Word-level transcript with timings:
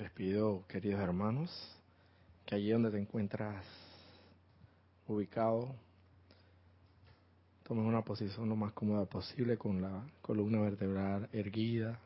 Les 0.00 0.10
pido, 0.12 0.64
queridos 0.66 0.98
hermanos, 0.98 1.50
que 2.46 2.54
allí 2.54 2.70
donde 2.70 2.90
te 2.90 2.98
encuentras 2.98 3.62
ubicado, 5.06 5.74
tomes 7.64 7.84
una 7.84 8.00
posición 8.00 8.48
lo 8.48 8.56
más 8.56 8.72
cómoda 8.72 9.04
posible 9.04 9.58
con 9.58 9.82
la 9.82 10.02
columna 10.22 10.58
vertebral 10.62 11.28
erguida, 11.34 11.98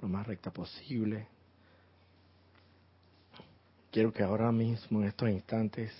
lo 0.00 0.08
más 0.08 0.26
recta 0.26 0.52
posible. 0.52 1.28
Quiero 3.92 4.12
que 4.12 4.24
ahora 4.24 4.50
mismo, 4.50 5.00
en 5.00 5.06
estos 5.06 5.30
instantes, 5.30 5.92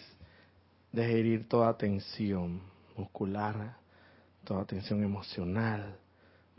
deje 0.90 1.20
ir 1.20 1.48
toda 1.48 1.78
tensión 1.78 2.60
muscular, 2.96 3.76
toda 4.42 4.64
tensión 4.64 5.04
emocional, 5.04 6.00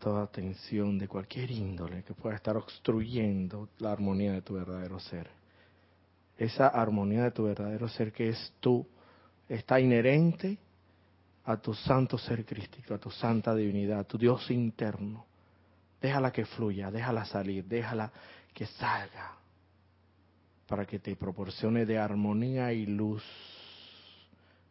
toda 0.04 0.28
tensión 0.28 0.98
de 0.98 1.08
cualquier 1.08 1.50
índole 1.50 2.04
que 2.04 2.14
pueda 2.14 2.36
estar 2.36 2.58
obstruyendo 2.58 3.70
la 3.80 3.94
armonía 3.94 4.34
de 4.34 4.42
tu 4.42 4.56
verdadero 4.56 5.00
ser. 5.00 5.30
Esa 6.38 6.68
armonía 6.68 7.24
de 7.24 7.32
tu 7.32 7.46
verdadero 7.46 7.88
ser 7.88 8.12
que 8.12 8.28
es 8.28 8.54
tú, 8.60 8.86
está 9.48 9.80
inherente 9.80 10.58
a 11.46 11.56
tu 11.56 11.74
santo 11.74 12.18
ser 12.18 12.44
crístico, 12.44 12.94
a 12.94 12.98
tu 12.98 13.10
santa 13.12 13.56
divinidad, 13.56 14.00
a 14.00 14.04
tu 14.04 14.18
Dios 14.18 14.52
interno. 14.52 15.26
Déjala 16.02 16.34
que 16.34 16.44
fluya, 16.44 16.92
déjala 16.92 17.24
salir, 17.24 17.64
déjala 17.64 18.12
que 18.54 18.66
salga 18.66 19.38
para 20.68 20.86
que 20.86 21.00
te 21.00 21.16
proporcione 21.16 21.86
de 21.86 21.98
armonía 21.98 22.74
y 22.74 22.88
luz. 22.88 23.24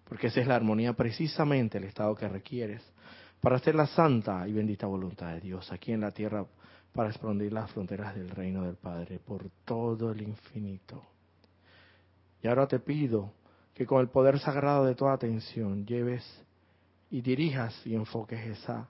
Porque 0.06 0.26
esa 0.26 0.42
es 0.42 0.46
la 0.46 0.56
armonía 0.56 0.92
precisamente 0.92 1.78
el 1.78 1.84
estado 1.84 2.14
que 2.14 2.28
requieres 2.28 2.82
para 3.42 3.56
hacer 3.56 3.74
la 3.74 3.88
santa 3.88 4.46
y 4.46 4.52
bendita 4.52 4.86
voluntad 4.86 5.34
de 5.34 5.40
Dios 5.40 5.70
aquí 5.72 5.92
en 5.92 6.00
la 6.00 6.12
tierra 6.12 6.46
para 6.92 7.08
expandir 7.08 7.52
las 7.52 7.70
fronteras 7.72 8.14
del 8.14 8.30
reino 8.30 8.62
del 8.62 8.76
Padre 8.76 9.18
por 9.18 9.50
todo 9.64 10.12
el 10.12 10.22
infinito. 10.22 11.02
Y 12.40 12.46
ahora 12.46 12.68
te 12.68 12.78
pido 12.78 13.32
que 13.74 13.84
con 13.84 14.00
el 14.00 14.08
poder 14.08 14.38
sagrado 14.38 14.84
de 14.84 14.94
toda 14.94 15.14
atención 15.14 15.84
lleves 15.84 16.24
y 17.10 17.20
dirijas 17.20 17.74
y 17.84 17.96
enfoques 17.96 18.46
esa 18.46 18.88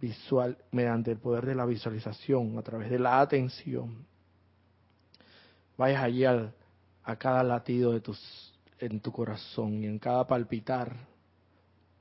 visual 0.00 0.58
mediante 0.72 1.12
el 1.12 1.18
poder 1.18 1.46
de 1.46 1.54
la 1.54 1.64
visualización 1.64 2.58
a 2.58 2.62
través 2.62 2.90
de 2.90 2.98
la 2.98 3.20
atención. 3.20 4.04
Vayas 5.78 6.02
allí 6.02 6.24
al, 6.24 6.52
a 7.04 7.14
cada 7.14 7.44
latido 7.44 7.92
de 7.92 8.00
tus 8.00 8.52
en 8.80 9.00
tu 9.00 9.12
corazón 9.12 9.84
y 9.84 9.86
en 9.86 9.98
cada 10.00 10.26
palpitar 10.26 11.15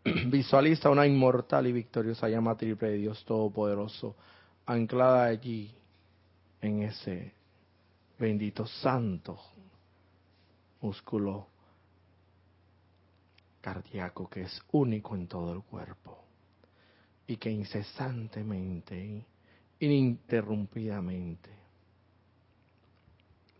Visualiza 0.28 0.90
una 0.92 1.08
inmortal 1.08 1.66
y 1.66 1.72
victoriosa 1.72 2.30
llama 2.30 2.56
triple 2.56 2.90
de 2.90 2.98
Dios 2.98 3.26
Todopoderoso, 3.26 4.16
anclada 4.68 5.26
allí 5.26 5.74
en 6.62 6.84
ese 6.84 7.34
bendito 8.20 8.68
santo 8.68 9.40
músculo 10.82 11.48
cardíaco 13.62 14.30
que 14.30 14.44
es 14.44 14.62
único 14.74 15.16
en 15.16 15.28
todo 15.28 15.54
el 15.54 15.64
cuerpo 15.64 16.24
y 17.26 17.38
que 17.38 17.50
incesantemente, 17.50 19.26
ininterrumpidamente, 19.80 21.50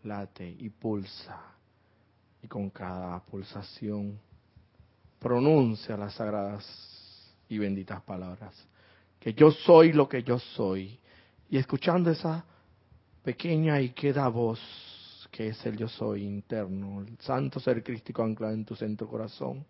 late 0.04 0.48
y 0.48 0.68
pulsa 0.68 1.40
y 2.40 2.46
con 2.46 2.70
cada 2.70 3.18
pulsación 3.24 4.20
pronuncia 5.18 5.96
las 5.96 6.14
sagradas 6.14 6.64
y 7.48 7.58
benditas 7.58 8.02
palabras. 8.02 8.54
Que 9.18 9.34
yo 9.34 9.50
soy 9.50 9.92
lo 9.92 10.08
que 10.08 10.22
yo 10.22 10.38
soy. 10.38 10.98
Y 11.48 11.58
escuchando 11.58 12.10
esa 12.10 12.44
pequeña 13.22 13.80
y 13.80 13.90
queda 13.90 14.28
voz, 14.28 14.60
que 15.30 15.48
es 15.48 15.66
el 15.66 15.76
yo 15.76 15.88
soy 15.88 16.24
interno, 16.24 17.00
el 17.00 17.18
santo 17.18 17.60
ser 17.60 17.82
crístico 17.82 18.22
anclado 18.22 18.54
en 18.54 18.64
tu 18.64 18.74
centro 18.74 19.08
corazón, 19.08 19.64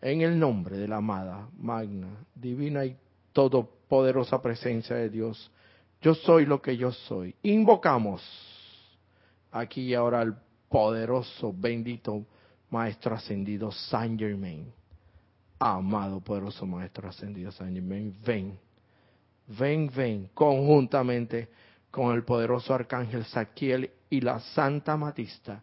en 0.00 0.20
el 0.20 0.38
nombre 0.38 0.76
de 0.76 0.86
la 0.86 0.96
amada, 0.96 1.48
magna, 1.58 2.08
divina 2.34 2.84
y 2.84 2.96
todopoderosa 3.32 4.40
presencia 4.40 4.96
de 4.96 5.10
Dios, 5.10 5.50
yo 6.00 6.14
soy 6.14 6.46
lo 6.46 6.62
que 6.62 6.76
yo 6.76 6.92
soy. 6.92 7.34
Invocamos 7.42 8.22
aquí 9.50 9.82
y 9.82 9.94
ahora 9.94 10.20
al 10.20 10.40
poderoso, 10.68 11.52
bendito, 11.56 12.24
Maestro 12.70 13.14
Ascendido 13.14 13.70
Saint 13.72 14.18
Germain. 14.18 14.72
Amado, 15.58 16.20
poderoso 16.20 16.66
Maestro 16.66 17.08
Ascendido 17.08 17.50
Saint 17.50 17.74
Germain, 17.74 18.14
ven, 18.24 18.58
ven, 19.58 19.90
ven, 19.94 20.30
conjuntamente 20.34 21.48
con 21.90 22.14
el 22.14 22.24
poderoso 22.24 22.74
Arcángel 22.74 23.24
Saquiel 23.24 23.90
y 24.10 24.20
la 24.20 24.38
Santa 24.40 24.96
Matista 24.96 25.62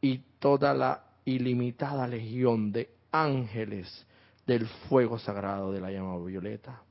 y 0.00 0.18
toda 0.38 0.74
la 0.74 1.02
ilimitada 1.24 2.08
legión 2.08 2.72
de 2.72 2.90
ángeles 3.12 4.06
del 4.46 4.66
fuego 4.66 5.18
sagrado 5.18 5.72
de 5.72 5.80
la 5.80 5.90
llama 5.90 6.18
violeta, 6.24 6.82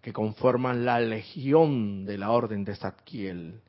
que 0.00 0.12
conforman 0.12 0.84
la 0.84 1.00
legión 1.00 2.04
de 2.04 2.18
la 2.18 2.30
orden 2.30 2.64
de 2.64 2.74
Saquiel 2.76 3.60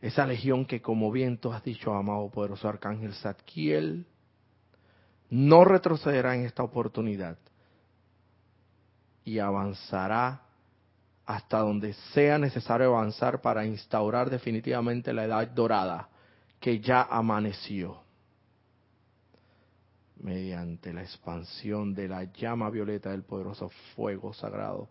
esa 0.00 0.26
legión 0.26 0.64
que 0.64 0.80
como 0.80 1.10
bien 1.10 1.38
tú 1.38 1.52
has 1.52 1.62
dicho, 1.62 1.94
amado 1.94 2.30
poderoso 2.30 2.68
arcángel 2.68 3.14
Zadkiel, 3.14 4.06
no 5.28 5.64
retrocederá 5.64 6.34
en 6.34 6.44
esta 6.44 6.62
oportunidad 6.62 7.38
y 9.24 9.38
avanzará 9.38 10.42
hasta 11.26 11.58
donde 11.58 11.92
sea 12.12 12.38
necesario 12.38 12.88
avanzar 12.96 13.40
para 13.40 13.64
instaurar 13.64 14.30
definitivamente 14.30 15.12
la 15.12 15.24
edad 15.24 15.46
dorada 15.48 16.08
que 16.58 16.80
ya 16.80 17.02
amaneció. 17.02 18.00
Mediante 20.16 20.92
la 20.92 21.02
expansión 21.02 21.94
de 21.94 22.08
la 22.08 22.24
llama 22.24 22.68
violeta 22.68 23.10
del 23.10 23.22
poderoso 23.22 23.70
fuego 23.94 24.32
sagrado 24.32 24.88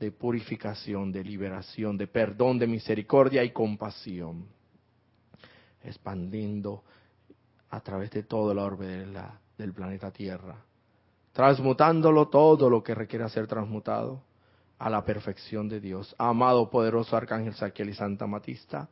de 0.00 0.10
purificación, 0.10 1.12
de 1.12 1.22
liberación, 1.22 1.98
de 1.98 2.06
perdón, 2.06 2.58
de 2.58 2.66
misericordia 2.66 3.44
y 3.44 3.50
compasión, 3.50 4.46
expandiendo 5.84 6.82
a 7.68 7.80
través 7.80 8.10
de 8.10 8.22
todo 8.22 8.50
el 8.52 8.58
orbe 8.58 9.06
del 9.58 9.72
planeta 9.74 10.10
Tierra, 10.10 10.56
transmutándolo 11.32 12.28
todo 12.28 12.70
lo 12.70 12.82
que 12.82 12.94
requiera 12.94 13.28
ser 13.28 13.46
transmutado 13.46 14.22
a 14.78 14.88
la 14.88 15.04
perfección 15.04 15.68
de 15.68 15.80
Dios. 15.80 16.14
Amado 16.16 16.70
poderoso 16.70 17.14
Arcángel 17.14 17.52
Saquiel 17.52 17.90
y 17.90 17.94
Santa 17.94 18.26
Matista, 18.26 18.88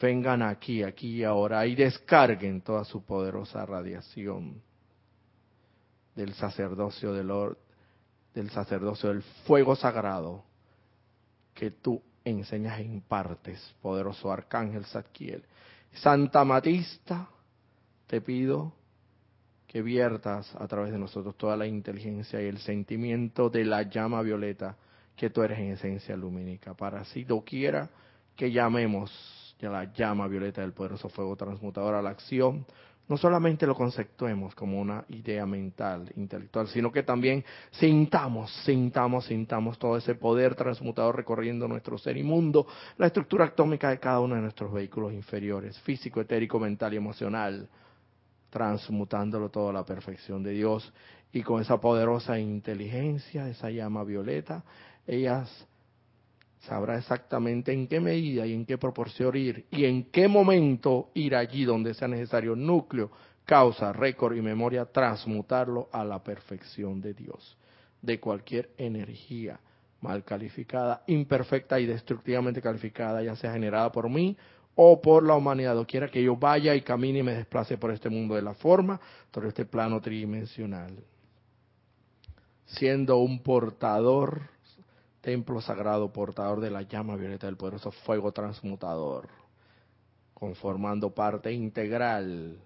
vengan 0.00 0.40
aquí, 0.40 0.82
aquí 0.82 1.16
y 1.16 1.24
ahora 1.24 1.66
y 1.66 1.74
descarguen 1.74 2.62
toda 2.62 2.84
su 2.84 3.04
poderosa 3.04 3.66
radiación 3.66 4.62
del 6.16 6.32
sacerdocio 6.32 7.12
del, 7.12 7.30
del 8.34 8.50
sacerdocio, 8.50 9.10
del 9.10 9.22
fuego 9.46 9.76
sagrado 9.76 10.44
que 11.54 11.70
tú 11.70 12.02
enseñas 12.24 12.78
e 12.78 12.84
impartes, 12.84 13.74
poderoso 13.82 14.30
arcángel 14.30 14.84
Zadkiel. 14.86 15.44
Santa 15.92 16.44
Matista, 16.44 17.28
te 18.06 18.20
pido 18.20 18.72
que 19.66 19.82
viertas 19.82 20.54
a 20.56 20.66
través 20.66 20.92
de 20.92 20.98
nosotros 20.98 21.36
toda 21.36 21.56
la 21.56 21.66
inteligencia 21.66 22.42
y 22.42 22.46
el 22.46 22.58
sentimiento 22.58 23.48
de 23.48 23.64
la 23.64 23.82
llama 23.82 24.22
violeta 24.22 24.76
que 25.16 25.30
tú 25.30 25.42
eres 25.42 25.58
en 25.58 25.72
esencia 25.72 26.16
lumínica, 26.16 26.74
para 26.74 27.00
así 27.00 27.24
doquiera 27.24 27.90
que 28.36 28.50
llamemos 28.50 29.10
ya 29.58 29.70
la 29.70 29.92
llama 29.92 30.26
violeta 30.26 30.60
del 30.60 30.72
poderoso 30.72 31.08
fuego 31.08 31.36
transmutador 31.36 31.94
a 31.94 32.02
la 32.02 32.10
acción, 32.10 32.66
no 33.12 33.18
solamente 33.18 33.66
lo 33.66 33.74
conceptuemos 33.74 34.54
como 34.54 34.80
una 34.80 35.04
idea 35.10 35.44
mental, 35.44 36.10
intelectual, 36.16 36.66
sino 36.68 36.90
que 36.90 37.02
también 37.02 37.44
sintamos, 37.72 38.50
sintamos, 38.64 39.26
sintamos 39.26 39.78
todo 39.78 39.98
ese 39.98 40.14
poder 40.14 40.54
transmutador 40.54 41.14
recorriendo 41.14 41.68
nuestro 41.68 41.98
ser 41.98 42.16
y 42.16 42.22
mundo, 42.22 42.66
la 42.96 43.08
estructura 43.08 43.44
atómica 43.44 43.90
de 43.90 43.98
cada 43.98 44.18
uno 44.20 44.34
de 44.34 44.40
nuestros 44.40 44.72
vehículos 44.72 45.12
inferiores, 45.12 45.78
físico, 45.80 46.22
etérico, 46.22 46.58
mental 46.58 46.94
y 46.94 46.96
emocional, 46.96 47.68
transmutándolo 48.48 49.50
todo 49.50 49.68
a 49.68 49.74
la 49.74 49.84
perfección 49.84 50.42
de 50.42 50.52
Dios. 50.52 50.90
Y 51.34 51.42
con 51.42 51.60
esa 51.60 51.78
poderosa 51.78 52.38
inteligencia, 52.38 53.46
esa 53.46 53.68
llama 53.68 54.04
violeta, 54.04 54.64
ellas 55.06 55.68
sabrá 56.62 56.96
exactamente 56.96 57.72
en 57.72 57.88
qué 57.88 58.00
medida 58.00 58.46
y 58.46 58.54
en 58.54 58.64
qué 58.64 58.78
proporción 58.78 59.36
ir 59.36 59.66
y 59.70 59.84
en 59.84 60.04
qué 60.04 60.28
momento 60.28 61.10
ir 61.14 61.34
allí 61.34 61.64
donde 61.64 61.94
sea 61.94 62.08
necesario. 62.08 62.54
Núcleo, 62.54 63.10
causa, 63.44 63.92
récord 63.92 64.36
y 64.36 64.42
memoria, 64.42 64.84
transmutarlo 64.84 65.88
a 65.92 66.04
la 66.04 66.22
perfección 66.22 67.00
de 67.00 67.14
Dios, 67.14 67.56
de 68.00 68.20
cualquier 68.20 68.70
energía 68.76 69.58
mal 70.00 70.24
calificada, 70.24 71.02
imperfecta 71.06 71.78
y 71.78 71.86
destructivamente 71.86 72.60
calificada, 72.60 73.22
ya 73.22 73.36
sea 73.36 73.52
generada 73.52 73.90
por 73.90 74.08
mí 74.08 74.36
o 74.74 75.00
por 75.00 75.22
la 75.22 75.34
humanidad, 75.34 75.78
o 75.78 75.86
quiera 75.86 76.08
que 76.08 76.22
yo 76.22 76.36
vaya 76.36 76.74
y 76.74 76.80
camine 76.80 77.20
y 77.20 77.22
me 77.22 77.34
desplace 77.34 77.76
por 77.76 77.90
este 77.90 78.08
mundo 78.08 78.34
de 78.34 78.42
la 78.42 78.54
forma, 78.54 79.00
por 79.30 79.46
este 79.46 79.64
plano 79.64 80.00
tridimensional, 80.00 80.96
siendo 82.64 83.18
un 83.18 83.42
portador 83.42 84.51
templo 85.22 85.60
sagrado 85.60 86.12
portador 86.12 86.60
de 86.60 86.70
la 86.70 86.82
llama 86.82 87.16
violeta 87.16 87.46
del 87.46 87.56
poderoso 87.56 87.90
fuego 87.90 88.32
transmutador, 88.32 89.28
conformando 90.34 91.14
parte 91.14 91.52
integral 91.52 92.58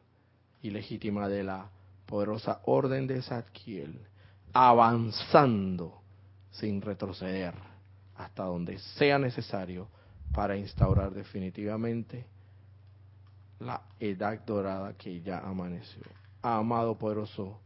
y 0.62 0.70
legítima 0.70 1.28
de 1.28 1.44
la 1.44 1.68
poderosa 2.06 2.62
orden 2.64 3.06
de 3.06 3.22
Zadkiel, 3.22 4.00
avanzando 4.52 6.00
sin 6.50 6.80
retroceder 6.80 7.54
hasta 8.16 8.44
donde 8.44 8.78
sea 8.78 9.18
necesario 9.18 9.88
para 10.32 10.56
instaurar 10.56 11.12
definitivamente 11.12 12.24
la 13.60 13.82
edad 14.00 14.40
dorada 14.46 14.94
que 14.94 15.20
ya 15.20 15.40
amaneció. 15.40 16.02
Amado 16.40 16.96
poderoso 16.96 17.58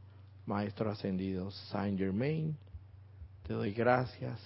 Maestro 0.46 0.90
Ascendido 0.90 1.52
Saint 1.52 1.96
Germain, 1.96 2.56
te 3.46 3.52
doy 3.52 3.72
gracias, 3.72 4.40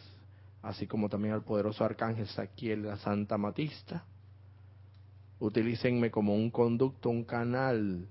así 0.65 0.87
como 0.87 1.09
también 1.09 1.35
al 1.35 1.45
poderoso 1.45 1.85
Arcángel 1.85 2.27
Saquiel, 2.27 2.87
la 2.87 2.97
Santa 2.97 3.37
Matista. 3.37 4.05
Utilícenme 5.39 6.11
como 6.11 6.35
un 6.35 6.51
conducto, 6.51 7.11
un 7.11 7.25
canal 7.25 8.09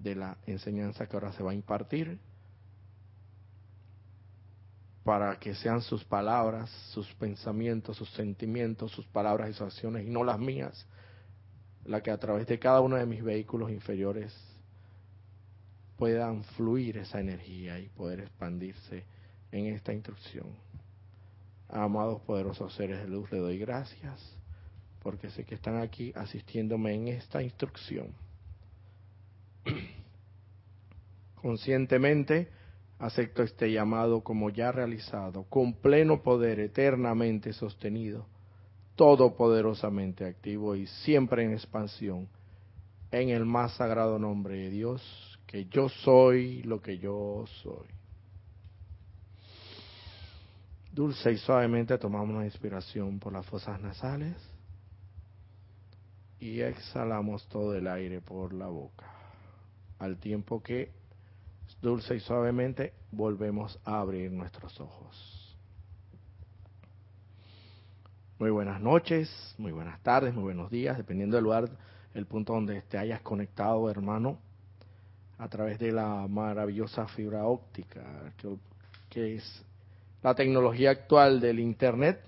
de 0.00 0.14
la 0.16 0.38
enseñanza 0.46 1.06
que 1.06 1.16
ahora 1.16 1.32
se 1.32 1.42
va 1.42 1.52
a 1.52 1.54
impartir, 1.54 2.18
para 5.04 5.38
que 5.38 5.54
sean 5.54 5.80
sus 5.80 6.04
palabras, 6.04 6.68
sus 6.92 7.06
pensamientos, 7.14 7.96
sus 7.96 8.10
sentimientos, 8.10 8.90
sus 8.90 9.06
palabras 9.06 9.48
y 9.48 9.52
sus 9.52 9.62
acciones, 9.62 10.06
y 10.06 10.10
no 10.10 10.24
las 10.24 10.38
mías, 10.38 10.84
la 11.84 12.02
que 12.02 12.10
a 12.10 12.18
través 12.18 12.46
de 12.48 12.58
cada 12.58 12.80
uno 12.80 12.96
de 12.96 13.06
mis 13.06 13.22
vehículos 13.22 13.70
inferiores 13.70 14.36
puedan 15.96 16.42
fluir 16.44 16.98
esa 16.98 17.20
energía 17.20 17.78
y 17.78 17.88
poder 17.88 18.20
expandirse 18.20 19.04
en 19.52 19.66
esta 19.66 19.92
instrucción. 19.92 20.67
Amados 21.68 22.20
poderosos 22.22 22.74
seres 22.74 23.00
de 23.00 23.08
luz, 23.08 23.30
le 23.30 23.38
doy 23.38 23.58
gracias 23.58 24.38
porque 25.02 25.30
sé 25.30 25.44
que 25.44 25.54
están 25.54 25.78
aquí 25.78 26.12
asistiéndome 26.14 26.94
en 26.94 27.08
esta 27.08 27.42
instrucción. 27.42 28.08
Conscientemente 31.36 32.48
acepto 32.98 33.42
este 33.42 33.70
llamado 33.70 34.22
como 34.22 34.50
ya 34.50 34.72
realizado, 34.72 35.44
con 35.44 35.74
pleno 35.74 36.22
poder 36.22 36.58
eternamente 36.60 37.52
sostenido 37.52 38.26
todopoderosamente 38.96 40.26
activo 40.26 40.74
y 40.74 40.88
siempre 40.88 41.44
en 41.44 41.52
expansión, 41.52 42.28
en 43.12 43.28
el 43.28 43.44
más 43.46 43.76
sagrado 43.76 44.18
nombre 44.18 44.56
de 44.56 44.70
Dios, 44.70 45.38
que 45.46 45.66
yo 45.66 45.88
soy 45.88 46.64
lo 46.64 46.82
que 46.82 46.98
yo 46.98 47.44
soy. 47.62 47.86
Dulce 50.98 51.30
y 51.30 51.36
suavemente 51.38 51.96
tomamos 51.96 52.30
una 52.30 52.44
inspiración 52.44 53.20
por 53.20 53.32
las 53.32 53.46
fosas 53.46 53.80
nasales 53.80 54.34
y 56.40 56.60
exhalamos 56.60 57.46
todo 57.46 57.76
el 57.76 57.86
aire 57.86 58.20
por 58.20 58.52
la 58.52 58.66
boca, 58.66 59.06
al 60.00 60.18
tiempo 60.18 60.60
que 60.60 60.90
dulce 61.80 62.16
y 62.16 62.18
suavemente 62.18 62.94
volvemos 63.12 63.78
a 63.84 64.00
abrir 64.00 64.32
nuestros 64.32 64.80
ojos. 64.80 65.56
Muy 68.40 68.50
buenas 68.50 68.80
noches, 68.80 69.54
muy 69.56 69.70
buenas 69.70 70.02
tardes, 70.02 70.34
muy 70.34 70.42
buenos 70.42 70.68
días, 70.68 70.96
dependiendo 70.96 71.36
del 71.36 71.44
lugar, 71.44 71.70
el 72.12 72.26
punto 72.26 72.54
donde 72.54 72.82
te 72.82 72.98
hayas 72.98 73.20
conectado, 73.20 73.88
hermano, 73.88 74.40
a 75.38 75.48
través 75.48 75.78
de 75.78 75.92
la 75.92 76.26
maravillosa 76.26 77.06
fibra 77.06 77.44
óptica, 77.44 78.32
que, 79.08 79.36
es 79.36 79.64
la 80.22 80.34
tecnología 80.34 80.90
actual 80.90 81.40
del 81.40 81.60
Internet, 81.60 82.20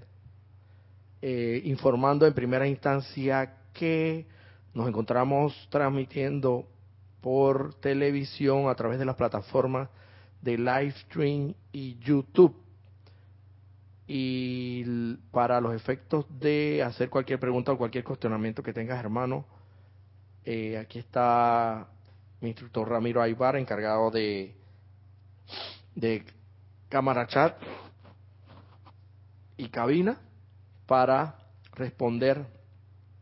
eh, 1.22 1.60
informando 1.64 2.26
en 2.26 2.34
primera 2.34 2.66
instancia 2.66 3.56
que 3.72 4.26
nos 4.74 4.88
encontramos 4.88 5.68
transmitiendo 5.70 6.66
por 7.20 7.74
televisión 7.74 8.68
a 8.68 8.74
través 8.74 8.98
de 8.98 9.04
las 9.04 9.16
plataformas 9.16 9.88
de 10.40 10.56
Livestream 10.56 11.54
y 11.72 11.98
YouTube. 11.98 12.56
Y 14.06 15.14
para 15.30 15.60
los 15.60 15.74
efectos 15.74 16.26
de 16.40 16.82
hacer 16.82 17.10
cualquier 17.10 17.38
pregunta 17.38 17.72
o 17.72 17.78
cualquier 17.78 18.02
cuestionamiento 18.02 18.62
que 18.62 18.72
tengas, 18.72 18.98
hermano, 18.98 19.44
eh, 20.44 20.78
aquí 20.78 20.98
está 20.98 21.86
mi 22.40 22.48
instructor 22.48 22.88
Ramiro 22.88 23.22
Aybar, 23.22 23.56
encargado 23.56 24.10
de, 24.10 24.54
de 25.94 26.24
cámara 26.90 27.26
chat 27.26 27.56
y 29.56 29.70
cabina 29.70 30.18
para 30.86 31.36
responder 31.72 32.44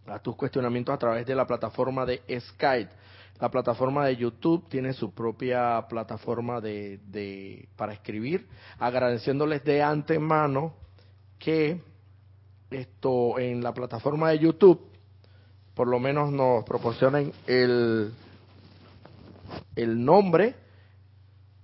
a 0.06 0.19
tus 0.19 0.35
cuestionamientos 0.35 0.93
a 0.93 0.99
través 0.99 1.25
de 1.25 1.37
la 1.37 1.47
plataforma 1.47 2.05
de 2.05 2.23
Skype. 2.41 2.91
La 3.38 3.49
plataforma 3.49 4.05
de 4.06 4.17
YouTube 4.17 4.69
tiene 4.69 4.93
su 4.93 5.15
propia 5.15 5.87
plataforma 5.88 6.61
de, 6.61 6.99
de, 7.06 7.69
para 7.76 7.93
escribir, 7.93 8.49
agradeciéndoles 8.81 9.62
de 9.62 9.81
antemano 9.81 10.75
que 11.38 11.81
esto 12.70 13.38
en 13.38 13.62
la 13.62 13.73
plataforma 13.73 14.31
de 14.31 14.41
YouTube 14.41 14.88
por 15.79 15.87
lo 15.87 16.00
menos 16.00 16.32
nos 16.32 16.65
proporcionen 16.65 17.32
el, 17.47 18.12
el 19.76 20.05
nombre, 20.05 20.56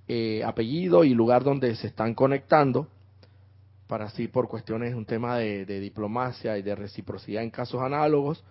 eh, 0.09 0.43
apellido 0.45 1.05
y 1.05 1.15
lugar 1.15 1.45
donde 1.45 1.75
se 1.77 1.87
están 1.87 2.15
conectando, 2.15 2.89
para 3.87 4.07
así 4.07 4.29
por 4.29 4.49
cuestiones, 4.49 4.95
un 4.95 5.05
tema 5.05 5.39
de, 5.39 5.67
de 5.67 5.81
diplomacia 5.81 6.59
y 6.59 6.63
de 6.63 6.75
reciprocidad 6.75 7.43
en 7.43 7.51
casos 7.51 7.83
análogos 7.83 8.45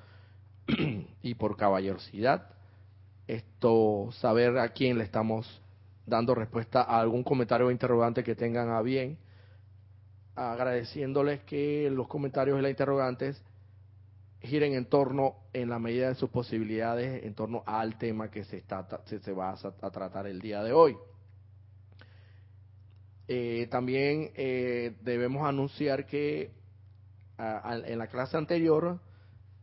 y 1.22 1.34
por 1.36 1.58
caballerosidad, 1.58 2.50
esto 3.28 4.10
saber 4.14 4.58
a 4.58 4.70
quién 4.70 4.98
le 4.98 5.04
estamos 5.04 5.62
dando 6.06 6.36
respuesta 6.36 6.82
a 6.82 7.00
algún 7.00 7.24
comentario 7.24 7.68
o 7.68 7.72
interrogante 7.72 8.24
que 8.24 8.36
tengan 8.36 8.70
a 8.70 8.82
bien, 8.82 9.18
agradeciéndoles 10.36 11.42
que 11.42 11.90
los 11.92 12.08
comentarios 12.08 12.60
y 12.60 12.62
las 12.62 12.72
interrogantes 12.72 13.42
giren 14.42 14.74
en 14.74 14.86
torno, 14.86 15.36
en 15.54 15.70
la 15.70 15.80
medida 15.80 16.10
de 16.10 16.16
sus 16.16 16.30
posibilidades, 16.30 17.24
en 17.24 17.34
torno 17.34 17.64
al 17.66 17.98
tema 17.98 18.30
que 18.30 18.44
se, 18.44 18.58
está, 18.58 18.86
se, 19.06 19.32
va 19.32 19.52
a, 19.52 19.92
tratar 19.92 20.28
el 20.28 20.42
día 20.42 20.62
de 20.64 20.74
hoy. 20.74 20.98
Eh, 23.28 23.68
también 23.72 24.32
eh, 24.36 24.96
debemos 25.02 25.48
anunciar 25.48 26.06
que 26.06 26.52
en 27.38 27.98
la 27.98 28.08
clase 28.08 28.38
anterior 28.38 29.00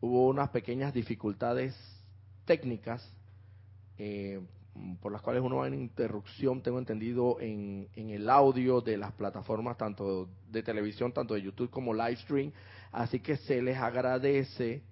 hubo 0.00 0.28
unas 0.28 0.48
pequeñas 0.50 0.92
dificultades 0.92 1.74
técnicas 2.44 3.06
eh, 3.98 4.40
por 5.00 5.12
las 5.12 5.20
cuales 5.20 5.42
uno 5.42 5.56
va 5.56 5.68
en 5.68 5.74
interrupción, 5.74 6.62
tengo 6.62 6.78
entendido, 6.78 7.38
en, 7.40 7.88
en, 7.96 8.10
el 8.10 8.30
audio 8.30 8.80
de 8.80 8.96
las 8.96 9.12
plataformas 9.12 9.76
tanto 9.76 10.28
de 10.50 10.62
televisión, 10.62 11.12
tanto 11.12 11.34
de 11.34 11.42
YouTube 11.42 11.70
como 11.70 11.92
Livestream. 11.92 12.52
Así 12.92 13.20
que 13.20 13.36
se 13.36 13.60
les 13.60 13.76
agradece 13.76 14.82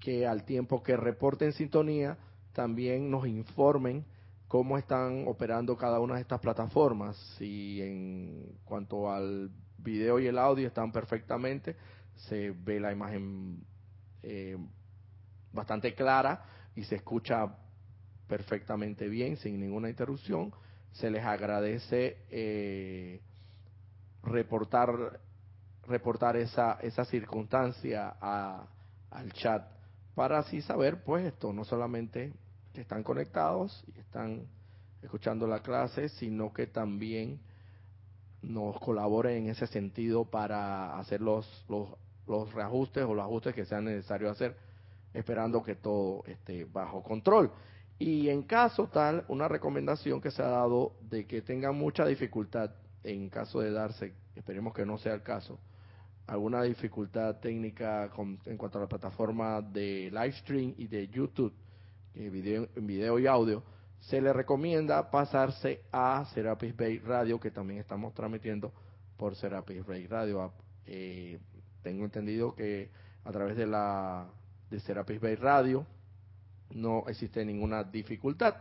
que 0.00 0.26
al 0.26 0.44
tiempo 0.44 0.82
que 0.82 0.96
reporten 0.96 1.52
sintonía, 1.52 2.18
también 2.52 3.10
nos 3.10 3.26
informen 3.26 4.04
cómo 4.50 4.76
están 4.76 5.28
operando 5.28 5.76
cada 5.76 6.00
una 6.00 6.16
de 6.16 6.22
estas 6.22 6.40
plataformas. 6.40 7.16
Si 7.38 7.80
en 7.80 8.58
cuanto 8.64 9.08
al 9.08 9.48
video 9.78 10.18
y 10.18 10.26
el 10.26 10.36
audio 10.36 10.66
están 10.66 10.90
perfectamente, 10.90 11.76
se 12.28 12.50
ve 12.50 12.80
la 12.80 12.90
imagen 12.90 13.64
eh, 14.24 14.56
bastante 15.52 15.94
clara 15.94 16.42
y 16.74 16.82
se 16.82 16.96
escucha 16.96 17.46
perfectamente 18.26 19.08
bien, 19.08 19.36
sin 19.36 19.60
ninguna 19.60 19.88
interrupción. 19.88 20.52
Se 20.94 21.10
les 21.10 21.24
agradece 21.24 22.16
eh, 22.28 23.20
reportar 24.24 25.20
reportar 25.86 26.36
esa, 26.36 26.72
esa 26.82 27.04
circunstancia 27.04 28.16
al 28.18 29.32
chat 29.32 29.64
para 30.16 30.38
así 30.38 30.60
saber, 30.60 31.04
pues, 31.04 31.24
esto, 31.24 31.52
no 31.52 31.64
solamente 31.64 32.32
que 32.72 32.80
están 32.82 33.02
conectados 33.02 33.84
y 33.86 33.98
están 33.98 34.46
escuchando 35.02 35.46
la 35.46 35.60
clase, 35.60 36.08
sino 36.08 36.52
que 36.52 36.66
también 36.66 37.40
nos 38.42 38.78
colaboren 38.80 39.44
en 39.44 39.50
ese 39.50 39.66
sentido 39.66 40.24
para 40.24 40.98
hacer 40.98 41.20
los, 41.20 41.64
los, 41.68 41.88
los 42.26 42.52
reajustes 42.52 43.04
o 43.04 43.14
los 43.14 43.24
ajustes 43.24 43.54
que 43.54 43.64
sean 43.64 43.84
necesarios 43.84 44.32
hacer, 44.32 44.56
esperando 45.12 45.62
que 45.62 45.74
todo 45.74 46.24
esté 46.26 46.64
bajo 46.64 47.02
control. 47.02 47.50
Y 47.98 48.30
en 48.30 48.42
caso 48.44 48.88
tal, 48.88 49.24
una 49.28 49.46
recomendación 49.46 50.20
que 50.20 50.30
se 50.30 50.42
ha 50.42 50.48
dado 50.48 50.94
de 51.02 51.26
que 51.26 51.42
tengan 51.42 51.76
mucha 51.76 52.06
dificultad 52.06 52.70
en 53.04 53.28
caso 53.28 53.60
de 53.60 53.72
darse, 53.72 54.14
esperemos 54.34 54.72
que 54.74 54.86
no 54.86 54.96
sea 54.96 55.14
el 55.14 55.22
caso, 55.22 55.58
alguna 56.26 56.62
dificultad 56.62 57.36
técnica 57.40 58.10
en 58.46 58.56
cuanto 58.56 58.78
a 58.78 58.82
la 58.82 58.88
plataforma 58.88 59.60
de 59.60 60.10
live 60.10 60.32
stream 60.32 60.74
y 60.78 60.86
de 60.86 61.08
YouTube, 61.08 61.52
en 62.14 62.32
video, 62.32 62.68
video 62.76 63.18
y 63.18 63.26
audio, 63.26 63.62
se 64.00 64.20
le 64.20 64.32
recomienda 64.32 65.10
pasarse 65.10 65.82
a 65.92 66.24
Serapis 66.34 66.76
Bay 66.76 66.98
Radio, 66.98 67.38
que 67.38 67.50
también 67.50 67.80
estamos 67.80 68.14
transmitiendo 68.14 68.72
por 69.16 69.36
Serapis 69.36 69.84
Bay 69.84 70.06
Radio, 70.06 70.52
Eh, 70.86 71.38
tengo 71.82 72.04
entendido 72.04 72.54
que 72.54 72.90
a 73.24 73.30
través 73.30 73.56
de 73.56 73.66
la 73.66 74.28
de 74.70 74.80
Serapis 74.80 75.20
Bay 75.20 75.36
Radio 75.36 75.86
no 76.70 77.04
existe 77.08 77.44
ninguna 77.44 77.84
dificultad. 77.84 78.54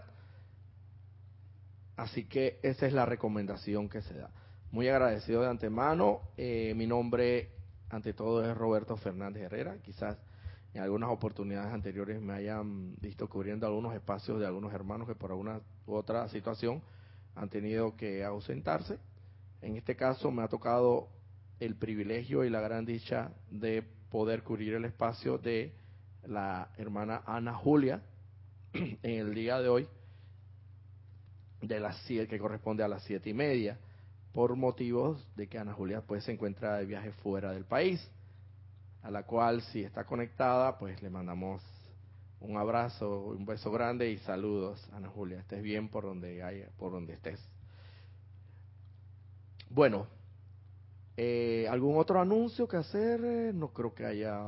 Así 1.96 2.26
que 2.26 2.60
esa 2.64 2.88
es 2.88 2.94
la 2.94 3.06
recomendación 3.06 3.90
que 3.90 4.02
se 4.02 4.14
da. 4.14 4.32
Muy 4.72 4.88
agradecido 4.88 5.42
de 5.42 5.50
antemano. 5.50 6.22
Eh, 6.38 6.74
mi 6.76 6.88
nombre, 6.88 7.52
ante 7.90 8.14
todo, 8.14 8.44
es 8.50 8.56
Roberto 8.56 8.96
Fernández 8.98 9.44
Herrera. 9.44 9.78
Quizás 9.82 10.18
en 10.74 10.82
algunas 10.82 11.10
oportunidades 11.10 11.74
anteriores 11.74 12.22
me 12.22 12.34
hayan 12.34 12.96
visto 13.02 13.28
cubriendo 13.28 13.66
algunos 13.66 13.94
espacios 13.96 14.40
de 14.40 14.46
algunos 14.46 14.74
hermanos 14.74 15.08
que 15.08 15.16
por 15.16 15.32
alguna 15.32 15.62
u 15.88 15.96
otra 15.96 16.28
situación 16.30 16.82
han 17.36 17.50
tenido 17.50 17.96
que 17.96 18.24
ausentarse. 18.24 19.00
En 19.62 19.76
este 19.76 19.96
caso 19.96 20.32
me 20.32 20.44
ha 20.44 20.48
tocado 20.48 21.10
el 21.60 21.76
privilegio 21.76 22.44
y 22.44 22.50
la 22.50 22.62
gran 22.62 22.86
dicha 22.86 23.32
de 23.50 23.84
poder 24.10 24.44
cubrir 24.44 24.76
el 24.76 24.86
espacio 24.86 25.38
de 25.38 25.74
la 26.26 26.70
hermana 26.78 27.24
Ana 27.26 27.54
Julia 27.54 28.02
en 28.74 29.00
el 29.04 29.34
día 29.34 29.60
de 29.60 29.70
hoy 29.70 29.88
de 31.62 31.80
las 31.80 31.98
siete, 32.06 32.28
que 32.28 32.40
corresponde 32.40 32.84
a 32.84 32.88
las 32.88 33.04
siete 33.04 33.30
y 33.30 33.34
media, 33.34 33.78
por 34.32 34.56
motivos 34.56 35.28
de 35.36 35.48
que 35.48 35.58
Ana 35.58 35.74
Julia 35.74 36.02
pues 36.02 36.24
se 36.24 36.32
encuentra 36.32 36.78
de 36.78 36.86
viaje 36.86 37.12
fuera 37.12 37.52
del 37.52 37.66
país, 37.66 38.00
a 39.02 39.12
la 39.12 39.24
cual 39.24 39.62
si 39.62 39.84
está 39.84 40.06
conectada, 40.06 40.78
pues 40.78 41.02
le 41.02 41.10
mandamos 41.10 41.62
un 42.42 42.58
abrazo, 42.58 43.22
un 43.28 43.46
beso 43.46 43.72
grande 43.72 44.10
y 44.10 44.18
saludos, 44.20 44.88
Ana 44.94 45.10
Julia, 45.10 45.40
estés 45.40 45.62
bien 45.62 45.90
por 45.90 46.04
donde 46.04 46.42
haya, 46.42 46.70
por 46.78 46.92
donde 46.92 47.14
estés. 47.14 47.40
Bueno, 49.70 50.08
eh, 51.18 51.68
¿algún 51.70 51.98
otro 51.98 52.20
anuncio 52.20 52.68
que 52.68 52.78
hacer? 52.78 53.20
No 53.54 53.74
creo 53.74 53.94
que 53.94 54.06
haya. 54.06 54.42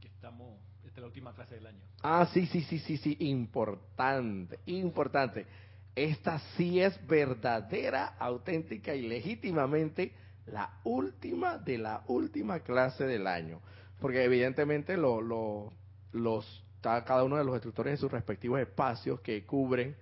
Que 0.00 0.08
estamos, 0.08 0.58
esta 0.84 0.96
es 0.96 0.98
la 0.98 1.06
última 1.06 1.34
clase 1.34 1.56
del 1.56 1.66
año. 1.66 1.84
Ah, 2.02 2.28
sí, 2.32 2.46
sí, 2.46 2.62
sí, 2.62 2.78
sí, 2.78 2.96
sí, 2.96 3.16
importante, 3.20 4.58
importante. 4.66 5.46
Esta 5.94 6.38
sí 6.56 6.80
es 6.80 6.98
verdadera, 7.06 8.16
auténtica 8.18 8.94
y 8.94 9.06
legítimamente 9.06 10.12
la 10.46 10.78
última 10.84 11.58
de 11.58 11.78
la 11.78 12.02
última 12.06 12.60
clase 12.60 13.04
del 13.04 13.26
año. 13.26 13.60
Porque 14.00 14.24
evidentemente 14.24 14.96
lo, 14.96 15.20
lo, 15.20 15.72
los, 16.12 16.64
cada 16.80 17.24
uno 17.24 17.36
de 17.36 17.44
los 17.44 17.54
instructores 17.54 17.92
en 17.92 17.98
sus 17.98 18.12
respectivos 18.12 18.60
espacios 18.60 19.20
que 19.20 19.44
cubren 19.44 19.96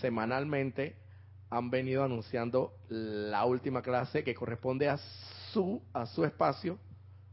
semanalmente 0.00 0.96
han 1.50 1.70
venido 1.70 2.02
anunciando 2.02 2.74
la 2.88 3.44
última 3.44 3.82
clase 3.82 4.24
que 4.24 4.34
corresponde 4.34 4.88
a 4.88 4.98
su, 5.52 5.82
a 5.92 6.06
su 6.06 6.24
espacio. 6.24 6.78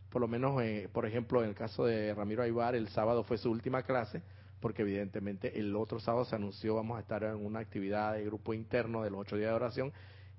Por 0.10 0.22
lo 0.22 0.28
menos, 0.28 0.62
eh, 0.62 0.90
por 0.92 1.06
ejemplo, 1.06 1.42
en 1.42 1.50
el 1.50 1.56
caso 1.56 1.86
de 1.86 2.14
Ramiro 2.14 2.44
Aybar, 2.44 2.76
el 2.76 2.90
sábado 2.90 3.24
fue 3.24 3.38
su 3.38 3.50
última 3.50 3.84
clase 3.84 4.22
porque 4.62 4.84
evidentemente 4.84 5.60
el 5.60 5.76
otro 5.76 6.00
sábado 6.00 6.24
se 6.24 6.36
anunció 6.36 6.76
vamos 6.76 6.98
a 6.98 7.02
estar 7.02 7.24
en 7.24 7.44
una 7.44 7.60
actividad 7.60 8.14
de 8.14 8.24
grupo 8.24 8.54
interno 8.54 9.02
de 9.02 9.10
los 9.10 9.22
ocho 9.22 9.36
días 9.36 9.50
de 9.50 9.56
oración 9.56 9.92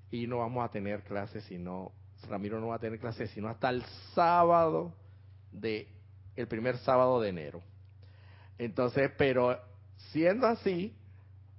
y 0.09 0.25
no 0.27 0.39
vamos 0.39 0.65
a 0.65 0.71
tener 0.71 1.03
clases 1.03 1.43
sino 1.43 1.91
Ramiro 2.27 2.59
no 2.59 2.67
va 2.67 2.75
a 2.75 2.79
tener 2.79 2.99
clases 2.99 3.29
sino 3.31 3.47
hasta 3.47 3.69
el 3.69 3.83
sábado 4.13 4.93
de 5.51 5.87
el 6.35 6.47
primer 6.47 6.77
sábado 6.79 7.21
de 7.21 7.29
enero 7.29 7.61
entonces 8.57 9.11
pero 9.17 9.59
siendo 10.11 10.47
así 10.47 10.95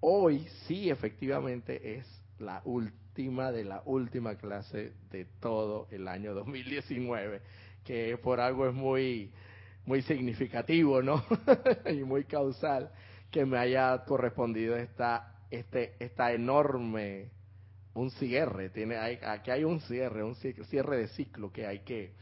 hoy 0.00 0.46
sí 0.66 0.90
efectivamente 0.90 1.98
es 1.98 2.06
la 2.38 2.60
última 2.64 3.52
de 3.52 3.64
la 3.64 3.82
última 3.84 4.36
clase 4.36 4.92
de 5.10 5.26
todo 5.40 5.86
el 5.90 6.08
año 6.08 6.34
2019 6.34 7.40
que 7.84 8.18
por 8.18 8.40
algo 8.40 8.66
es 8.66 8.74
muy 8.74 9.32
muy 9.86 10.02
significativo, 10.02 11.02
¿no? 11.02 11.24
y 11.90 12.04
muy 12.04 12.24
causal 12.24 12.90
que 13.30 13.44
me 13.44 13.58
haya 13.58 14.04
correspondido 14.04 14.76
esta, 14.76 15.34
este, 15.50 15.94
esta 15.98 16.32
enorme, 16.32 17.30
un 17.94 18.10
cierre, 18.10 18.70
tiene, 18.70 18.96
hay, 18.96 19.18
aquí 19.22 19.50
hay 19.50 19.64
un 19.64 19.80
cierre, 19.80 20.24
un 20.24 20.34
cierre 20.34 20.96
de 20.96 21.08
ciclo 21.08 21.52
que 21.52 21.66
hay 21.66 21.80
que, 21.80 22.12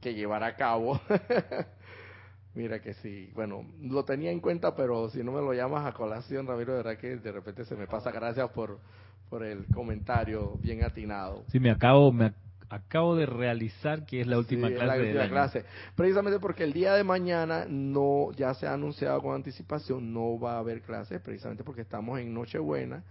que 0.00 0.14
llevar 0.14 0.42
a 0.42 0.56
cabo. 0.56 1.00
Mira 2.54 2.80
que 2.80 2.94
sí, 2.94 3.30
bueno, 3.34 3.66
lo 3.82 4.04
tenía 4.04 4.30
en 4.30 4.40
cuenta, 4.40 4.74
pero 4.74 5.10
si 5.10 5.22
no 5.22 5.30
me 5.30 5.42
lo 5.42 5.52
llamas 5.52 5.86
a 5.86 5.92
colación, 5.92 6.46
Ramiro, 6.46 6.72
de 6.72 6.78
verdad 6.78 6.98
que 6.98 7.16
de 7.16 7.32
repente 7.32 7.64
se 7.66 7.76
me 7.76 7.86
pasa. 7.86 8.10
Gracias 8.10 8.48
por, 8.50 8.80
por 9.28 9.44
el 9.44 9.66
comentario 9.66 10.56
bien 10.58 10.82
atinado. 10.82 11.44
Sí, 11.48 11.60
me 11.60 11.70
acabo, 11.70 12.10
me, 12.12 12.32
acabo 12.70 13.14
de 13.14 13.26
realizar 13.26 14.06
que 14.06 14.22
es 14.22 14.26
la 14.26 14.38
última 14.38 14.70
clase. 14.70 15.12
la 15.12 15.28
clase. 15.28 15.64
Precisamente 15.94 16.40
porque 16.40 16.64
el 16.64 16.72
día 16.72 16.94
de 16.94 17.04
mañana 17.04 17.66
no, 17.68 18.32
ya 18.32 18.54
se 18.54 18.66
ha 18.66 18.72
anunciado 18.72 19.20
con 19.20 19.34
anticipación, 19.34 20.14
no 20.14 20.40
va 20.40 20.54
a 20.54 20.58
haber 20.58 20.80
clases, 20.80 21.20
precisamente 21.20 21.62
porque 21.62 21.82
estamos 21.82 22.18
en 22.18 22.32
Nochebuena 22.32 23.04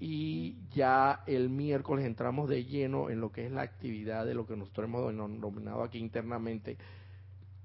y 0.00 0.56
ya 0.74 1.22
el 1.26 1.48
miércoles 1.48 2.04
entramos 2.04 2.48
de 2.48 2.64
lleno 2.64 3.10
en 3.10 3.20
lo 3.20 3.30
que 3.30 3.46
es 3.46 3.52
la 3.52 3.62
actividad 3.62 4.26
de 4.26 4.34
lo 4.34 4.46
que 4.46 4.56
nosotros 4.56 4.88
hemos 4.88 5.08
denominado 5.08 5.82
aquí 5.82 5.98
internamente 5.98 6.76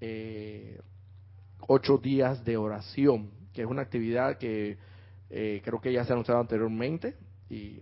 eh, 0.02 0.80
ocho 1.68 1.98
días 1.98 2.46
de 2.46 2.58
oración, 2.58 3.32
que 3.54 3.62
es 3.62 3.68
una 3.68 3.82
actividad 3.82 4.38
que 4.38 4.78
eh, 5.30 5.62
creo 5.64 5.82
que 5.82 5.92
ya 5.92 6.06
se 6.06 6.12
ha 6.12 6.14
anunciado 6.14 6.40
anteriormente 6.40 7.16
y 7.50 7.82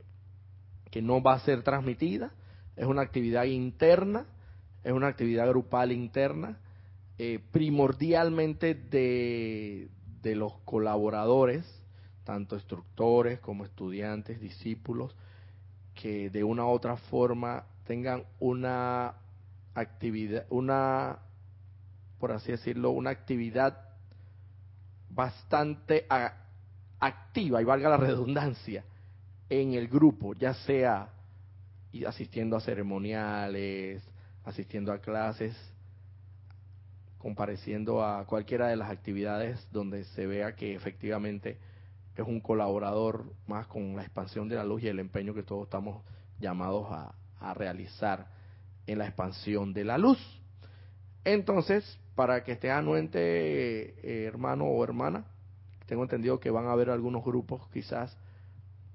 que 0.90 1.02
no 1.02 1.22
va 1.22 1.36
a 1.36 1.40
ser 1.40 1.64
transmitida. 1.64 2.32
Es 2.76 2.86
una 2.86 3.02
actividad 3.02 3.44
interna, 3.44 4.26
es 4.84 4.94
una 4.94 5.08
actividad 5.08 5.48
grupal 5.50 5.92
interna, 5.92 6.60
eh, 7.18 7.40
primordialmente 7.52 8.74
de, 8.76 9.90
de 10.22 10.36
los 10.36 10.54
colaboradores, 10.66 11.66
tanto 12.28 12.56
instructores 12.56 13.40
como 13.40 13.64
estudiantes, 13.64 14.42
discípulos, 14.42 15.16
que 15.96 16.30
de 16.30 16.44
una 16.44 16.66
u 16.66 16.70
otra 16.72 16.98
forma 16.98 17.64
tengan 17.86 18.26
una 18.42 19.14
actividad, 19.74 20.46
una, 20.50 21.20
por 22.20 22.34
así 22.34 22.52
decirlo, 22.52 22.92
una 22.92 23.12
actividad 23.12 23.80
bastante 25.10 26.06
activa, 27.00 27.62
y 27.62 27.64
valga 27.64 27.88
la 27.88 27.98
redundancia, 27.98 28.84
en 29.50 29.74
el 29.74 29.88
grupo, 29.88 30.34
ya 30.34 30.54
sea 30.54 31.08
asistiendo 32.06 32.58
a 32.58 32.60
ceremoniales, 32.60 34.04
asistiendo 34.44 34.92
a 34.92 35.00
clases, 35.00 35.56
compareciendo 37.20 38.04
a 38.04 38.26
cualquiera 38.26 38.68
de 38.68 38.76
las 38.76 38.92
actividades 38.92 39.66
donde 39.72 40.04
se 40.04 40.28
vea 40.28 40.56
que 40.58 40.76
efectivamente 40.76 41.58
es 42.22 42.28
un 42.28 42.40
colaborador 42.40 43.26
más 43.48 43.68
con 43.68 43.96
la 43.96 44.04
expansión 44.04 44.48
de 44.50 44.56
la 44.56 44.64
luz 44.64 44.84
y 44.84 44.88
el 44.88 45.00
empeño 45.00 45.34
que 45.34 45.44
todos 45.44 45.64
estamos 45.66 46.04
llamados 46.40 46.88
a, 46.90 47.14
realizar 47.54 48.28
en 48.88 48.98
la 48.98 49.06
expansión 49.06 49.72
de 49.72 49.86
la 49.86 49.98
luz. 49.98 50.20
Entonces, 51.24 52.00
para 52.16 52.44
que 52.44 52.54
esté 52.54 52.72
anuente, 52.72 53.20
eh, 53.22 54.26
hermano 54.26 54.66
o 54.66 54.84
hermana, 54.84 55.26
tengo 55.86 56.04
entendido 56.04 56.40
que 56.40 56.50
van 56.50 56.66
a 56.66 56.72
haber 56.72 56.90
algunos 56.90 57.24
grupos 57.24 57.68
quizás 57.72 58.18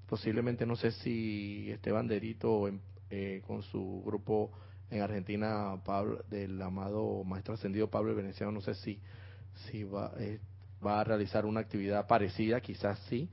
posiblemente 0.07 0.65
no 0.65 0.75
sé 0.75 0.91
si 0.91 1.71
este 1.71 1.91
banderito 1.91 2.69
eh, 3.09 3.41
con 3.47 3.63
su 3.63 4.03
grupo 4.05 4.51
en 4.91 5.01
Argentina 5.01 5.81
Pablo 5.83 6.23
del 6.29 6.61
amado 6.61 7.23
maestro 7.23 7.55
ascendido 7.55 7.89
Pablo 7.89 8.13
Veneciano 8.13 8.51
no 8.51 8.61
sé 8.61 8.75
si 8.75 8.99
si 9.65 9.83
va 9.83 10.13
eh, 10.19 10.39
va 10.85 10.99
a 10.99 11.03
realizar 11.03 11.45
una 11.45 11.61
actividad 11.61 12.07
parecida 12.07 12.61
quizás 12.61 12.99
sí 13.09 13.29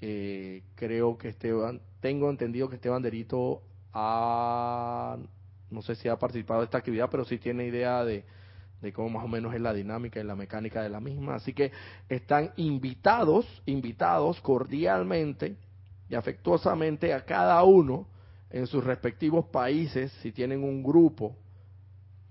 eh, 0.00 0.62
creo 0.74 1.16
que 1.16 1.28
Esteban 1.28 1.80
tengo 2.00 2.30
entendido 2.30 2.68
que 2.68 2.76
este 2.76 2.88
banderito 2.88 3.62
ha 3.92 5.16
no 5.70 5.82
sé 5.82 5.94
si 5.96 6.08
ha 6.08 6.18
participado 6.18 6.60
de 6.60 6.66
esta 6.66 6.78
actividad 6.78 7.08
pero 7.10 7.24
sí 7.24 7.38
tiene 7.38 7.66
idea 7.66 8.04
de 8.04 8.24
de 8.84 8.92
cómo 8.92 9.08
más 9.08 9.24
o 9.24 9.28
menos 9.28 9.54
es 9.54 9.60
la 9.60 9.72
dinámica 9.72 10.20
y 10.20 10.24
la 10.24 10.36
mecánica 10.36 10.82
de 10.82 10.90
la 10.90 11.00
misma. 11.00 11.36
Así 11.36 11.52
que 11.52 11.72
están 12.08 12.52
invitados, 12.56 13.46
invitados 13.66 14.40
cordialmente 14.42 15.56
y 16.08 16.14
afectuosamente 16.14 17.12
a 17.12 17.24
cada 17.24 17.62
uno 17.64 18.06
en 18.50 18.66
sus 18.66 18.84
respectivos 18.84 19.46
países, 19.46 20.12
si 20.22 20.30
tienen 20.30 20.62
un 20.62 20.82
grupo, 20.84 21.34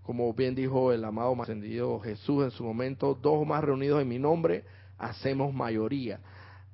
como 0.03 0.33
bien 0.33 0.53
dijo 0.53 0.91
el 0.91 1.03
amado 1.05 1.33
más 1.33 1.49
ascendido 1.49 1.99
Jesús 1.99 2.43
en 2.43 2.51
su 2.51 2.63
momento, 2.63 3.17
dos 3.19 3.41
o 3.41 3.45
más 3.45 3.63
reunidos 3.63 4.01
en 4.01 4.07
mi 4.07 4.19
nombre, 4.19 4.65
hacemos 4.97 5.53
mayoría. 5.53 6.19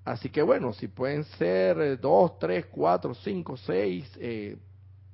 Así 0.03 0.29
que 0.29 0.41
bueno, 0.41 0.73
si 0.73 0.87
pueden 0.87 1.23
ser 1.23 1.79
eh, 1.79 1.97
dos, 1.97 2.39
tres, 2.39 2.65
cuatro, 2.65 3.13
cinco, 3.13 3.55
seis, 3.57 4.09
eh, 4.19 4.57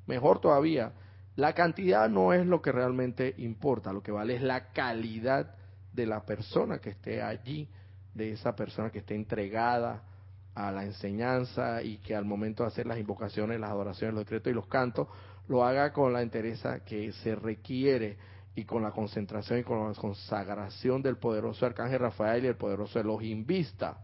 mejor 0.05 0.39
todavía. 0.39 0.93
La 1.35 1.53
cantidad 1.53 2.09
no 2.09 2.31
es 2.31 2.45
lo 2.45 2.61
que 2.61 2.71
realmente 2.71 3.35
importa, 3.39 3.91
lo 3.91 4.01
que 4.01 4.11
vale 4.11 4.35
es 4.35 4.41
la 4.41 4.71
calidad 4.71 5.53
de 5.91 6.05
la 6.05 6.25
persona 6.25 6.79
que 6.79 6.91
esté 6.91 7.21
allí, 7.21 7.67
de 8.13 8.31
esa 8.31 8.55
persona 8.55 8.89
que 8.89 8.99
esté 8.99 9.15
entregada 9.15 10.03
a 10.53 10.71
la 10.71 10.85
enseñanza 10.85 11.83
y 11.83 11.97
que 11.97 12.15
al 12.15 12.23
momento 12.23 12.63
de 12.63 12.67
hacer 12.67 12.87
las 12.87 12.97
invocaciones, 12.97 13.59
las 13.59 13.71
adoraciones, 13.71 14.13
los 14.15 14.23
decretos 14.23 14.51
y 14.51 14.55
los 14.55 14.67
cantos, 14.67 15.09
lo 15.47 15.63
haga 15.63 15.93
con 15.93 16.13
la 16.13 16.21
entereza 16.21 16.83
que 16.83 17.11
se 17.13 17.35
requiere 17.35 18.17
y 18.55 18.63
con 18.63 18.81
la 18.81 18.91
concentración 18.91 19.59
y 19.59 19.63
con 19.63 19.87
la 19.87 19.93
consagración 19.93 21.01
del 21.01 21.17
poderoso 21.17 21.65
Arcángel 21.65 21.99
Rafael 21.99 22.43
y 22.45 22.47
el 22.47 22.55
poderoso 22.55 22.99
Elohim 22.99 23.45
Vista. 23.45 23.97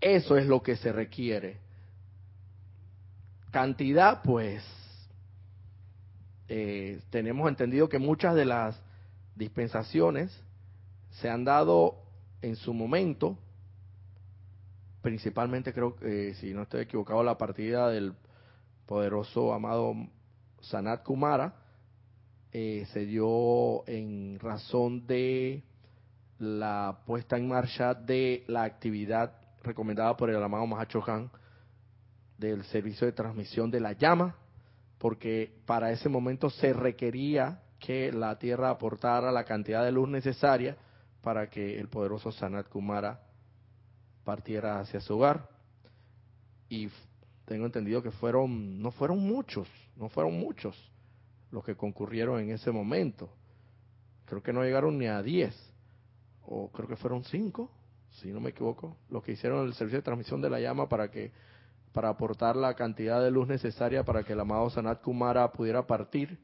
Eso 0.00 0.38
es 0.38 0.46
lo 0.46 0.62
que 0.62 0.76
se 0.76 0.92
requiere. 0.92 1.58
Cantidad, 3.50 4.22
pues, 4.22 4.64
eh, 6.48 7.00
tenemos 7.10 7.48
entendido 7.48 7.88
que 7.88 7.98
muchas 7.98 8.34
de 8.34 8.44
las 8.44 8.80
dispensaciones 9.34 10.32
se 11.10 11.28
han 11.28 11.44
dado 11.44 11.96
en 12.42 12.56
su 12.56 12.72
momento, 12.72 13.36
principalmente 15.02 15.72
creo 15.72 15.96
que, 15.96 16.34
si 16.34 16.54
no 16.54 16.62
estoy 16.62 16.82
equivocado, 16.82 17.22
la 17.22 17.36
partida 17.36 17.88
del 17.88 18.14
poderoso 18.90 19.54
amado 19.54 19.94
Sanat 20.62 21.04
Kumara, 21.04 21.54
eh, 22.50 22.84
se 22.92 23.06
dio 23.06 23.86
en 23.86 24.36
razón 24.40 25.06
de 25.06 25.62
la 26.40 26.98
puesta 27.06 27.36
en 27.36 27.46
marcha 27.46 27.94
de 27.94 28.42
la 28.48 28.64
actividad 28.64 29.32
recomendada 29.62 30.16
por 30.16 30.28
el 30.28 30.42
amado 30.42 30.66
Mahacho 30.66 31.04
Han 31.06 31.30
del 32.36 32.64
servicio 32.64 33.06
de 33.06 33.12
transmisión 33.12 33.70
de 33.70 33.78
la 33.78 33.92
llama, 33.92 34.34
porque 34.98 35.60
para 35.66 35.92
ese 35.92 36.08
momento 36.08 36.50
se 36.50 36.72
requería 36.72 37.62
que 37.78 38.10
la 38.10 38.40
Tierra 38.40 38.70
aportara 38.70 39.30
la 39.30 39.44
cantidad 39.44 39.84
de 39.84 39.92
luz 39.92 40.08
necesaria 40.08 40.76
para 41.22 41.48
que 41.48 41.78
el 41.78 41.86
poderoso 41.86 42.32
Sanat 42.32 42.68
Kumara 42.68 43.20
partiera 44.24 44.80
hacia 44.80 45.00
su 45.00 45.14
hogar. 45.14 45.48
Y 46.68 46.88
tengo 47.50 47.66
entendido 47.66 48.00
que 48.00 48.12
fueron, 48.12 48.80
no 48.80 48.92
fueron 48.92 49.18
muchos, 49.18 49.68
no 49.96 50.08
fueron 50.08 50.38
muchos 50.38 50.76
los 51.50 51.64
que 51.64 51.74
concurrieron 51.74 52.38
en 52.38 52.50
ese 52.50 52.70
momento. 52.70 53.28
Creo 54.24 54.40
que 54.40 54.52
no 54.52 54.62
llegaron 54.62 54.96
ni 54.96 55.08
a 55.08 55.20
10, 55.20 55.52
o 56.42 56.70
creo 56.70 56.86
que 56.86 56.94
fueron 56.94 57.24
5, 57.24 57.68
si 58.20 58.28
no 58.28 58.38
me 58.38 58.50
equivoco, 58.50 58.96
los 59.08 59.24
que 59.24 59.32
hicieron 59.32 59.66
el 59.66 59.74
servicio 59.74 59.98
de 59.98 60.04
transmisión 60.04 60.40
de 60.40 60.48
la 60.48 60.60
llama 60.60 60.88
para 60.88 61.10
que 61.10 61.32
para 61.92 62.10
aportar 62.10 62.54
la 62.54 62.74
cantidad 62.74 63.20
de 63.20 63.32
luz 63.32 63.48
necesaria 63.48 64.04
para 64.04 64.22
que 64.22 64.34
el 64.34 64.38
amado 64.38 64.70
Sanat 64.70 65.02
Kumara 65.02 65.50
pudiera 65.50 65.88
partir. 65.88 66.38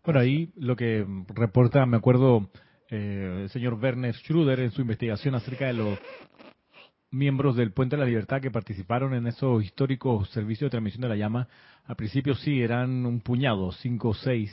Por 0.00 0.16
ahí 0.16 0.50
lo 0.56 0.76
que 0.76 1.06
reporta, 1.28 1.84
me 1.84 1.98
acuerdo, 1.98 2.48
eh, 2.88 3.40
el 3.42 3.50
señor 3.50 3.74
Werner 3.74 4.14
Schruder 4.14 4.60
en 4.60 4.70
su 4.70 4.80
investigación 4.80 5.34
acerca 5.34 5.66
de 5.66 5.74
los 5.74 5.98
miembros 7.12 7.54
del 7.56 7.72
Puente 7.72 7.96
de 7.96 8.00
la 8.00 8.08
Libertad 8.08 8.40
que 8.40 8.50
participaron 8.50 9.14
en 9.14 9.26
esos 9.26 9.62
históricos 9.62 10.28
servicios 10.30 10.66
de 10.66 10.70
transmisión 10.70 11.02
de 11.02 11.08
la 11.08 11.16
llama, 11.16 11.46
al 11.84 11.96
principio 11.96 12.34
sí, 12.34 12.62
eran 12.62 13.06
un 13.06 13.20
puñado, 13.20 13.70
cinco 13.72 14.08
o 14.10 14.14
seis, 14.14 14.50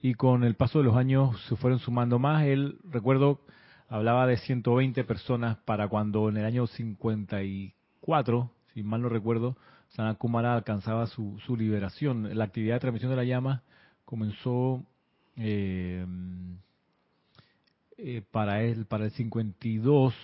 y 0.00 0.14
con 0.14 0.44
el 0.44 0.54
paso 0.54 0.78
de 0.78 0.84
los 0.84 0.96
años 0.96 1.42
se 1.48 1.56
fueron 1.56 1.78
sumando 1.78 2.18
más. 2.18 2.44
Él, 2.44 2.78
recuerdo, 2.84 3.40
hablaba 3.88 4.26
de 4.26 4.36
120 4.36 5.04
personas 5.04 5.56
para 5.64 5.88
cuando 5.88 6.28
en 6.28 6.36
el 6.36 6.44
año 6.44 6.66
54, 6.66 8.50
si 8.74 8.82
mal 8.82 9.00
no 9.00 9.08
recuerdo, 9.08 9.56
Sanat 9.88 10.18
Kumara 10.18 10.54
alcanzaba 10.54 11.06
su, 11.06 11.38
su 11.46 11.56
liberación. 11.56 12.36
La 12.36 12.44
actividad 12.44 12.74
de 12.74 12.80
transmisión 12.80 13.10
de 13.10 13.16
la 13.16 13.24
llama 13.24 13.62
comenzó 14.04 14.84
eh, 15.36 16.04
eh, 17.96 18.22
para 18.30 18.62
él, 18.62 18.84
para 18.84 19.06
el 19.06 19.12
52, 19.12 20.14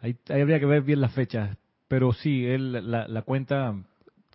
Ahí, 0.00 0.16
habría 0.28 0.58
que 0.58 0.66
ver 0.66 0.82
bien 0.82 1.00
las 1.00 1.12
fechas, 1.12 1.56
pero 1.88 2.12
sí, 2.12 2.46
él, 2.46 2.90
la, 2.90 3.22
cuenta 3.22 3.74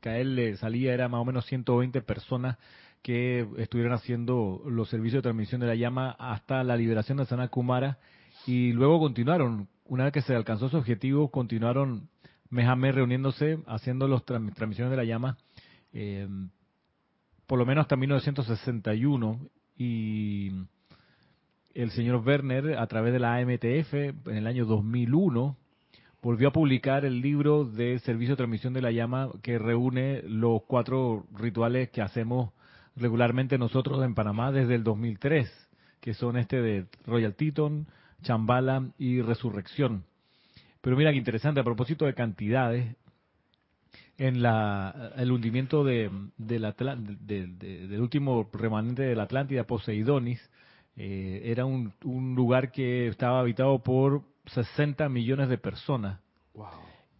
que 0.01 0.09
a 0.09 0.19
él 0.19 0.35
le 0.35 0.57
salía 0.57 0.93
era 0.93 1.09
más 1.09 1.21
o 1.21 1.25
menos 1.25 1.45
120 1.45 2.01
personas 2.01 2.57
que 3.01 3.47
estuvieron 3.57 3.93
haciendo 3.93 4.61
los 4.67 4.89
servicios 4.89 5.19
de 5.19 5.29
transmisión 5.29 5.61
de 5.61 5.67
la 5.67 5.75
llama 5.75 6.11
hasta 6.19 6.63
la 6.63 6.75
liberación 6.75 7.17
de 7.17 7.25
Sanat 7.25 7.49
Kumara 7.49 7.97
y 8.45 8.73
luego 8.73 8.99
continuaron, 8.99 9.67
una 9.85 10.03
vez 10.05 10.13
que 10.13 10.21
se 10.21 10.35
alcanzó 10.35 10.69
su 10.69 10.77
objetivo, 10.77 11.29
continuaron 11.31 12.09
mes 12.49 12.67
a 12.67 12.75
mes 12.75 12.93
reuniéndose, 12.93 13.59
haciendo 13.67 14.07
las 14.07 14.23
transmisiones 14.23 14.91
de 14.91 14.97
la 14.97 15.03
llama, 15.03 15.37
eh, 15.93 16.27
por 17.47 17.57
lo 17.57 17.65
menos 17.65 17.83
hasta 17.83 17.95
1961 17.95 19.39
y 19.77 20.51
el 21.75 21.91
señor 21.91 22.23
Werner, 22.25 22.77
a 22.79 22.87
través 22.87 23.11
de 23.13 23.19
la 23.19 23.35
AMTF, 23.35 23.93
en 23.93 24.37
el 24.37 24.47
año 24.47 24.65
2001, 24.65 25.57
volvió 26.21 26.47
a 26.47 26.53
publicar 26.53 27.03
el 27.03 27.21
libro 27.21 27.65
de 27.65 27.99
Servicio 27.99 28.33
de 28.33 28.37
Transmisión 28.37 28.73
de 28.73 28.81
la 28.81 28.91
Llama 28.91 29.29
que 29.43 29.59
reúne 29.59 30.23
los 30.23 30.63
cuatro 30.63 31.25
rituales 31.37 31.89
que 31.89 32.01
hacemos 32.01 32.51
regularmente 32.95 33.57
nosotros 33.57 34.03
en 34.05 34.15
Panamá 34.15 34.53
desde 34.53 34.75
el 34.75 34.85
2003, 34.85 35.51
que 35.99 36.13
son 36.13 36.37
este 36.37 36.61
de 36.61 36.85
Royal 37.05 37.35
Teton, 37.35 37.87
Chambala 38.23 38.87
y 38.97 39.21
Resurrección. 39.21 40.05
Pero 40.79 40.95
mira 40.95 41.11
qué 41.11 41.17
interesante, 41.17 41.59
a 41.59 41.65
propósito 41.65 42.05
de 42.05 42.13
cantidades, 42.13 42.95
en 44.17 44.41
la, 44.41 45.11
el 45.17 45.29
hundimiento 45.29 45.83
de, 45.83 46.09
del 46.37 48.01
último 48.01 48.49
remanente 48.53 49.03
de 49.03 49.15
la 49.15 49.23
Atlántida, 49.23 49.65
Poseidonis, 49.65 50.39
eh, 50.95 51.41
era 51.45 51.65
un, 51.65 51.93
un, 52.03 52.35
lugar 52.35 52.71
que 52.71 53.07
estaba 53.07 53.39
habitado 53.39 53.79
por 53.79 54.21
60 54.45 55.09
millones 55.09 55.49
de 55.49 55.57
personas. 55.57 56.19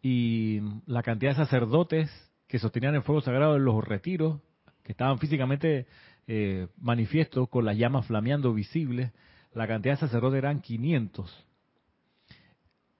Y 0.02 0.62
la 0.86 1.04
cantidad 1.04 1.32
de 1.32 1.38
sacerdotes 1.38 2.10
que 2.48 2.60
sostenían 2.60 2.96
el 2.96 3.02
fuego 3.02 3.22
sagrado 3.22 3.56
en 3.56 3.66
los 3.66 3.84
retiros, 3.84 4.40
que 4.84 4.92
estaban 4.92 5.18
físicamente 5.18 5.88
eh, 6.28 6.68
manifiestos 6.78 7.50
con 7.50 7.66
las 7.66 7.78
llamas 7.78 8.06
flameando 8.06 8.54
visibles, 8.54 9.12
la 9.54 9.68
cantidad 9.68 9.96
de 9.96 10.00
sacerdotes 10.02 10.38
eran 10.38 10.62
500. 10.62 11.46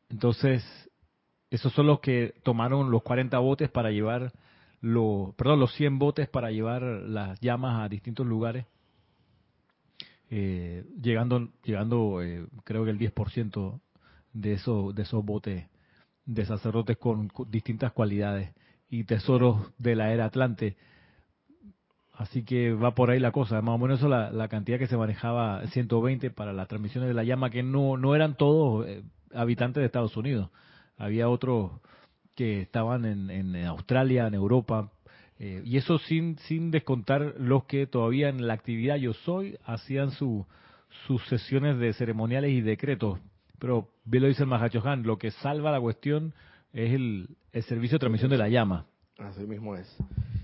Entonces, 0.10 0.64
esos 1.52 1.72
son 1.74 1.88
los 1.88 2.00
que 2.00 2.34
tomaron 2.44 2.92
los 2.92 3.04
40 3.04 3.38
botes 3.40 3.70
para 3.70 3.92
llevar, 3.92 4.34
los, 4.82 5.34
perdón, 5.36 5.60
los 5.60 5.74
100 5.76 6.00
botes 6.00 6.28
para 6.28 6.52
llevar 6.52 6.82
las 6.82 7.40
llamas 7.40 7.84
a 7.84 7.90
distintos 7.90 8.26
lugares 8.26 8.66
eh, 10.30 10.84
llegando, 11.02 11.50
llegando 11.64 12.22
eh, 12.22 12.48
creo 12.64 12.84
que 12.84 12.92
el 12.92 13.00
10% 13.00 13.80
de, 14.34 14.54
eso, 14.54 14.92
de 14.94 15.04
esos 15.04 15.24
botes 15.24 15.66
de 16.26 16.46
sacerdotes 16.46 16.98
con, 16.98 17.32
distintas 17.50 17.92
cualidades 17.94 18.54
y 18.90 19.04
tesoros 19.04 19.72
de 19.78 19.96
la 19.96 20.12
era 20.14 20.26
Atlante. 20.26 20.78
Así 22.14 22.44
que 22.44 22.74
va 22.74 22.96
por 22.96 23.12
ahí 23.12 23.20
la 23.20 23.32
cosa. 23.32 23.62
Más 23.62 23.76
o 23.76 23.78
menos 23.78 24.00
eso 24.00 24.10
la, 24.10 24.48
cantidad 24.48 24.80
que 24.80 24.88
se 24.88 24.98
manejaba, 24.98 25.66
120 25.68 26.32
para 26.32 26.54
las 26.54 26.68
transmisiones 26.68 27.10
de 27.10 27.14
la 27.14 27.24
llama, 27.24 27.50
que 27.50 27.62
no, 27.62 27.98
no 27.98 28.16
eran 28.16 28.36
todos 28.36 28.88
eh, 28.88 29.04
habitantes 29.34 29.82
de 29.82 29.86
Estados 29.86 30.16
Unidos. 30.18 30.50
Había 30.98 31.30
otros 31.30 31.72
que 32.36 32.62
estaban 32.62 33.06
en 33.06 33.56
Australia, 33.66 34.28
en 34.28 34.34
Europa, 34.34 34.92
eh, 35.38 35.62
y 35.66 35.78
eso 35.78 35.98
sin, 36.00 36.38
sin 36.40 36.72
descontar 36.72 37.36
los 37.38 37.66
que 37.66 37.88
todavía 37.88 38.30
en 38.30 38.48
la 38.48 38.54
actividad 38.54 38.96
Yo 38.96 39.14
Soy 39.14 39.58
hacían 39.66 40.12
su, 40.12 40.46
sus 41.08 41.26
sesiones 41.28 41.78
de 41.78 41.94
ceremoniales 41.94 42.52
y 42.52 42.62
decretos. 42.62 43.20
Pero 43.60 43.90
bien 44.06 44.24
lo 44.24 44.30
dice 44.30 44.44
el 44.44 44.50
Mahachohan, 44.50 45.04
lo 45.04 45.18
que 45.18 45.32
salva 45.32 45.72
la 45.72 45.82
cuestión 45.82 46.34
es 46.74 46.94
el, 46.94 47.30
el 47.52 47.64
servicio 47.64 47.96
de 47.96 48.00
transmisión 48.00 48.32
de 48.32 48.38
la 48.38 48.50
llama. 48.50 48.86
Así 49.18 49.44
mismo 49.44 49.76
es. 49.76 49.94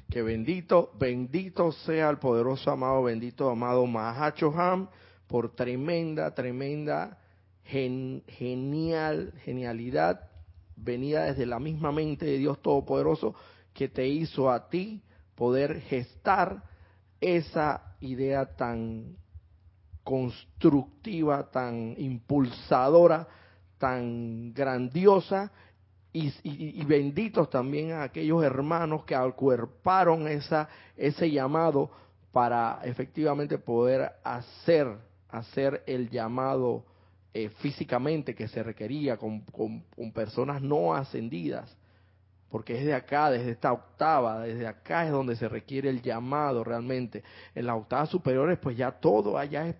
Que 0.10 0.21
bendito, 0.21 0.91
bendito 0.99 1.71
sea 1.71 2.10
el 2.10 2.17
poderoso 2.17 2.71
amado, 2.71 3.04
bendito 3.04 3.49
amado 3.49 3.86
Mahachohan 3.86 4.89
por 5.27 5.56
tremenda, 5.56 6.34
tremenda, 6.34 7.17
genial, 7.63 9.34
genialidad 9.45 10.27
venida 10.75 11.25
desde 11.25 11.45
la 11.45 11.60
misma 11.60 11.91
mente 11.91 12.25
de 12.25 12.38
Dios 12.38 12.62
Todopoderoso 12.62 13.36
que 13.82 13.89
te 13.89 14.08
hizo 14.08 14.52
a 14.52 14.70
ti 14.70 15.02
poder 15.34 15.82
gestar 15.82 16.62
esa 17.20 17.96
idea 18.00 18.46
tan 18.56 19.17
constructiva, 20.04 21.50
tan 21.50 21.96
impulsadora, 21.98 23.28
tan 23.80 24.54
grandiosa. 24.54 25.52
Y, 26.13 26.86
benditos 26.86 27.50
también 27.50 27.94
a 27.94 28.04
aquellos 28.04 28.44
hermanos 28.44 29.04
que 29.04 29.15
acuerparon 29.15 30.28
esa, 30.28 30.70
ese 30.96 31.32
llamado 31.32 31.89
para 32.32 32.82
efectivamente 32.84 33.58
poder 33.58 34.12
hacer, 34.24 34.96
hacer 35.28 35.82
el 35.88 36.08
llamado 36.12 36.86
eh, 37.34 37.50
físicamente 37.50 38.36
que 38.36 38.48
se 38.48 38.62
requería 38.62 39.17
con 39.17 39.44
personas 40.13 40.62
no 40.62 40.94
ascendidas 40.94 41.76
porque 42.52 42.78
es 42.78 42.86
de 42.86 42.94
acá, 42.94 43.32
desde 43.32 43.52
esta 43.52 43.72
octava, 43.72 44.42
desde 44.42 44.68
acá 44.68 45.06
es 45.06 45.12
donde 45.12 45.38
se 45.38 45.48
requiere 45.48 45.90
el 45.90 46.02
llamado 46.02 46.66
realmente. 46.66 47.24
En 47.56 47.66
las 47.66 47.78
octavas 47.78 48.10
superiores, 48.10 48.60
pues 48.60 48.76
ya 48.76 48.92
todo 48.92 49.38
allá 49.38 49.68
es 49.68 49.76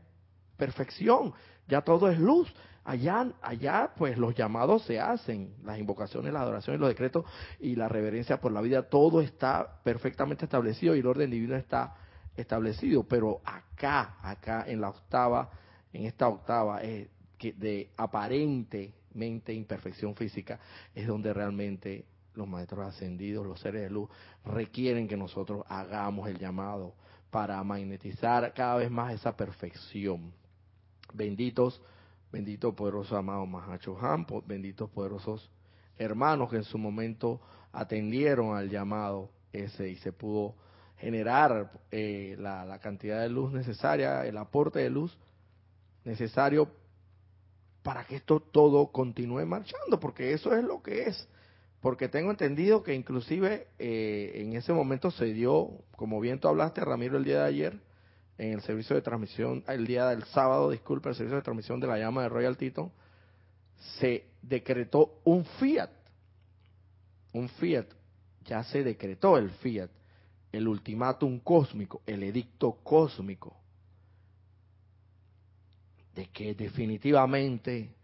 perfección, 0.56 1.34
ya 1.68 1.82
todo 1.82 2.10
es 2.10 2.18
luz. 2.18 2.52
Allá, 2.84 3.28
allá, 3.44 3.92
pues 3.96 4.18
los 4.18 4.34
llamados 4.34 4.84
se 4.86 5.00
hacen, 5.00 5.54
las 5.64 5.78
invocaciones, 5.78 6.34
las 6.34 6.42
adoraciones, 6.42 6.80
los 6.80 6.90
decretos 6.90 7.26
y 7.60 7.76
la 7.76 7.88
reverencia 7.88 8.42
por 8.42 8.52
la 8.52 8.62
vida, 8.62 8.90
todo 8.90 9.22
está 9.22 9.82
perfectamente 9.84 10.46
establecido 10.46 10.96
y 10.96 11.00
el 11.00 11.06
orden 11.06 11.30
divino 11.30 11.56
está 11.56 11.94
establecido. 12.36 13.04
Pero 13.04 13.42
acá, 13.44 14.18
acá 14.24 14.64
en 14.66 14.82
la 14.82 14.90
octava, 14.90 15.52
en 15.94 16.06
esta 16.06 16.28
octava 16.28 16.82
eh, 16.82 17.10
de 17.40 17.92
aparentemente 17.98 19.54
imperfección 19.54 20.16
física, 20.16 20.60
es 20.96 21.06
donde 21.06 21.34
realmente 21.34 22.06
los 22.34 22.48
maestros 22.48 22.88
ascendidos, 22.88 23.46
los 23.46 23.60
seres 23.60 23.82
de 23.84 23.89
luz, 23.89 24.10
requieren 24.46 25.08
que 25.08 25.17
nosotros 25.17 25.63
hagamos 25.67 26.30
el 26.30 26.38
llamado 26.38 26.94
para 27.30 27.63
magnetizar 27.63 28.54
cada 28.54 28.76
vez 28.76 28.91
más 28.91 29.13
esa 29.13 29.36
perfección. 29.36 30.34
Benditos, 31.13 31.82
benditos 32.32 32.74
poderosos 32.74 33.13
amados 33.13 33.48
Mahacho 33.48 33.98
benditos 34.46 34.89
poderosos 34.89 35.52
hermanos 35.98 36.50
que 36.50 36.56
en 36.58 36.63
su 36.63 36.78
momento 36.78 37.41
atendieron 37.72 38.56
al 38.56 38.70
llamado 38.70 39.30
ese 39.52 39.89
y 39.89 39.98
se 39.98 40.12
pudo 40.13 40.56
generar 40.98 41.72
eh, 41.91 42.36
la 42.39 42.80
cantidad 42.80 43.22
de 43.22 43.30
luz 43.30 43.52
necesaria, 43.52 44.26
el 44.26 44.38
aporte 44.38 44.80
de 44.80 44.89
luz 44.89 45.17
necesario 46.04 46.70
para 47.84 48.06
que 48.06 48.15
esto 48.17 48.39
todo 48.39 48.91
continúe 48.91 49.46
marchando, 49.46 50.00
porque 50.00 50.34
eso 50.34 50.56
es 50.56 50.63
lo 50.63 50.82
que 50.82 51.04
es 51.04 51.28
porque 51.82 52.08
tengo 52.08 52.30
entendido 52.30 52.84
que 52.84 52.94
inclusive 52.94 53.67
eh, 53.80 54.34
en 54.36 54.54
ese 54.54 54.72
momento 54.72 55.10
se 55.10 55.26
dio, 55.34 55.84
como 55.96 56.20
bien 56.20 56.39
tú 56.39 56.48
hablaste, 56.48 56.82
Ramiro, 56.82 57.17
el 57.17 57.24
día 57.24 57.41
de 57.41 57.48
ayer, 57.48 57.80
en 58.38 58.54
el 58.54 58.62
servicio 58.62 58.96
de 58.96 59.02
transmisión, 59.02 59.63
el 59.67 59.88
día 59.88 60.08
del 60.08 60.24
sábado, 60.26 60.70
disculpe, 60.70 61.10
el 61.10 61.15
servicio 61.15 61.38
de 61.38 61.41
transmisión 61.41 61.80
de 61.80 61.88
la 61.88 61.98
llama 61.98 62.22
de 62.22 62.30
Royal 62.30 62.56
Tito, 62.56 62.91
se 64.00 64.26
decretó 64.44 65.22
un 65.24 65.44
fiat, 65.44 65.89
un 67.34 67.50
fiat, 67.50 67.88
ya 68.46 68.63
se 68.63 68.84
decretó 68.84 69.38
el 69.39 69.50
fiat, 69.50 69.89
el 70.52 70.67
ultimátum 70.67 71.39
cósmico, 71.39 72.04
el 72.06 72.22
edicto 72.22 72.74
cósmico, 72.84 73.58
de 76.13 76.28
que 76.28 76.54
definitivamente 76.54 77.96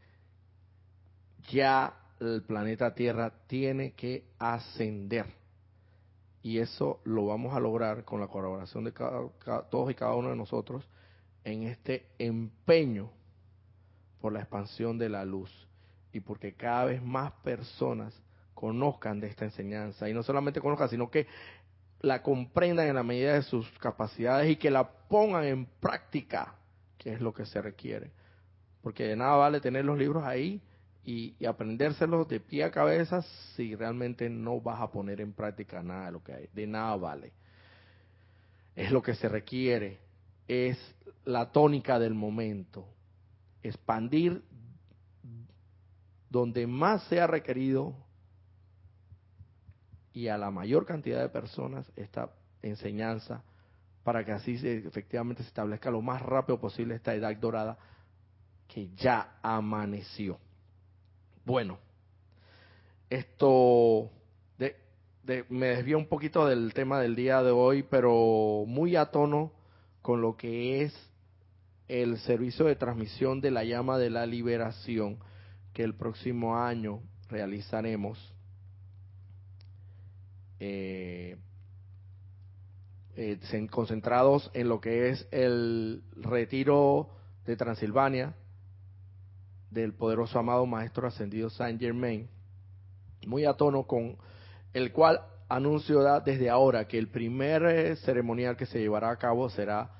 ya 1.49 1.93
el 2.19 2.43
planeta 2.43 2.93
Tierra 2.93 3.31
tiene 3.47 3.91
que 3.93 4.25
ascender. 4.39 5.25
Y 6.41 6.59
eso 6.59 7.01
lo 7.03 7.25
vamos 7.25 7.55
a 7.55 7.59
lograr 7.59 8.05
con 8.05 8.19
la 8.19 8.27
colaboración 8.27 8.83
de 8.83 8.91
todos 8.91 9.91
y 9.91 9.95
cada 9.95 10.15
uno 10.15 10.29
de 10.29 10.35
nosotros 10.35 10.87
en 11.43 11.63
este 11.63 12.07
empeño 12.19 13.09
por 14.21 14.33
la 14.33 14.39
expansión 14.39 14.97
de 14.97 15.09
la 15.09 15.25
luz 15.25 15.67
y 16.13 16.19
porque 16.19 16.53
cada 16.53 16.85
vez 16.85 17.03
más 17.03 17.31
personas 17.43 18.13
conozcan 18.53 19.19
de 19.19 19.27
esta 19.27 19.45
enseñanza 19.45 20.09
y 20.09 20.13
no 20.13 20.23
solamente 20.23 20.61
conozcan, 20.61 20.89
sino 20.89 21.11
que 21.11 21.27
la 22.01 22.21
comprendan 22.21 22.87
en 22.87 22.95
la 22.95 23.03
medida 23.03 23.33
de 23.33 23.43
sus 23.43 23.69
capacidades 23.79 24.49
y 24.49 24.55
que 24.55 24.71
la 24.71 24.89
pongan 24.89 25.43
en 25.43 25.65
práctica, 25.65 26.55
que 26.97 27.13
es 27.13 27.21
lo 27.21 27.33
que 27.33 27.45
se 27.45 27.61
requiere. 27.61 28.11
Porque 28.81 29.03
de 29.03 29.15
nada 29.15 29.35
vale 29.35 29.59
tener 29.59 29.85
los 29.85 29.97
libros 29.97 30.23
ahí 30.23 30.61
y, 31.07 31.45
aprendérselos 31.45 32.27
de 32.27 32.41
pie 32.41 32.65
a 32.65 32.71
cabeza 32.71 33.21
si 33.55 33.73
realmente 33.75 34.29
no 34.29 34.59
vas 34.59 34.81
a 34.81 34.91
poner 34.91 35.21
en 35.21 35.31
práctica 35.31 35.81
nada 35.81 36.07
de 36.07 36.11
lo 36.11 36.21
que 36.21 36.33
hay. 36.33 36.49
De 36.51 36.67
nada 36.67 36.97
vale. 36.97 37.31
Es 38.75 38.91
lo 38.91 39.01
que 39.01 39.15
se 39.15 39.29
requiere. 39.29 39.99
Es 40.49 40.77
la 41.23 41.49
tónica 41.49 41.97
del 41.97 42.13
momento. 42.13 42.89
Expandir 43.63 44.43
donde 46.29 46.67
más 46.67 47.03
sea 47.03 47.25
requerido 47.25 47.95
y 50.11 50.27
a 50.27 50.37
la 50.37 50.51
mayor 50.51 50.85
cantidad 50.85 51.21
de 51.21 51.29
personas 51.29 51.89
esta 51.95 52.31
enseñanza 52.61 53.45
para 54.03 54.25
que 54.25 54.33
así 54.33 54.57
se, 54.57 54.79
efectivamente 54.79 55.41
se 55.41 55.47
establezca 55.47 55.89
lo 55.89 56.01
más 56.01 56.21
rápido 56.21 56.59
posible 56.59 56.95
esta 56.95 57.15
edad 57.15 57.33
dorada 57.37 57.77
que 58.67 58.89
ya 58.95 59.39
amaneció. 59.41 60.37
Bueno, 61.47 61.79
esto 63.09 64.11
me 65.47 65.67
desvió 65.67 65.97
un 65.97 66.07
poquito 66.07 66.45
del 66.45 66.73
tema 66.73 66.99
del 66.99 67.15
día 67.15 67.41
de 67.41 67.51
hoy, 67.51 67.83
pero 67.83 68.65
muy 68.67 68.97
a 68.97 69.11
tono 69.11 69.53
con 70.01 70.19
lo 70.19 70.35
que 70.35 70.81
es 70.81 70.93
el 71.87 72.17
servicio 72.17 72.65
de 72.65 72.75
transmisión 72.75 73.39
de 73.39 73.51
la 73.51 73.63
llama 73.63 73.97
de 73.97 74.09
la 74.09 74.25
liberación 74.25 75.19
que 75.71 75.85
el 75.85 75.95
próximo 75.95 76.57
año 76.57 76.99
realizaremos. 77.29 78.19
Eh, 80.59 81.37
eh, 83.15 83.67
concentrados 83.71 84.51
en 84.53 84.67
lo 84.67 84.81
que 84.81 85.11
es 85.11 85.25
el 85.31 86.03
retiro 86.17 87.09
de 87.45 87.55
Transilvania, 87.55 88.35
del 89.71 89.93
poderoso 89.93 90.39
amado 90.39 90.65
Maestro 90.65 91.07
Ascendido 91.07 91.49
Saint 91.49 91.79
Germain, 91.79 92.27
muy 93.25 93.45
a 93.45 93.53
tono 93.53 93.83
con 93.83 94.17
el 94.73 94.91
cual 94.91 95.21
anuncio 95.49 96.01
desde 96.21 96.49
ahora 96.49 96.87
que 96.87 96.97
el 96.97 97.09
primer 97.09 97.63
eh, 97.65 97.95
ceremonial 97.97 98.57
que 98.57 98.65
se 98.65 98.79
llevará 98.79 99.11
a 99.11 99.17
cabo 99.17 99.49
será 99.49 99.91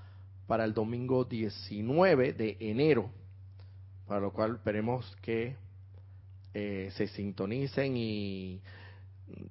para 0.46 0.66
el 0.66 0.74
domingo 0.74 1.26
19 1.26 2.34
de 2.34 2.58
enero, 2.60 3.10
para 4.08 4.22
lo 4.22 4.32
cual 4.32 4.56
esperemos 4.56 5.16
que 5.22 5.56
eh, 6.54 6.90
se 6.96 7.08
sintonicen 7.08 7.98
y 7.98 8.62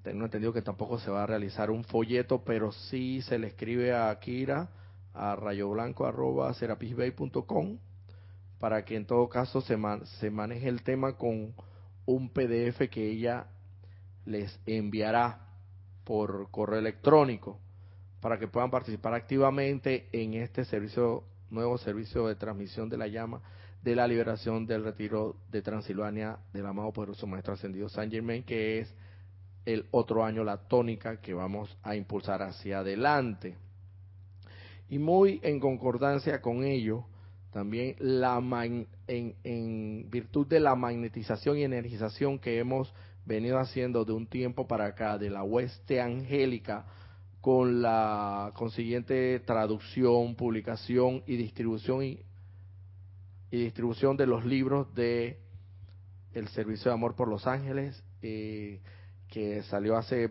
tengo 0.02 0.24
entendido 0.24 0.52
que 0.52 0.62
tampoco 0.62 0.98
se 0.98 1.10
va 1.10 1.24
a 1.24 1.26
realizar 1.26 1.70
un 1.70 1.84
folleto, 1.84 2.42
pero 2.44 2.72
sí 2.72 3.20
se 3.22 3.38
le 3.38 3.48
escribe 3.48 3.94
a 3.94 4.18
Kira 4.18 4.70
a 5.12 5.36
rayoblanco.com 5.36 7.78
para 8.58 8.84
que 8.84 8.96
en 8.96 9.06
todo 9.06 9.28
caso 9.28 9.60
se, 9.60 9.76
se 10.18 10.30
maneje 10.30 10.68
el 10.68 10.82
tema 10.82 11.16
con 11.16 11.54
un 12.06 12.30
PDF 12.30 12.88
que 12.90 13.10
ella 13.10 13.46
les 14.24 14.58
enviará 14.66 15.40
por 16.04 16.50
correo 16.50 16.78
electrónico 16.78 17.58
para 18.20 18.38
que 18.38 18.48
puedan 18.48 18.70
participar 18.70 19.14
activamente 19.14 20.08
en 20.12 20.34
este 20.34 20.64
servicio 20.64 21.24
nuevo 21.50 21.78
servicio 21.78 22.26
de 22.26 22.34
transmisión 22.34 22.88
de 22.88 22.96
la 22.96 23.06
llama 23.06 23.40
de 23.82 23.94
la 23.94 24.08
liberación 24.08 24.66
del 24.66 24.82
retiro 24.82 25.36
de 25.50 25.62
Transilvania 25.62 26.38
del 26.52 26.66
amado 26.66 26.92
poderoso 26.92 27.26
maestro 27.26 27.54
ascendido 27.54 27.88
San 27.88 28.10
Germain 28.10 28.42
que 28.42 28.80
es 28.80 28.94
el 29.64 29.86
otro 29.90 30.24
año 30.24 30.44
la 30.44 30.56
tónica 30.56 31.20
que 31.20 31.34
vamos 31.34 31.76
a 31.82 31.96
impulsar 31.96 32.40
hacia 32.40 32.78
adelante. 32.78 33.58
Y 34.88 34.98
muy 34.98 35.40
en 35.42 35.58
concordancia 35.58 36.40
con 36.40 36.62
ello 36.62 37.04
también 37.56 37.96
la 38.00 38.38
en, 39.06 40.10
virtud 40.10 40.46
de 40.46 40.60
la 40.60 40.74
magnetización 40.74 41.56
y 41.56 41.64
energización 41.64 42.38
que 42.38 42.58
hemos 42.58 42.92
venido 43.24 43.58
haciendo 43.58 44.04
de 44.04 44.12
un 44.12 44.26
tiempo 44.26 44.68
para 44.68 44.84
acá 44.84 45.16
de 45.16 45.30
la 45.30 45.42
hueste 45.42 46.02
angélica 46.02 46.84
con 47.40 47.80
la 47.80 48.52
consiguiente 48.56 49.40
traducción, 49.40 50.34
publicación 50.34 51.22
y 51.26 51.36
distribución 51.36 52.02
y, 52.04 52.20
distribución 53.50 54.18
de 54.18 54.26
los 54.26 54.44
libros 54.44 54.94
de 54.94 55.40
el 56.34 56.48
servicio 56.48 56.90
de 56.90 56.94
amor 56.94 57.14
por 57.14 57.26
los 57.26 57.46
ángeles 57.46 58.04
eh, 58.20 58.82
que 59.28 59.62
salió 59.62 59.96
hace 59.96 60.28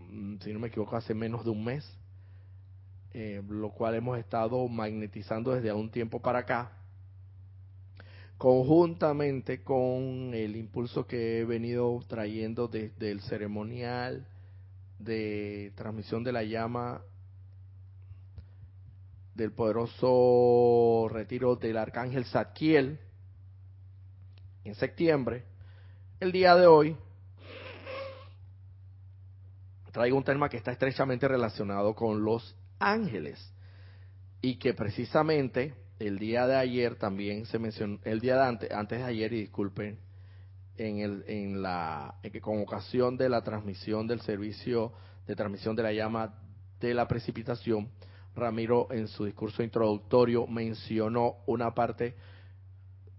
mm, 0.00 0.36
si 0.42 0.52
no 0.52 0.58
me 0.58 0.68
equivoco 0.68 0.96
hace 0.96 1.14
menos 1.14 1.44
de 1.44 1.50
un 1.50 1.64
mes 1.64 1.98
eh, 3.18 3.42
lo 3.48 3.70
cual 3.70 3.94
hemos 3.94 4.18
estado 4.18 4.68
magnetizando 4.68 5.54
desde 5.54 5.72
un 5.72 5.90
tiempo 5.90 6.20
para 6.20 6.40
acá, 6.40 6.72
conjuntamente 8.36 9.62
con 9.62 10.34
el 10.34 10.54
impulso 10.54 11.06
que 11.06 11.40
he 11.40 11.44
venido 11.46 11.98
trayendo 12.06 12.68
desde 12.68 13.10
el 13.10 13.22
ceremonial 13.22 14.26
de 14.98 15.72
transmisión 15.76 16.24
de 16.24 16.32
la 16.32 16.42
llama 16.42 17.00
del 19.34 19.50
poderoso 19.50 21.08
retiro 21.10 21.56
del 21.56 21.78
arcángel 21.78 22.26
Zadkiel 22.26 22.98
en 24.64 24.74
septiembre, 24.74 25.46
el 26.20 26.32
día 26.32 26.54
de 26.54 26.66
hoy 26.66 26.94
traigo 29.90 30.18
un 30.18 30.24
tema 30.24 30.50
que 30.50 30.58
está 30.58 30.70
estrechamente 30.70 31.26
relacionado 31.26 31.94
con 31.94 32.22
los 32.22 32.54
ángeles. 32.78 33.52
Y 34.40 34.56
que 34.56 34.74
precisamente 34.74 35.74
el 35.98 36.18
día 36.18 36.46
de 36.46 36.56
ayer 36.56 36.96
también 36.96 37.46
se 37.46 37.58
mencionó, 37.58 37.98
el 38.04 38.20
día 38.20 38.36
de 38.36 38.44
antes, 38.44 38.70
antes 38.70 38.98
de 38.98 39.04
ayer, 39.04 39.32
y 39.32 39.40
disculpen, 39.40 39.98
en, 40.76 40.98
el, 40.98 41.24
en 41.26 41.62
la, 41.62 42.16
en 42.22 42.30
que 42.30 42.40
con 42.40 42.60
ocasión 42.60 43.16
de 43.16 43.28
la 43.28 43.42
transmisión 43.42 44.06
del 44.06 44.20
servicio 44.20 44.92
de 45.26 45.34
transmisión 45.34 45.74
de 45.74 45.82
la 45.82 45.92
llama 45.92 46.34
de 46.80 46.94
la 46.94 47.08
precipitación, 47.08 47.90
Ramiro 48.34 48.88
en 48.92 49.08
su 49.08 49.24
discurso 49.24 49.62
introductorio 49.62 50.46
mencionó 50.46 51.36
una 51.46 51.74
parte, 51.74 52.14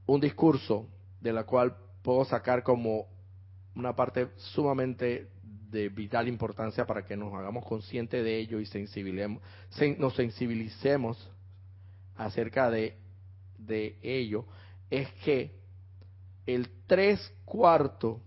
un 0.05 0.21
discurso 0.21 0.87
de 1.19 1.33
la 1.33 1.43
cual 1.43 1.75
puedo 2.03 2.23
sacar 2.23 2.63
como 2.63 3.07
una 3.75 3.95
parte 3.95 4.29
sumamente 4.37 5.27
de 5.69 5.89
vital 5.89 6.27
importancia 6.27 6.85
para 6.85 7.05
que 7.05 7.17
nos 7.17 7.33
hagamos 7.33 7.65
conscientes 7.65 8.23
de 8.23 8.37
ello 8.37 8.59
y 8.59 8.65
sensibilicemos, 8.65 9.41
nos 9.97 10.15
sensibilicemos 10.15 11.29
acerca 12.15 12.69
de, 12.69 12.97
de 13.57 13.97
ello, 14.01 14.45
es 14.89 15.11
que 15.25 15.57
el 16.45 16.69
tres 16.87 17.33
cuartos 17.45 18.21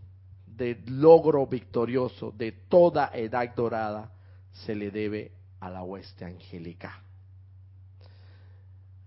del 0.46 0.82
logro 0.86 1.46
victorioso 1.46 2.32
de 2.32 2.52
toda 2.52 3.10
edad 3.14 3.54
dorada 3.54 4.12
se 4.52 4.74
le 4.74 4.90
debe 4.90 5.32
a 5.58 5.70
la 5.70 5.82
hueste 5.82 6.24
angélica. 6.24 7.02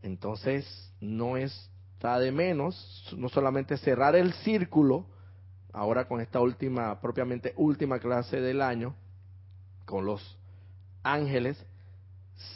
Entonces, 0.01 0.91
no 0.99 1.37
está 1.37 2.19
de 2.19 2.31
menos, 2.31 3.13
no 3.17 3.29
solamente 3.29 3.77
cerrar 3.77 4.15
el 4.15 4.33
círculo, 4.33 5.05
ahora 5.73 6.07
con 6.07 6.21
esta 6.21 6.39
última, 6.39 6.99
propiamente 7.01 7.53
última 7.57 7.99
clase 7.99 8.39
del 8.39 8.61
año, 8.61 8.95
con 9.85 10.05
los 10.05 10.37
ángeles, 11.01 11.63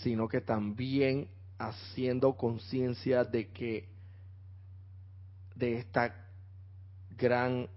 sino 0.01 0.27
que 0.27 0.41
también 0.41 1.27
haciendo 1.57 2.37
conciencia 2.37 3.23
de 3.23 3.49
que 3.49 3.89
de 5.55 5.79
esta 5.79 6.15
gran 7.17 7.67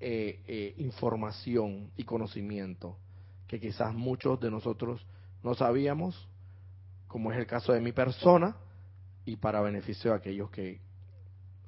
eh, 0.00 0.42
eh, 0.46 0.74
información 0.78 1.90
y 1.96 2.04
conocimiento 2.04 2.96
que 3.46 3.60
quizás 3.60 3.94
muchos 3.94 4.40
de 4.40 4.50
nosotros 4.50 5.06
no 5.42 5.54
sabíamos, 5.54 6.28
como 7.06 7.30
es 7.30 7.38
el 7.38 7.46
caso 7.46 7.72
de 7.72 7.80
mi 7.80 7.92
persona, 7.92 8.56
y 9.24 9.36
para 9.36 9.60
beneficio 9.60 10.10
de 10.10 10.16
aquellos 10.16 10.50
que, 10.50 10.80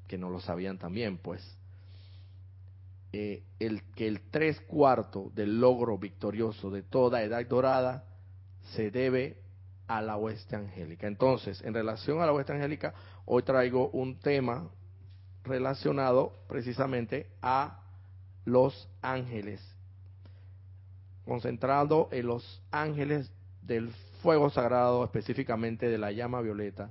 que 0.07 0.19
no 0.19 0.31
lo 0.31 0.41
sabían 0.41 0.79
también, 0.79 1.19
pues. 1.19 1.43
Eh, 3.19 3.43
el 3.61 3.83
que 3.95 4.07
el 4.07 4.21
tres 4.31 4.61
cuartos 4.61 5.35
del 5.35 5.59
logro 5.59 5.97
victorioso 5.97 6.71
de 6.71 6.83
toda 6.83 7.23
edad 7.23 7.43
dorada 7.47 8.05
se 8.75 8.91
debe 8.91 9.41
a 9.87 10.03
la 10.03 10.19
hueste 10.19 10.55
angélica. 10.55 11.07
Entonces, 11.07 11.63
en 11.63 11.73
relación 11.73 12.21
a 12.21 12.27
la 12.27 12.35
hueste 12.35 12.53
angélica, 12.53 12.93
hoy 13.25 13.43
traigo 13.43 13.89
un 13.89 14.19
tema 14.19 14.69
relacionado 15.45 16.45
precisamente 16.47 17.31
a 17.41 17.81
los 18.45 18.87
ángeles, 19.01 19.63
concentrado 21.25 22.11
en 22.13 22.27
los 22.27 22.63
ángeles 22.71 23.33
del 23.63 23.93
fuego 24.21 24.51
sagrado, 24.51 25.03
específicamente 25.05 25.89
de 25.89 25.97
la 25.97 26.13
llama 26.13 26.43
violeta, 26.43 26.91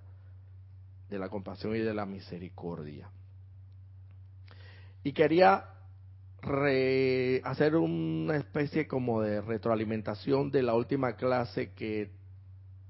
de 1.08 1.20
la 1.20 1.30
compasión 1.30 1.76
y 1.76 1.82
de 1.82 1.94
la 1.94 2.08
misericordia. 2.08 3.12
Y 5.04 5.14
quería 5.14 5.75
hacer 7.44 7.76
una 7.76 8.38
especie 8.38 8.88
como 8.88 9.22
de 9.22 9.42
retroalimentación 9.42 10.52
de 10.52 10.64
la 10.64 10.74
última 10.76 11.16
clase 11.16 11.74
que, 11.74 12.12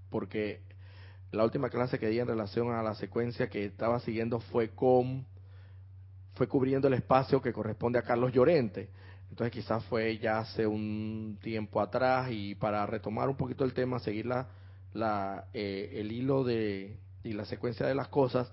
porque 0.09 0.61
la 1.31 1.43
última 1.43 1.69
clase 1.69 1.99
que 1.99 2.07
di 2.07 2.19
en 2.19 2.27
relación 2.27 2.71
a 2.71 2.83
la 2.83 2.95
secuencia 2.95 3.49
que 3.49 3.65
estaba 3.65 3.99
siguiendo 3.99 4.39
fue 4.39 4.69
con 4.69 5.25
fue 6.35 6.47
cubriendo 6.47 6.89
el 6.89 6.95
espacio 6.95 7.41
que 7.41 7.53
corresponde 7.53 7.97
a 7.97 8.01
Carlos 8.01 8.33
Llorente. 8.33 8.89
Entonces 9.29 9.53
quizás 9.53 9.83
fue 9.85 10.17
ya 10.17 10.39
hace 10.39 10.67
un 10.67 11.37
tiempo 11.41 11.81
atrás 11.81 12.29
y 12.31 12.55
para 12.55 12.85
retomar 12.85 13.29
un 13.29 13.37
poquito 13.37 13.63
el 13.63 13.73
tema, 13.73 13.99
seguir 13.99 14.25
la, 14.25 15.47
eh, 15.53 15.91
el 15.93 16.11
hilo 16.11 16.43
de, 16.43 16.97
y 17.23 17.33
la 17.33 17.45
secuencia 17.45 17.85
de 17.85 17.95
las 17.95 18.09
cosas, 18.09 18.51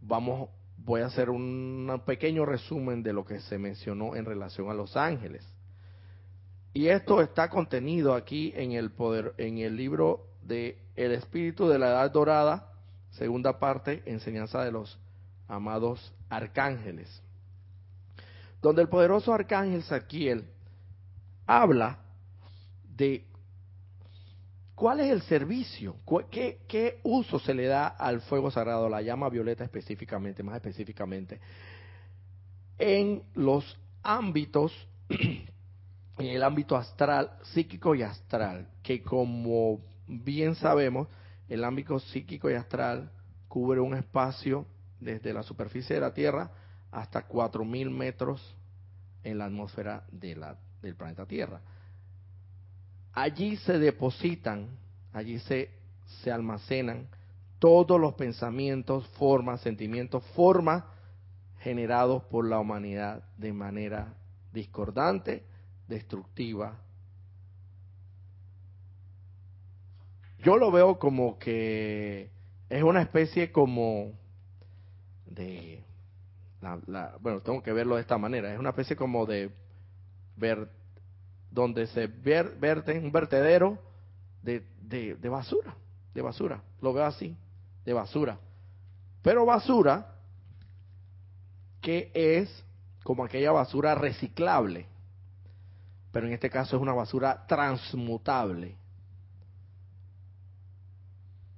vamos, 0.00 0.50
voy 0.84 1.00
a 1.00 1.06
hacer 1.06 1.30
un 1.30 2.02
pequeño 2.04 2.44
resumen 2.44 3.02
de 3.02 3.12
lo 3.12 3.24
que 3.24 3.40
se 3.40 3.58
mencionó 3.58 4.14
en 4.16 4.24
relación 4.24 4.70
a 4.70 4.74
los 4.74 4.96
ángeles. 4.96 5.46
Y 6.74 6.88
esto 6.88 7.22
está 7.22 7.48
contenido 7.48 8.14
aquí 8.14 8.52
en 8.54 8.72
el 8.72 8.90
poder, 8.90 9.34
en 9.38 9.58
el 9.58 9.76
libro 9.76 10.26
de 10.42 10.78
El 10.94 11.12
Espíritu 11.12 11.68
de 11.68 11.78
la 11.78 11.88
Edad 11.88 12.10
Dorada, 12.10 12.72
segunda 13.12 13.58
parte, 13.58 14.02
enseñanza 14.06 14.62
de 14.62 14.72
los 14.72 14.98
amados 15.48 16.12
arcángeles, 16.28 17.22
donde 18.60 18.82
el 18.82 18.88
poderoso 18.88 19.32
arcángel 19.32 19.82
Saquiel 19.84 20.44
habla 21.46 21.98
de 22.96 23.24
cuál 24.74 25.00
es 25.00 25.10
el 25.10 25.22
servicio, 25.22 25.96
qué, 26.30 26.60
qué 26.68 27.00
uso 27.02 27.38
se 27.38 27.54
le 27.54 27.66
da 27.66 27.86
al 27.86 28.20
fuego 28.22 28.50
sagrado, 28.50 28.88
la 28.88 29.02
llama 29.02 29.28
violeta 29.28 29.64
específicamente, 29.64 30.42
más 30.42 30.56
específicamente, 30.56 31.40
en 32.78 33.22
los 33.34 33.78
ámbitos, 34.02 34.72
en 35.08 36.26
el 36.26 36.42
ámbito 36.42 36.76
astral, 36.76 37.38
psíquico 37.52 37.94
y 37.94 38.02
astral, 38.02 38.68
que 38.82 39.02
como 39.02 39.80
bien 40.06 40.54
sabemos, 40.56 41.08
el 41.48 41.64
ámbito 41.64 41.98
psíquico 42.00 42.50
y 42.50 42.54
astral 42.54 43.10
cubre 43.48 43.80
un 43.80 43.94
espacio 43.94 44.66
desde 45.00 45.32
la 45.32 45.42
superficie 45.42 45.94
de 45.94 46.00
la 46.00 46.14
Tierra 46.14 46.50
hasta 46.90 47.28
4.000 47.28 47.90
metros 47.90 48.56
en 49.22 49.38
la 49.38 49.46
atmósfera 49.46 50.04
del 50.10 50.96
planeta 50.96 51.26
Tierra. 51.26 51.60
Allí 53.14 53.56
se 53.58 53.78
depositan, 53.78 54.68
allí 55.12 55.38
se, 55.38 55.70
se 56.22 56.32
almacenan 56.32 57.06
todos 57.58 58.00
los 58.00 58.14
pensamientos, 58.14 59.06
formas, 59.16 59.60
sentimientos, 59.60 60.24
formas 60.34 60.84
generados 61.60 62.24
por 62.24 62.46
la 62.46 62.58
humanidad 62.58 63.22
de 63.38 63.52
manera 63.52 64.14
discordante, 64.52 65.44
destructiva. 65.88 66.78
Yo 70.40 70.58
lo 70.58 70.70
veo 70.70 70.98
como 70.98 71.38
que 71.38 72.30
es 72.68 72.82
una 72.82 73.00
especie 73.00 73.50
como 73.50 74.12
de 75.24 75.82
la, 76.60 77.16
bueno, 77.20 77.40
tengo 77.40 77.62
que 77.62 77.72
verlo 77.72 77.96
de 77.96 78.02
esta 78.02 78.18
manera, 78.18 78.52
es 78.52 78.58
una 78.58 78.70
especie 78.70 78.96
como 78.96 79.24
de 79.24 79.50
ver 80.36 80.68
donde 81.54 81.86
se 81.86 82.08
ver, 82.08 82.56
verte 82.58 82.98
un 82.98 83.12
vertedero 83.12 83.78
de, 84.42 84.66
de, 84.82 85.14
de 85.14 85.28
basura, 85.28 85.74
de 86.12 86.20
basura, 86.20 86.60
lo 86.80 86.92
veo 86.92 87.04
así, 87.04 87.36
de 87.84 87.92
basura. 87.92 88.38
Pero 89.22 89.46
basura 89.46 90.16
que 91.80 92.10
es 92.12 92.64
como 93.04 93.24
aquella 93.24 93.52
basura 93.52 93.94
reciclable, 93.94 94.86
pero 96.10 96.26
en 96.26 96.32
este 96.32 96.50
caso 96.50 96.76
es 96.76 96.82
una 96.82 96.92
basura 96.92 97.46
transmutable. 97.46 98.76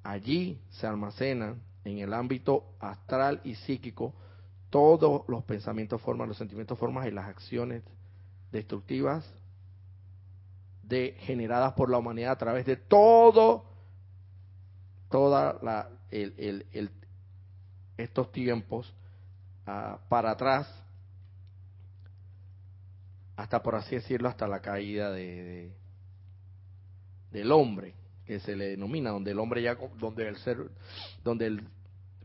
Allí 0.02 0.60
se 0.70 0.86
almacenan 0.86 1.62
en 1.84 1.98
el 1.98 2.12
ámbito 2.12 2.64
astral 2.80 3.40
y 3.44 3.54
psíquico 3.54 4.12
todos 4.68 5.22
los 5.28 5.42
pensamientos, 5.44 6.02
formas, 6.02 6.28
los 6.28 6.36
sentimientos, 6.36 6.78
formas 6.78 7.06
y 7.06 7.12
las 7.12 7.26
acciones 7.26 7.82
destructivas 8.52 9.24
de, 10.86 11.16
generadas 11.20 11.72
por 11.74 11.90
la 11.90 11.98
humanidad 11.98 12.32
a 12.32 12.38
través 12.38 12.66
de 12.66 12.76
todo, 12.76 13.64
toda 15.10 15.58
la, 15.62 15.88
el, 16.10 16.90
estos 17.96 18.30
tiempos 18.32 18.94
uh, 19.66 19.98
para 20.08 20.32
atrás, 20.32 20.68
hasta 23.36 23.62
por 23.62 23.74
así 23.74 23.96
decirlo, 23.96 24.28
hasta 24.28 24.46
la 24.46 24.60
caída 24.60 25.10
de, 25.10 25.42
de, 25.42 25.76
del 27.32 27.52
hombre 27.52 27.94
que 28.24 28.40
se 28.40 28.56
le 28.56 28.68
denomina, 28.68 29.10
donde 29.10 29.32
el 29.32 29.38
hombre 29.38 29.62
ya, 29.62 29.76
donde 29.98 30.28
el 30.28 30.36
ser, 30.38 30.70
donde 31.22 31.46
el 31.46 31.68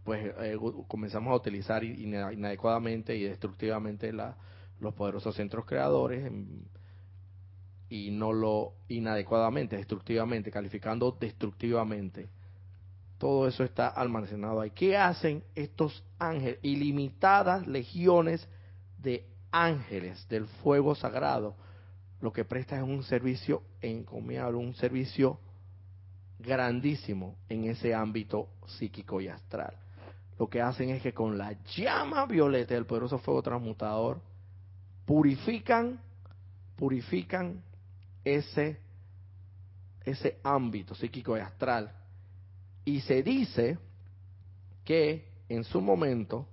pues 0.03 0.33
eh, 0.39 0.57
comenzamos 0.87 1.31
a 1.31 1.35
utilizar 1.35 1.83
inadecuadamente 1.83 3.15
y 3.15 3.23
destructivamente 3.23 4.11
la, 4.11 4.35
los 4.79 4.95
poderosos 4.95 5.35
centros 5.35 5.65
creadores 5.65 6.31
y 7.91 8.09
no 8.09 8.33
lo 8.33 8.73
inadecuadamente, 8.87 9.75
destructivamente, 9.75 10.49
calificando 10.49 11.15
destructivamente. 11.19 12.29
Todo 13.17 13.47
eso 13.47 13.63
está 13.63 13.89
almacenado 13.89 14.61
ahí. 14.61 14.71
¿Qué 14.71 14.97
hacen 14.97 15.43
estos 15.53 16.03
ángeles? 16.17 16.57
Ilimitadas 16.63 17.67
legiones 17.67 18.47
de 18.97 19.27
ángeles 19.51 20.27
del 20.29 20.47
fuego 20.63 20.95
sagrado. 20.95 21.55
Lo 22.21 22.31
que 22.31 22.45
presta 22.45 22.77
es 22.77 22.83
un 22.83 23.03
servicio 23.03 23.61
encomiable, 23.81 24.57
un 24.57 24.73
servicio 24.73 25.39
grandísimo 26.39 27.35
en 27.49 27.65
ese 27.65 27.93
ámbito 27.93 28.47
psíquico 28.65 29.21
y 29.21 29.27
astral 29.27 29.75
lo 30.41 30.49
que 30.49 30.59
hacen 30.59 30.89
es 30.89 31.03
que 31.03 31.13
con 31.13 31.37
la 31.37 31.53
llama 31.75 32.25
violeta 32.25 32.73
del 32.73 32.87
poderoso 32.87 33.19
fuego 33.19 33.43
transmutador 33.43 34.19
purifican, 35.05 36.01
purifican 36.75 37.61
ese, 38.23 38.79
ese 40.03 40.39
ámbito 40.43 40.95
psíquico 40.95 41.37
y 41.37 41.39
astral. 41.39 41.91
Y 42.85 43.01
se 43.01 43.23
dice 43.23 43.77
que 44.83 45.29
en 45.49 45.63
su 45.63 45.81
momento, 45.81 46.47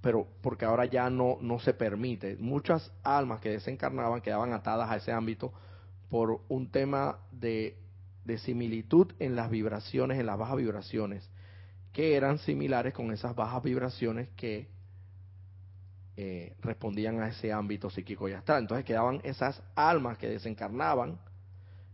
pero 0.00 0.26
porque 0.42 0.64
ahora 0.64 0.84
ya 0.86 1.08
no, 1.08 1.38
no 1.40 1.58
se 1.60 1.74
permite, 1.74 2.36
muchas 2.36 2.92
almas 3.02 3.40
que 3.40 3.50
desencarnaban 3.50 4.20
quedaban 4.20 4.52
atadas 4.52 4.90
a 4.90 4.96
ese 4.96 5.12
ámbito 5.12 5.52
por 6.10 6.42
un 6.48 6.70
tema 6.70 7.18
de, 7.30 7.78
de 8.24 8.38
similitud 8.38 9.12
en 9.18 9.36
las 9.36 9.48
vibraciones, 9.48 10.18
en 10.18 10.26
las 10.26 10.38
bajas 10.38 10.56
vibraciones, 10.56 11.30
que 11.92 12.16
eran 12.16 12.38
similares 12.38 12.94
con 12.94 13.12
esas 13.12 13.34
bajas 13.34 13.62
vibraciones 13.62 14.28
que 14.36 14.68
eh, 16.16 16.54
respondían 16.60 17.20
a 17.22 17.28
ese 17.28 17.52
ámbito 17.52 17.88
psíquico 17.88 18.28
y 18.28 18.32
astral. 18.32 18.60
Entonces 18.60 18.84
quedaban 18.84 19.20
esas 19.24 19.62
almas 19.74 20.18
que 20.18 20.28
desencarnaban, 20.28 21.18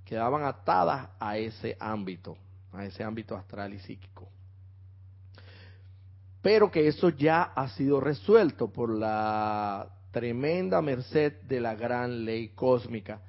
quedaban 0.05 0.45
atadas 0.45 1.11
a 1.21 1.39
ese 1.39 1.77
ámbito, 1.79 2.37
a 2.73 2.85
ese 2.85 3.05
ámbito 3.05 3.37
astral 3.37 3.75
y 3.75 3.79
psíquico. 3.79 4.29
Pero 6.43 6.71
que 6.71 6.89
eso 6.89 7.11
ya 7.11 7.43
ha 7.43 7.69
sido 7.69 8.01
resuelto 8.01 8.73
por 8.73 8.91
la 8.91 9.89
tremenda 10.11 10.81
merced 10.83 11.43
de 11.43 11.61
la 11.61 11.75
gran 11.75 12.25
ley 12.25 12.51
cósmica, 12.51 13.21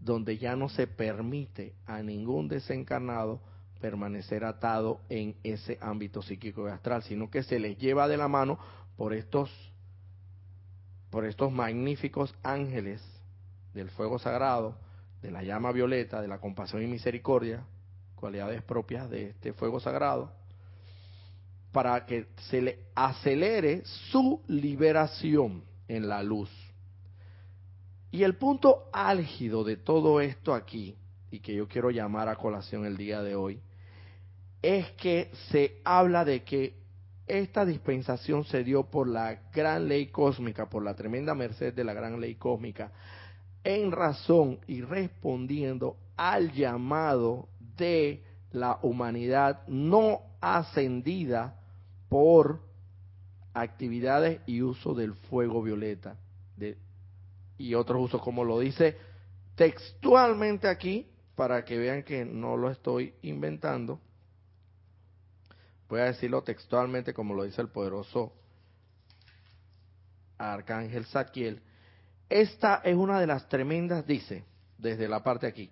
donde 0.00 0.38
ya 0.38 0.54
no 0.54 0.68
se 0.68 0.86
permite 0.86 1.74
a 1.86 2.02
ningún 2.02 2.48
desencarnado 2.48 3.40
permanecer 3.80 4.44
atado 4.44 5.00
en 5.08 5.36
ese 5.42 5.78
ámbito 5.80 6.22
psíquico 6.22 6.66
y 6.66 6.70
astral, 6.70 7.02
sino 7.02 7.30
que 7.30 7.42
se 7.42 7.58
les 7.58 7.78
lleva 7.78 8.08
de 8.08 8.16
la 8.16 8.28
mano 8.28 8.58
por 8.96 9.12
estos 9.12 9.50
por 11.10 11.24
estos 11.24 11.50
magníficos 11.52 12.34
ángeles 12.42 13.02
del 13.74 13.90
fuego 13.90 14.18
sagrado, 14.18 14.76
de 15.22 15.30
la 15.30 15.42
llama 15.42 15.72
violeta, 15.72 16.20
de 16.20 16.28
la 16.28 16.38
compasión 16.38 16.82
y 16.82 16.86
misericordia, 16.86 17.64
cualidades 18.14 18.62
propias 18.62 19.08
de 19.10 19.30
este 19.30 19.52
fuego 19.52 19.80
sagrado, 19.80 20.32
para 21.72 22.06
que 22.06 22.28
se 22.50 22.60
le 22.62 22.78
acelere 22.94 23.82
su 23.84 24.42
liberación 24.48 25.64
en 25.86 26.08
la 26.08 26.22
luz. 26.22 26.50
Y 28.10 28.22
el 28.22 28.36
punto 28.36 28.88
álgido 28.92 29.64
de 29.64 29.76
todo 29.76 30.20
esto 30.20 30.54
aquí, 30.54 30.96
y 31.30 31.40
que 31.40 31.54
yo 31.54 31.68
quiero 31.68 31.90
llamar 31.90 32.28
a 32.28 32.36
colación 32.36 32.86
el 32.86 32.96
día 32.96 33.22
de 33.22 33.36
hoy, 33.36 33.60
es 34.62 34.90
que 34.92 35.30
se 35.50 35.80
habla 35.84 36.24
de 36.24 36.42
que 36.42 36.77
esta 37.28 37.64
dispensación 37.64 38.44
se 38.44 38.64
dio 38.64 38.84
por 38.84 39.08
la 39.08 39.42
gran 39.52 39.88
ley 39.88 40.06
cósmica, 40.06 40.68
por 40.68 40.82
la 40.82 40.94
tremenda 40.94 41.34
merced 41.34 41.74
de 41.74 41.84
la 41.84 41.92
gran 41.92 42.20
ley 42.20 42.34
cósmica, 42.36 42.92
en 43.64 43.92
razón 43.92 44.60
y 44.66 44.80
respondiendo 44.80 45.96
al 46.16 46.52
llamado 46.52 47.48
de 47.76 48.22
la 48.50 48.78
humanidad 48.82 49.66
no 49.68 50.22
ascendida 50.40 51.60
por 52.08 52.60
actividades 53.52 54.40
y 54.46 54.62
uso 54.62 54.94
del 54.94 55.14
fuego 55.14 55.62
violeta 55.62 56.16
y 57.58 57.74
otros 57.74 58.04
usos, 58.04 58.22
como 58.22 58.44
lo 58.44 58.60
dice 58.60 58.96
textualmente 59.56 60.68
aquí, 60.68 61.08
para 61.34 61.64
que 61.64 61.76
vean 61.76 62.04
que 62.04 62.24
no 62.24 62.56
lo 62.56 62.70
estoy 62.70 63.14
inventando. 63.22 64.00
Voy 65.88 66.00
a 66.00 66.04
decirlo 66.04 66.42
textualmente 66.42 67.14
como 67.14 67.34
lo 67.34 67.44
dice 67.44 67.62
el 67.62 67.68
poderoso 67.68 68.32
Arcángel 70.36 71.06
Saquiel. 71.06 71.62
Esta 72.28 72.82
es 72.84 72.94
una 72.94 73.18
de 73.18 73.26
las 73.26 73.48
tremendas, 73.48 74.06
dice, 74.06 74.44
desde 74.76 75.08
la 75.08 75.22
parte 75.22 75.46
aquí. 75.46 75.70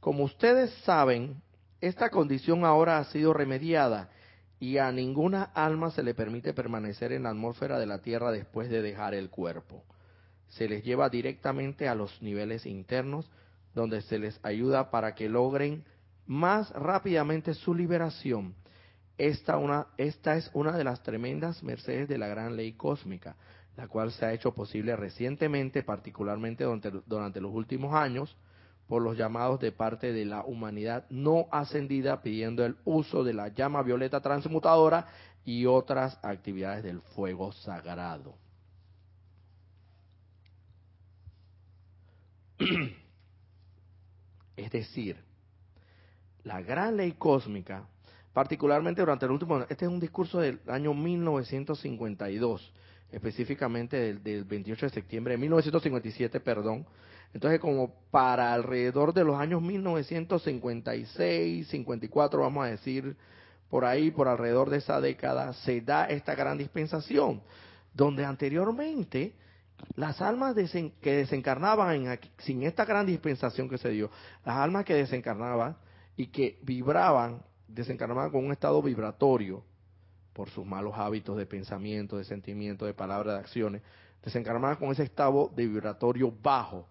Como 0.00 0.24
ustedes 0.24 0.70
saben, 0.84 1.40
esta 1.80 2.10
condición 2.10 2.64
ahora 2.64 2.98
ha 2.98 3.04
sido 3.04 3.32
remediada 3.32 4.10
y 4.58 4.78
a 4.78 4.90
ninguna 4.90 5.44
alma 5.44 5.92
se 5.92 6.02
le 6.02 6.14
permite 6.14 6.52
permanecer 6.52 7.12
en 7.12 7.22
la 7.22 7.30
atmósfera 7.30 7.78
de 7.78 7.86
la 7.86 7.98
Tierra 7.98 8.32
después 8.32 8.68
de 8.68 8.82
dejar 8.82 9.14
el 9.14 9.30
cuerpo. 9.30 9.84
Se 10.48 10.68
les 10.68 10.82
lleva 10.82 11.08
directamente 11.08 11.88
a 11.88 11.94
los 11.94 12.20
niveles 12.20 12.66
internos, 12.66 13.30
donde 13.72 14.02
se 14.02 14.18
les 14.18 14.38
ayuda 14.42 14.90
para 14.90 15.14
que 15.14 15.28
logren 15.28 15.84
más 16.26 16.70
rápidamente 16.70 17.54
su 17.54 17.74
liberación 17.74 18.54
esta, 19.18 19.58
una, 19.58 19.86
esta 19.96 20.36
es 20.36 20.50
una 20.54 20.72
de 20.72 20.84
las 20.84 21.02
tremendas 21.02 21.62
mercedes 21.62 22.08
de 22.08 22.18
la 22.18 22.28
gran 22.28 22.56
ley 22.56 22.72
cósmica, 22.72 23.36
la 23.76 23.88
cual 23.88 24.12
se 24.12 24.24
ha 24.26 24.32
hecho 24.32 24.54
posible 24.54 24.96
recientemente, 24.96 25.82
particularmente 25.82 26.64
durante, 26.64 26.90
durante 27.06 27.40
los 27.40 27.52
últimos 27.52 27.94
años, 27.94 28.36
por 28.88 29.02
los 29.02 29.16
llamados 29.16 29.60
de 29.60 29.72
parte 29.72 30.12
de 30.12 30.24
la 30.24 30.44
humanidad 30.44 31.06
no 31.08 31.46
ascendida 31.50 32.22
pidiendo 32.22 32.64
el 32.64 32.76
uso 32.84 33.24
de 33.24 33.32
la 33.32 33.48
llama 33.48 33.82
violeta 33.82 34.20
transmutadora 34.20 35.06
y 35.44 35.66
otras 35.66 36.18
actividades 36.22 36.84
del 36.84 37.00
fuego 37.00 37.52
sagrado. 37.52 38.36
Es 44.56 44.70
decir, 44.70 45.16
la 46.44 46.62
gran 46.62 46.96
ley 46.96 47.12
cósmica 47.12 47.88
particularmente 48.34 49.00
durante 49.00 49.24
el 49.24 49.30
último, 49.30 49.64
este 49.68 49.86
es 49.86 49.90
un 49.90 50.00
discurso 50.00 50.40
del 50.40 50.60
año 50.66 50.92
1952, 50.92 52.72
específicamente 53.12 54.18
del, 54.18 54.44
28 54.44 54.86
de 54.86 54.90
septiembre 54.90 55.34
de 55.34 55.38
1957, 55.38 56.40
perdón. 56.40 56.84
Entonces, 57.32 57.60
como 57.60 57.94
para 58.10 58.52
alrededor 58.52 59.14
de 59.14 59.22
los 59.24 59.38
años 59.38 59.62
1956, 59.62 61.68
54, 61.68 62.40
vamos 62.40 62.66
a 62.66 62.70
decir, 62.70 63.16
por 63.70 63.84
ahí, 63.84 64.10
por 64.10 64.26
alrededor 64.26 64.68
de 64.68 64.78
esa 64.78 65.00
década, 65.00 65.52
se 65.52 65.80
da 65.80 66.06
esta 66.06 66.34
gran 66.34 66.58
dispensación, 66.58 67.40
donde 67.92 68.24
anteriormente 68.24 69.36
las 69.94 70.20
almas 70.20 70.56
que 71.00 71.16
desencarnaban 71.16 72.18
sin 72.38 72.64
esta 72.64 72.84
gran 72.84 73.06
dispensación 73.06 73.68
que 73.68 73.78
se 73.78 73.90
dio, 73.90 74.10
las 74.44 74.56
almas 74.56 74.84
que 74.84 74.94
desencarnaban 74.94 75.76
y 76.16 76.26
que 76.28 76.58
vibraban 76.62 77.42
desencarnaban 77.68 78.30
con 78.30 78.44
un 78.44 78.52
estado 78.52 78.82
vibratorio 78.82 79.62
por 80.32 80.50
sus 80.50 80.66
malos 80.66 80.94
hábitos 80.96 81.36
de 81.36 81.46
pensamiento, 81.46 82.18
de 82.18 82.24
sentimiento, 82.24 82.84
de 82.84 82.94
palabras, 82.94 83.34
de 83.34 83.40
acciones, 83.40 83.82
desencarnaban 84.22 84.76
con 84.76 84.90
ese 84.90 85.04
estado 85.04 85.50
de 85.54 85.66
vibratorio 85.66 86.32
bajo. 86.42 86.86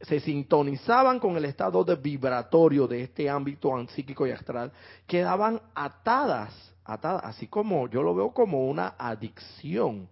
Se 0.00 0.20
sintonizaban 0.20 1.18
con 1.18 1.36
el 1.36 1.46
estado 1.46 1.82
de 1.84 1.96
vibratorio 1.96 2.86
de 2.86 3.02
este 3.02 3.30
ámbito 3.30 3.72
psíquico 3.88 4.26
y 4.26 4.30
astral, 4.30 4.70
quedaban 5.06 5.60
atadas, 5.74 6.52
atadas, 6.84 7.22
así 7.24 7.46
como 7.46 7.88
yo 7.88 8.02
lo 8.02 8.14
veo 8.14 8.30
como 8.32 8.66
una 8.66 8.94
adicción, 8.98 10.08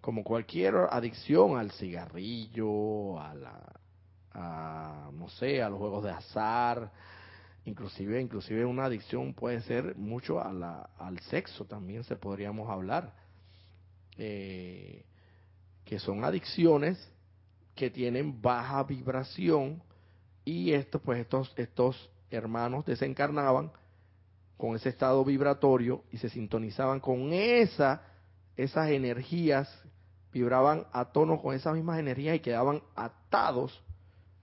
como 0.00 0.24
cualquier 0.24 0.74
adicción 0.90 1.56
al 1.56 1.70
cigarrillo, 1.70 3.20
a 3.20 3.34
la, 3.34 5.10
no 5.12 5.28
sé, 5.28 5.62
a 5.62 5.68
los 5.68 5.78
juegos 5.78 6.02
de 6.02 6.10
azar, 6.10 6.90
inclusive 7.64 8.20
inclusive 8.20 8.64
una 8.64 8.84
adicción 8.84 9.32
puede 9.34 9.60
ser 9.62 9.96
mucho 9.96 10.42
a 10.42 10.52
la, 10.52 10.90
al 10.98 11.18
sexo 11.20 11.64
también 11.64 12.04
se 12.04 12.16
podríamos 12.16 12.68
hablar 12.68 13.14
eh, 14.18 15.04
que 15.84 15.98
son 15.98 16.24
adicciones 16.24 17.10
que 17.74 17.90
tienen 17.90 18.40
baja 18.40 18.82
vibración 18.84 19.82
y 20.44 20.72
esto 20.72 21.00
pues 21.00 21.20
estos 21.20 21.52
estos 21.56 22.10
hermanos 22.30 22.84
desencarnaban 22.84 23.72
con 24.56 24.76
ese 24.76 24.90
estado 24.90 25.24
vibratorio 25.24 26.04
y 26.12 26.18
se 26.18 26.28
sintonizaban 26.28 27.00
con 27.00 27.32
esa 27.32 28.02
esas 28.56 28.90
energías 28.90 29.68
vibraban 30.32 30.86
a 30.92 31.06
tono 31.06 31.40
con 31.40 31.54
esas 31.54 31.74
mismas 31.74 31.98
energías 31.98 32.36
y 32.36 32.40
quedaban 32.40 32.82
atados 32.94 33.82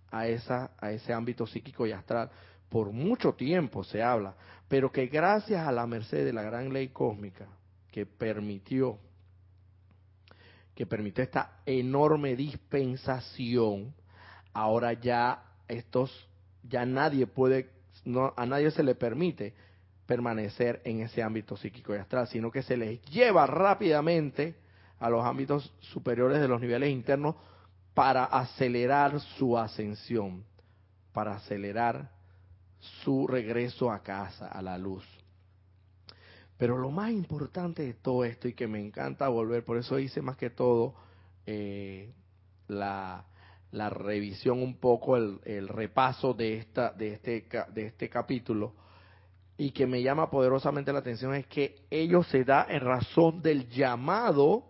a 0.09 0.27
esa 0.27 0.71
a 0.79 0.91
ese 0.91 1.13
ámbito 1.13 1.45
psíquico 1.45 1.85
y 1.85 1.91
astral 1.91 2.31
por 2.71 2.93
mucho 2.93 3.33
tiempo 3.33 3.83
se 3.83 4.01
habla, 4.01 4.33
pero 4.69 4.93
que 4.93 5.07
gracias 5.07 5.67
a 5.67 5.73
la 5.73 5.85
merced 5.85 6.23
de 6.23 6.31
la 6.31 6.41
gran 6.41 6.71
ley 6.71 6.87
cósmica 6.87 7.45
que 7.91 8.05
permitió 8.05 8.97
que 10.73 10.85
permitió 10.85 11.21
esta 11.21 11.59
enorme 11.65 12.37
dispensación, 12.37 13.93
ahora 14.53 14.93
ya 14.93 15.43
estos 15.67 16.29
ya 16.63 16.85
nadie 16.85 17.27
puede 17.27 17.69
no 18.05 18.33
a 18.37 18.45
nadie 18.45 18.71
se 18.71 18.83
le 18.83 18.95
permite 18.95 19.53
permanecer 20.05 20.81
en 20.85 21.01
ese 21.01 21.21
ámbito 21.21 21.57
psíquico 21.57 21.93
y 21.93 21.97
astral, 21.97 22.27
sino 22.27 22.51
que 22.51 22.63
se 22.63 22.77
les 22.77 23.01
lleva 23.01 23.45
rápidamente 23.47 24.55
a 24.97 25.09
los 25.09 25.25
ámbitos 25.25 25.73
superiores 25.79 26.39
de 26.39 26.47
los 26.47 26.61
niveles 26.61 26.89
internos 26.89 27.35
para 27.93 28.23
acelerar 28.23 29.19
su 29.19 29.57
ascensión, 29.57 30.45
para 31.11 31.35
acelerar 31.35 32.20
su 33.03 33.27
regreso 33.27 33.91
a 33.91 34.01
casa, 34.01 34.47
a 34.47 34.61
la 34.61 34.77
luz. 34.77 35.05
Pero 36.57 36.77
lo 36.77 36.91
más 36.91 37.11
importante 37.11 37.83
de 37.83 37.93
todo 37.93 38.23
esto 38.23 38.47
y 38.47 38.53
que 38.53 38.67
me 38.67 38.79
encanta 38.79 39.27
volver, 39.29 39.63
por 39.63 39.77
eso 39.77 39.97
hice 39.97 40.21
más 40.21 40.37
que 40.37 40.49
todo 40.49 40.93
eh, 41.45 42.13
la, 42.67 43.25
revisión 43.71 44.61
un 44.61 44.77
poco, 44.77 45.17
el, 45.17 45.39
el, 45.45 45.67
repaso 45.67 46.33
de, 46.33 46.57
esta, 46.57 46.91
de, 46.91 47.13
este, 47.13 47.47
de 47.73 47.85
este 47.87 48.09
capítulo, 48.09 48.75
y 49.57 49.71
que 49.71 49.85
me 49.85 50.01
llama 50.01 50.29
poderosamente 50.29 50.93
la 50.93 50.99
atención 50.99 51.33
es 51.35 51.45
que 51.47 51.85
ello 51.89 52.23
se 52.23 52.43
da 52.43 52.65
en 52.69 52.81
razón 52.81 53.41
del 53.41 53.69
llamado 53.69 54.65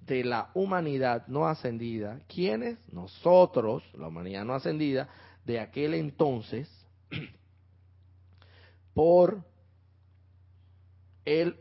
de 0.00 0.24
la 0.24 0.50
humanidad 0.54 1.26
no 1.26 1.46
ascendida. 1.46 2.20
¿Quiénes? 2.28 2.78
Nosotros, 2.92 3.82
la 3.94 4.08
humanidad 4.08 4.44
no 4.44 4.54
ascendida, 4.54 5.08
de 5.44 5.60
aquel 5.60 5.94
entonces, 5.94 6.68
por 8.94 9.42
el 11.24 11.56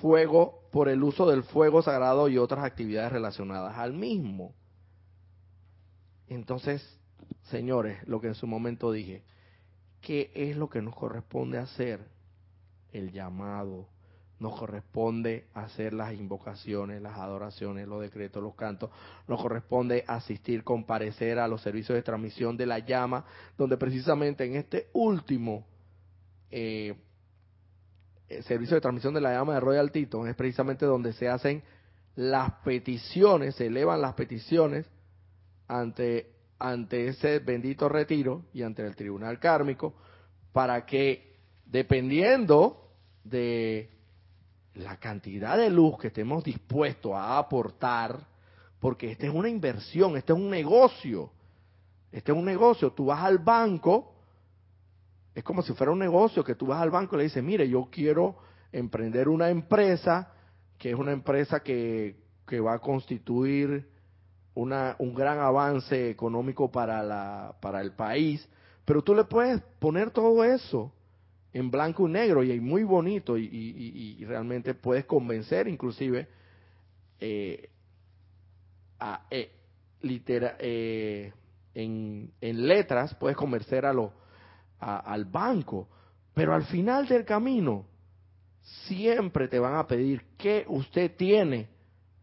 fuego, 0.00 0.68
por 0.70 0.88
el 0.88 1.02
uso 1.02 1.28
del 1.28 1.42
fuego 1.42 1.82
sagrado 1.82 2.28
y 2.28 2.38
otras 2.38 2.64
actividades 2.64 3.12
relacionadas 3.12 3.76
al 3.76 3.92
mismo. 3.92 4.54
Entonces, 6.28 6.82
señores, 7.44 8.06
lo 8.06 8.20
que 8.20 8.28
en 8.28 8.34
su 8.34 8.46
momento 8.46 8.92
dije, 8.92 9.24
¿qué 10.00 10.30
es 10.34 10.56
lo 10.56 10.68
que 10.68 10.82
nos 10.82 10.94
corresponde 10.94 11.58
hacer? 11.58 12.06
El 12.92 13.12
llamado. 13.12 13.88
Nos 14.40 14.56
corresponde 14.56 15.48
hacer 15.54 15.92
las 15.92 16.14
invocaciones, 16.14 17.02
las 17.02 17.18
adoraciones, 17.18 17.88
los 17.88 18.00
decretos, 18.00 18.42
los 18.42 18.54
cantos. 18.54 18.90
Nos 19.26 19.42
corresponde 19.42 20.04
asistir, 20.06 20.62
comparecer 20.62 21.38
a 21.38 21.48
los 21.48 21.60
servicios 21.62 21.96
de 21.96 22.02
transmisión 22.02 22.56
de 22.56 22.66
la 22.66 22.78
llama, 22.78 23.24
donde 23.56 23.76
precisamente 23.76 24.44
en 24.44 24.54
este 24.54 24.88
último 24.92 25.66
eh, 26.50 26.94
eh, 28.28 28.42
servicio 28.42 28.74
de 28.74 28.80
transmisión 28.80 29.14
de 29.14 29.20
la 29.20 29.32
llama 29.32 29.54
de 29.54 29.60
Royal 29.60 29.90
Teton 29.90 30.28
es 30.28 30.36
precisamente 30.36 30.86
donde 30.86 31.12
se 31.14 31.28
hacen 31.28 31.62
las 32.14 32.52
peticiones, 32.64 33.54
se 33.54 33.66
elevan 33.66 34.00
las 34.00 34.14
peticiones 34.14 34.86
ante, 35.66 36.32
ante 36.58 37.08
ese 37.08 37.38
bendito 37.38 37.88
retiro 37.88 38.44
y 38.52 38.62
ante 38.62 38.84
el 38.84 38.96
tribunal 38.96 39.38
kármico 39.38 39.94
para 40.52 40.84
que 40.84 41.36
dependiendo 41.64 42.92
de 43.24 43.97
la 44.78 44.96
cantidad 44.96 45.56
de 45.56 45.70
luz 45.70 45.98
que 45.98 46.08
estemos 46.08 46.44
dispuestos 46.44 47.12
a 47.12 47.38
aportar, 47.38 48.18
porque 48.80 49.12
esta 49.12 49.26
es 49.26 49.34
una 49.34 49.48
inversión, 49.48 50.16
este 50.16 50.32
es 50.32 50.38
un 50.38 50.50
negocio, 50.50 51.30
este 52.12 52.32
es 52.32 52.38
un 52.38 52.44
negocio, 52.44 52.92
tú 52.92 53.06
vas 53.06 53.22
al 53.22 53.38
banco 53.38 54.14
es 55.38 55.44
como 55.44 55.62
si 55.62 55.72
fuera 55.72 55.92
un 55.92 56.00
negocio 56.00 56.42
que 56.42 56.56
tú 56.56 56.66
vas 56.66 56.82
al 56.82 56.90
banco 56.90 57.14
y 57.14 57.18
le 57.18 57.24
dices, 57.24 57.44
mire, 57.44 57.68
yo 57.68 57.86
quiero 57.92 58.38
emprender 58.72 59.28
una 59.28 59.50
empresa 59.50 60.32
que 60.76 60.90
es 60.90 60.96
una 60.96 61.12
empresa 61.12 61.60
que, 61.60 62.16
que 62.44 62.58
va 62.58 62.74
a 62.74 62.78
constituir 62.80 63.88
una, 64.54 64.96
un 64.98 65.14
gran 65.14 65.38
avance 65.38 66.10
económico 66.10 66.72
para, 66.72 67.04
la, 67.04 67.54
para 67.60 67.80
el 67.80 67.92
país, 67.92 68.48
pero 68.84 69.00
tú 69.00 69.14
le 69.14 69.22
puedes 69.22 69.60
poner 69.78 70.10
todo 70.10 70.42
eso 70.42 70.92
en 71.52 71.70
blanco 71.70 72.08
y 72.08 72.12
negro 72.12 72.42
y 72.42 72.60
muy 72.60 72.84
bonito 72.84 73.36
y, 73.36 73.44
y, 73.44 74.24
realmente 74.24 74.74
puedes 74.74 75.06
convencer 75.06 75.66
inclusive 75.66 76.28
eh, 77.20 77.70
a, 79.00 79.26
eh, 79.30 79.50
litera, 80.02 80.56
eh, 80.58 81.32
en, 81.74 82.30
en 82.40 82.66
letras, 82.66 83.14
puedes 83.14 83.36
convencer 83.36 83.86
a 83.86 83.92
los 83.92 84.12
al 84.80 85.24
banco, 85.24 85.88
pero 86.34 86.54
al 86.54 86.64
final 86.66 87.08
del 87.08 87.24
camino 87.24 87.84
siempre 88.86 89.48
te 89.48 89.58
van 89.58 89.74
a 89.74 89.88
pedir 89.88 90.22
qué 90.36 90.64
usted 90.68 91.16
tiene 91.16 91.68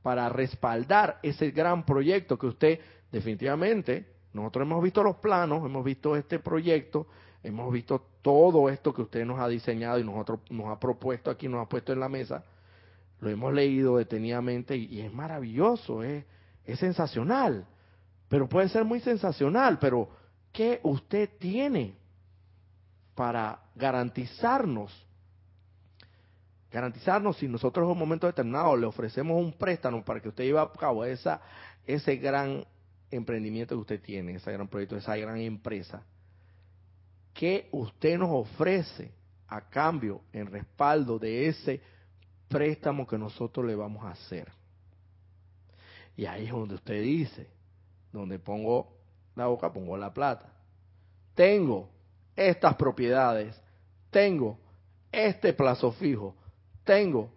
para 0.02 0.30
respaldar 0.30 1.20
ese 1.22 1.52
gran 1.52 1.86
proyecto 1.86 2.38
que 2.38 2.48
usted 2.48 2.80
definitivamente, 3.12 4.06
nosotros 4.34 4.66
hemos 4.66 4.84
visto 4.84 5.04
los 5.04 5.18
planos, 5.18 5.66
hemos 5.66 5.84
visto 5.84 6.16
este 6.16 6.40
proyecto, 6.40 7.08
hemos 7.46 7.72
visto 7.72 8.02
todo 8.22 8.70
esto 8.70 8.94
que 8.94 9.04
usted 9.04 9.26
nos 9.26 9.40
ha 9.40 9.48
diseñado 9.48 10.00
y 10.00 10.04
nosotros 10.04 10.40
nos 10.50 10.68
ha 10.68 10.80
propuesto 10.80 11.30
aquí, 11.30 11.48
nos 11.48 11.66
ha 11.66 11.70
puesto 11.70 11.94
en 11.94 12.00
la 12.00 12.10
mesa, 12.10 12.44
lo 13.20 13.30
hemos 13.30 13.54
leído 13.54 13.98
detenidamente 13.98 14.76
y, 14.76 15.02
es 15.02 15.14
maravilloso, 15.14 16.04
es, 16.04 16.26
es 16.66 16.80
sensacional, 16.80 17.66
pero 18.28 18.50
puede 18.50 18.68
ser 18.70 18.84
muy 18.84 19.00
sensacional, 19.00 19.78
pero 19.80 20.10
¿qué 20.52 20.80
usted 20.84 21.30
tiene 21.38 21.96
para 23.14 23.60
garantizarnos, 23.76 24.92
garantizarnos 26.72 27.38
si 27.38 27.48
nosotros 27.48 27.86
en 27.86 27.92
un 27.92 28.00
momento 28.00 28.28
determinado 28.28 28.76
le 28.76 28.88
ofrecemos 28.88 29.38
un 29.38 29.54
préstamo 29.54 30.04
para 30.04 30.20
que 30.20 30.30
usted 30.30 30.44
lleve 30.44 30.60
a 30.60 30.72
cabo 30.72 31.06
esa, 31.06 31.40
ese 31.86 32.18
gran 32.18 32.66
emprendimiento 33.12 33.76
que 33.76 33.82
usted 33.82 34.02
tiene, 34.02 34.36
ese 34.36 34.52
gran 34.52 34.68
proyecto, 34.68 34.98
esa 34.98 35.16
gran 35.16 35.38
empresa, 35.38 36.04
¿qué 37.36 37.68
usted 37.72 38.18
nos 38.18 38.30
ofrece 38.32 39.12
a 39.48 39.62
cambio, 39.70 40.22
en 40.34 40.48
respaldo 40.48 41.20
de 41.20 41.48
ese 41.48 41.82
préstamo 42.48 43.06
que 43.06 43.18
nosotros 43.18 43.68
le 43.68 43.76
vamos 43.76 44.04
a 44.04 44.12
hacer? 44.12 44.52
Y 46.18 46.26
ahí 46.26 46.46
es 46.46 46.52
donde 46.52 46.76
usted 46.76 47.02
dice, 47.04 47.48
donde 48.12 48.40
pongo 48.40 48.96
la 49.36 49.48
boca, 49.48 49.72
pongo 49.72 49.98
la 49.98 50.14
plata. 50.14 50.52
Tengo 51.36 51.90
estas 52.36 52.76
propiedades, 52.76 53.62
tengo 54.10 54.58
este 55.12 55.52
plazo 55.54 55.92
fijo, 55.92 56.36
tengo 56.86 57.30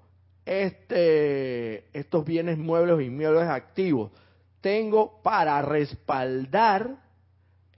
este, 0.46 1.88
estos 1.98 2.24
bienes 2.24 2.56
muebles 2.56 3.04
y 3.04 3.10
muebles 3.10 3.48
activos, 3.48 4.12
tengo 4.60 5.20
para 5.22 5.60
respaldar 5.62 7.07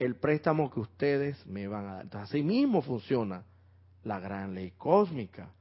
el 0.01 0.15
préstamo 0.15 0.71
que 0.71 0.79
ustedes 0.79 1.45
me 1.45 1.67
van 1.67 1.87
a 1.87 2.03
dar. 2.03 2.23
Así 2.23 2.41
mismo 2.41 2.81
funciona 2.81 3.43
la 4.03 4.19
gran 4.19 4.55
ley 4.55 4.71
cósmica. 4.71 5.51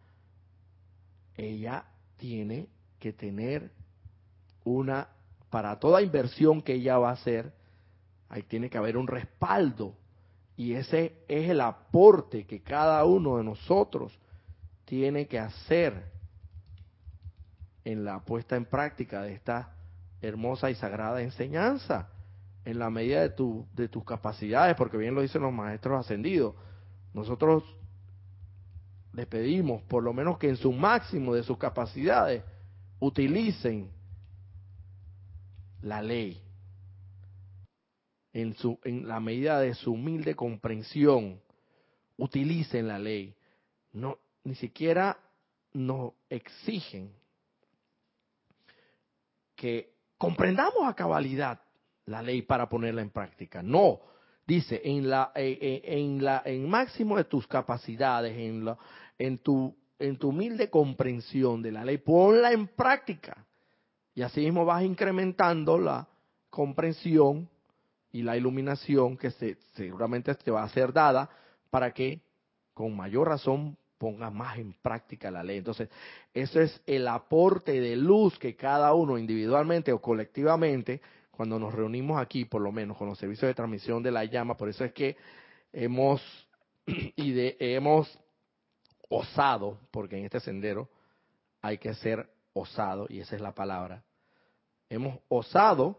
Ella 1.36 1.84
tiene 2.16 2.66
que 2.98 3.12
tener 3.12 3.70
una, 4.64 5.08
para 5.50 5.78
toda 5.78 6.00
inversión 6.00 6.62
que 6.62 6.72
ella 6.72 6.96
va 6.96 7.10
a 7.10 7.14
hacer, 7.14 7.52
ahí 8.30 8.42
tiene 8.44 8.70
que 8.70 8.78
haber 8.78 8.96
un 8.96 9.08
respaldo 9.08 9.94
y 10.56 10.72
ese 10.72 11.22
es 11.28 11.50
el 11.50 11.60
aporte 11.60 12.46
que 12.46 12.62
cada 12.62 13.04
uno 13.04 13.36
de 13.36 13.44
nosotros 13.44 14.18
tiene 14.86 15.26
que 15.26 15.38
hacer 15.38 16.10
en 17.84 18.06
la 18.06 18.20
puesta 18.20 18.56
en 18.56 18.64
práctica 18.64 19.20
de 19.20 19.34
esta 19.34 19.74
hermosa 20.22 20.70
y 20.70 20.76
sagrada 20.76 21.20
enseñanza, 21.20 22.08
en 22.70 22.78
la 22.78 22.90
medida 22.90 23.22
de, 23.22 23.30
tu, 23.30 23.66
de 23.74 23.88
tus 23.88 24.04
capacidades, 24.04 24.76
porque 24.76 24.96
bien 24.96 25.14
lo 25.14 25.22
dicen 25.22 25.42
los 25.42 25.52
maestros 25.52 26.00
ascendidos. 26.00 26.54
Nosotros 27.12 27.64
les 29.12 29.26
pedimos, 29.26 29.82
por 29.82 30.02
lo 30.02 30.12
menos 30.12 30.38
que 30.38 30.48
en 30.48 30.56
su 30.56 30.72
máximo 30.72 31.34
de 31.34 31.42
sus 31.42 31.58
capacidades, 31.58 32.44
utilicen 33.00 33.90
la 35.82 36.02
ley, 36.02 36.40
en, 38.32 38.54
su, 38.54 38.78
en 38.84 39.08
la 39.08 39.18
medida 39.18 39.58
de 39.58 39.74
su 39.74 39.92
humilde 39.92 40.36
comprensión, 40.36 41.40
utilicen 42.16 42.86
la 42.86 42.98
ley. 42.98 43.34
No, 43.92 44.18
ni 44.44 44.54
siquiera 44.54 45.18
nos 45.72 46.12
exigen 46.28 47.12
que 49.56 49.92
comprendamos 50.16 50.86
a 50.86 50.94
cabalidad 50.94 51.60
la 52.10 52.22
ley 52.22 52.42
para 52.42 52.68
ponerla 52.68 53.02
en 53.02 53.10
práctica. 53.10 53.62
No, 53.62 54.00
dice 54.46 54.80
en 54.84 55.08
la 55.08 55.32
eh, 55.34 55.58
eh, 55.60 55.82
en 55.84 56.22
la 56.22 56.42
en 56.44 56.68
máximo 56.68 57.16
de 57.16 57.24
tus 57.24 57.46
capacidades, 57.46 58.36
en 58.36 58.64
la 58.64 58.76
en 59.18 59.38
tu 59.38 59.74
en 59.98 60.16
tu 60.16 60.30
humilde 60.30 60.68
comprensión 60.68 61.62
de 61.62 61.72
la 61.72 61.84
ley, 61.84 61.98
ponla 61.98 62.52
en 62.52 62.68
práctica. 62.68 63.46
Y 64.14 64.22
así 64.22 64.40
mismo 64.40 64.64
vas 64.64 64.82
incrementando 64.82 65.78
la 65.78 66.08
comprensión 66.48 67.48
y 68.10 68.22
la 68.22 68.36
iluminación 68.36 69.16
que 69.16 69.30
se, 69.30 69.56
seguramente 69.74 70.34
te 70.34 70.50
va 70.50 70.64
a 70.64 70.68
ser 70.70 70.92
dada 70.92 71.30
para 71.70 71.92
que 71.92 72.20
con 72.74 72.96
mayor 72.96 73.28
razón 73.28 73.76
pongas 73.98 74.32
más 74.32 74.58
en 74.58 74.72
práctica 74.72 75.30
la 75.30 75.44
ley. 75.44 75.58
Entonces, 75.58 75.90
eso 76.32 76.60
es 76.60 76.80
el 76.86 77.06
aporte 77.06 77.78
de 77.80 77.94
luz 77.96 78.38
que 78.38 78.56
cada 78.56 78.94
uno 78.94 79.18
individualmente 79.18 79.92
o 79.92 80.00
colectivamente, 80.00 81.02
cuando 81.40 81.58
nos 81.58 81.72
reunimos 81.72 82.20
aquí, 82.20 82.44
por 82.44 82.60
lo 82.60 82.70
menos 82.70 82.98
con 82.98 83.08
los 83.08 83.18
servicios 83.18 83.48
de 83.48 83.54
transmisión 83.54 84.02
de 84.02 84.10
la 84.10 84.26
llama, 84.26 84.58
por 84.58 84.68
eso 84.68 84.84
es 84.84 84.92
que 84.92 85.16
hemos, 85.72 86.20
y 86.86 87.32
hemos 87.58 88.20
osado, 89.08 89.78
porque 89.90 90.18
en 90.18 90.26
este 90.26 90.38
sendero 90.40 90.90
hay 91.62 91.78
que 91.78 91.94
ser 91.94 92.28
osado, 92.52 93.06
y 93.08 93.20
esa 93.20 93.36
es 93.36 93.40
la 93.40 93.54
palabra, 93.54 94.04
hemos 94.90 95.18
osado 95.30 95.98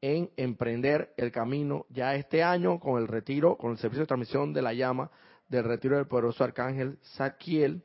en 0.00 0.28
emprender 0.36 1.14
el 1.16 1.30
camino 1.30 1.86
ya 1.88 2.16
este 2.16 2.42
año 2.42 2.80
con 2.80 3.00
el 3.00 3.06
retiro, 3.06 3.56
con 3.56 3.70
el 3.70 3.78
servicio 3.78 4.00
de 4.00 4.08
transmisión 4.08 4.52
de 4.52 4.62
la 4.62 4.72
llama 4.72 5.12
del 5.46 5.62
retiro 5.62 5.94
del 5.94 6.08
poderoso 6.08 6.42
arcángel 6.42 6.98
Saquiel. 7.02 7.84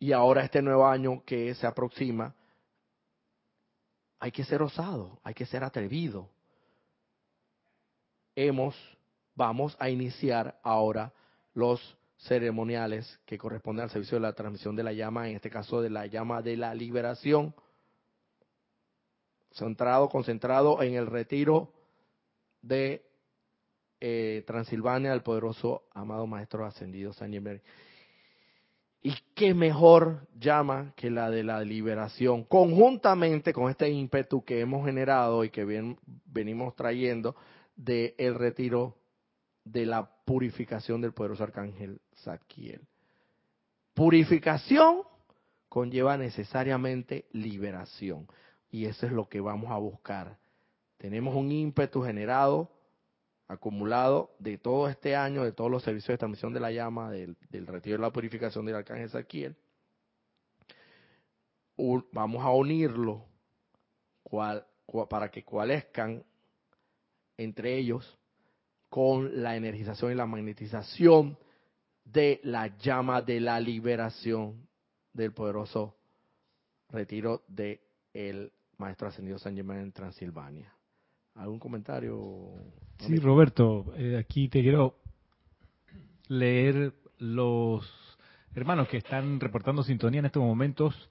Y 0.00 0.10
ahora 0.10 0.42
este 0.42 0.60
nuevo 0.60 0.88
año 0.88 1.22
que 1.24 1.54
se 1.54 1.68
aproxima, 1.68 2.34
hay 4.20 4.30
que 4.30 4.44
ser 4.44 4.62
osado, 4.62 5.18
hay 5.24 5.32
que 5.32 5.46
ser 5.46 5.64
atrevido. 5.64 6.28
Hemos, 8.36 8.76
vamos 9.34 9.74
a 9.80 9.88
iniciar 9.88 10.60
ahora 10.62 11.12
los 11.54 11.96
ceremoniales 12.18 13.18
que 13.24 13.38
corresponden 13.38 13.84
al 13.84 13.90
servicio 13.90 14.18
de 14.18 14.22
la 14.22 14.34
transmisión 14.34 14.76
de 14.76 14.82
la 14.82 14.92
llama, 14.92 15.28
en 15.28 15.36
este 15.36 15.48
caso 15.48 15.80
de 15.80 15.88
la 15.88 16.06
llama 16.06 16.42
de 16.42 16.58
la 16.58 16.74
liberación, 16.74 17.54
centrado, 19.52 20.10
concentrado 20.10 20.82
en 20.82 20.94
el 20.94 21.06
retiro 21.06 21.72
de 22.60 23.02
eh, 24.00 24.44
Transilvania 24.46 25.12
del 25.12 25.22
poderoso 25.22 25.84
amado 25.92 26.26
Maestro 26.26 26.66
Ascendido 26.66 27.14
San 27.14 27.32
Germain. 27.32 27.62
Y 29.02 29.14
qué 29.34 29.54
mejor 29.54 30.28
llama 30.38 30.92
que 30.94 31.10
la 31.10 31.30
de 31.30 31.42
la 31.42 31.62
liberación, 31.62 32.44
conjuntamente 32.44 33.52
con 33.52 33.70
este 33.70 33.88
ímpetu 33.88 34.44
que 34.44 34.60
hemos 34.60 34.84
generado 34.84 35.42
y 35.44 35.50
que 35.50 35.94
venimos 36.26 36.74
trayendo 36.76 37.34
del 37.76 38.14
el 38.18 38.34
retiro 38.34 38.96
de 39.64 39.86
la 39.86 40.10
purificación 40.24 41.00
del 41.00 41.12
poderoso 41.12 41.44
arcángel 41.44 42.00
Zadkiel. 42.22 42.82
Purificación 43.94 45.02
conlleva 45.70 46.18
necesariamente 46.18 47.26
liberación. 47.32 48.26
Y 48.70 48.84
eso 48.84 49.06
es 49.06 49.12
lo 49.12 49.28
que 49.28 49.40
vamos 49.40 49.70
a 49.70 49.78
buscar. 49.78 50.36
Tenemos 50.98 51.34
un 51.34 51.50
ímpetu 51.50 52.02
generado, 52.02 52.70
acumulado 53.50 54.36
de 54.38 54.58
todo 54.58 54.88
este 54.88 55.16
año, 55.16 55.42
de 55.42 55.50
todos 55.50 55.70
los 55.70 55.82
servicios 55.82 56.14
de 56.14 56.18
transmisión 56.18 56.54
de 56.54 56.60
la 56.60 56.70
llama, 56.70 57.10
del, 57.10 57.36
retiro 57.66 57.96
de 57.96 58.02
la 58.02 58.12
purificación 58.12 58.64
del 58.64 58.76
arcángel 58.76 59.10
Zadkiel. 59.10 59.56
vamos 62.12 62.44
a 62.44 62.50
unirlo 62.50 63.26
para 65.08 65.30
que 65.32 65.44
cualezcan 65.44 66.22
entre 67.36 67.76
ellos 67.76 68.16
con 68.88 69.42
la 69.42 69.56
energización 69.56 70.12
y 70.12 70.14
la 70.14 70.26
magnetización 70.26 71.36
de 72.04 72.40
la 72.44 72.68
llama 72.78 73.20
de 73.20 73.40
la 73.40 73.58
liberación 73.58 74.68
del 75.12 75.32
poderoso 75.32 75.96
retiro 76.88 77.42
de 77.48 77.80
maestro 78.76 79.08
ascendido 79.08 79.40
San 79.40 79.56
Germán 79.56 79.78
en 79.78 79.92
Transilvania. 79.92 80.72
¿Algún 81.40 81.58
comentario? 81.58 82.52
Sí, 82.98 83.16
Roberto, 83.16 83.94
eh, 83.96 84.18
aquí 84.18 84.48
te 84.48 84.60
quiero 84.60 84.96
leer 86.28 86.92
los 87.16 87.82
hermanos 88.54 88.88
que 88.88 88.98
están 88.98 89.40
reportando 89.40 89.82
sintonía 89.82 90.20
en 90.20 90.26
estos 90.26 90.42
momentos 90.42 91.10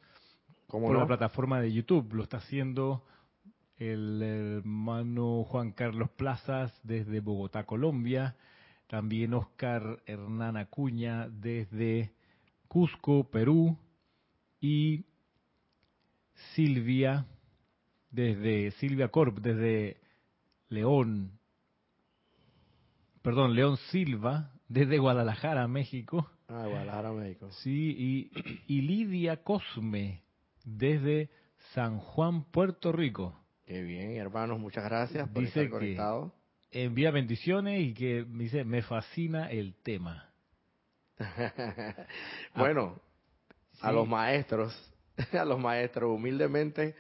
por 0.68 0.96
la 0.96 1.08
plataforma 1.08 1.60
de 1.60 1.74
YouTube. 1.74 2.14
Lo 2.14 2.22
está 2.22 2.38
haciendo 2.38 3.04
el 3.78 4.22
hermano 4.22 5.44
Juan 5.46 5.72
Carlos 5.72 6.12
Plazas 6.12 6.80
desde 6.84 7.22
Bogotá, 7.22 7.66
Colombia, 7.66 8.36
también 8.86 9.34
Oscar 9.34 10.04
Hernán 10.06 10.58
Acuña 10.58 11.28
desde 11.30 12.14
Cusco, 12.68 13.24
Perú, 13.32 13.76
y 14.62 15.06
Silvia 16.54 17.26
desde 18.12 18.72
Silvia 18.72 19.10
Corp, 19.10 19.40
desde 19.40 19.99
León, 20.70 21.40
perdón, 23.22 23.56
León 23.56 23.78
Silva, 23.92 24.52
desde 24.68 24.98
Guadalajara, 25.00 25.68
México. 25.68 26.30
Ah, 26.48 26.66
Guadalajara, 26.68 27.12
México. 27.12 27.50
Sí, 27.64 27.96
y, 27.98 28.32
y 28.68 28.82
Lidia 28.82 29.44
Cosme, 29.44 30.24
desde 30.64 31.30
San 31.74 32.00
Juan, 32.00 32.44
Puerto 32.46 32.92
Rico. 32.92 33.36
Qué 33.66 33.82
bien, 33.82 34.16
hermanos, 34.18 34.60
muchas 34.60 34.84
gracias 34.84 35.30
por 35.30 35.44
estar 35.44 35.70
conectados. 35.70 36.32
Envía 36.72 37.12
bendiciones 37.12 37.82
y 37.82 37.94
que 37.94 38.26
dice, 38.28 38.64
me 38.64 38.82
fascina 38.82 39.50
el 39.52 39.76
tema. 39.76 40.32
bueno, 42.56 43.00
a 43.82 43.92
los 43.92 44.08
maestros, 44.08 44.74
a 45.34 45.46
los 45.46 45.60
maestros, 45.60 46.12
humildemente, 46.12 46.96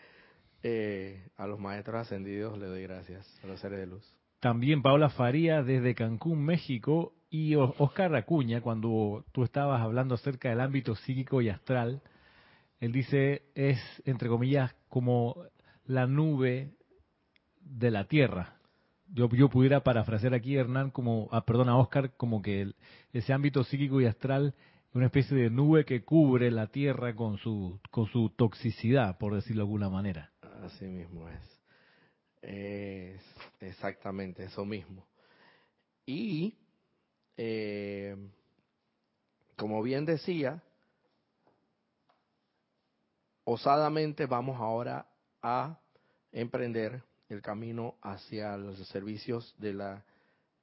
eh, 0.63 1.27
a 1.37 1.47
los 1.47 1.59
maestros 1.59 2.01
ascendidos 2.01 2.57
le 2.57 2.67
doy 2.67 2.83
gracias, 2.83 3.39
a 3.43 3.47
los 3.47 3.59
seres 3.59 3.79
de 3.79 3.87
luz. 3.87 4.15
También 4.39 4.81
Paula 4.81 5.09
Faría 5.09 5.63
desde 5.63 5.95
Cancún, 5.95 6.43
México, 6.43 7.13
y 7.29 7.55
Oscar 7.55 8.15
Acuña, 8.15 8.61
cuando 8.61 9.23
tú 9.31 9.43
estabas 9.43 9.81
hablando 9.81 10.15
acerca 10.15 10.49
del 10.49 10.61
ámbito 10.61 10.95
psíquico 10.95 11.41
y 11.41 11.49
astral, 11.49 12.01
él 12.79 12.91
dice, 12.91 13.43
es, 13.53 13.79
entre 14.05 14.29
comillas, 14.29 14.73
como 14.87 15.43
la 15.85 16.07
nube 16.07 16.71
de 17.61 17.91
la 17.91 18.05
tierra. 18.05 18.55
Yo, 19.09 19.29
yo 19.29 19.49
pudiera 19.49 19.83
parafrasear 19.83 20.33
aquí, 20.33 20.55
Hernán, 20.55 20.91
como, 20.91 21.29
ah, 21.31 21.45
perdón, 21.45 21.69
a 21.69 21.77
Oscar, 21.77 22.15
como 22.15 22.41
que 22.41 22.71
ese 23.13 23.33
ámbito 23.33 23.63
psíquico 23.63 24.01
y 24.01 24.05
astral 24.05 24.55
es 24.89 24.95
una 24.95 25.07
especie 25.07 25.37
de 25.37 25.49
nube 25.51 25.85
que 25.85 26.03
cubre 26.03 26.49
la 26.49 26.67
tierra 26.67 27.15
con 27.15 27.37
su, 27.37 27.79
con 27.91 28.07
su 28.07 28.29
toxicidad, 28.29 29.17
por 29.19 29.35
decirlo 29.35 29.61
de 29.61 29.67
alguna 29.67 29.89
manera. 29.89 30.31
Así 30.63 30.85
mismo 30.85 31.27
es. 31.29 31.59
Es 32.41 33.21
exactamente 33.59 34.43
eso 34.43 34.65
mismo. 34.65 35.05
Y, 36.05 36.57
eh, 37.37 38.15
como 39.55 39.81
bien 39.81 40.05
decía, 40.05 40.61
osadamente 43.43 44.25
vamos 44.25 44.59
ahora 44.59 45.07
a 45.41 45.79
emprender 46.31 47.03
el 47.29 47.41
camino 47.41 47.95
hacia 48.01 48.57
los 48.57 48.77
servicios 48.87 49.53
de 49.57 49.73
la 49.73 50.05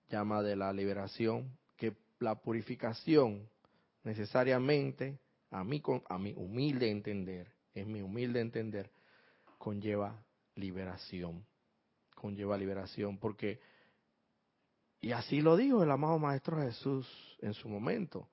llama 0.08 0.42
de 0.42 0.56
la 0.56 0.72
liberación, 0.72 1.56
que 1.76 1.94
la 2.18 2.36
purificación 2.36 3.48
necesariamente, 4.02 5.18
a 5.50 5.64
mí, 5.64 5.82
a 6.08 6.18
mi 6.18 6.32
humilde 6.34 6.90
entender, 6.90 7.52
es 7.74 7.86
mi 7.86 8.00
humilde 8.00 8.40
entender, 8.40 8.90
conlleva 9.58 10.22
liberación, 10.54 11.44
conlleva 12.14 12.56
liberación, 12.56 13.18
porque, 13.18 13.60
y 15.00 15.12
así 15.12 15.40
lo 15.40 15.56
dijo 15.56 15.82
el 15.82 15.90
amado 15.90 16.18
Maestro 16.18 16.60
Jesús 16.60 17.06
en 17.40 17.54
su 17.54 17.68
momento, 17.68 18.28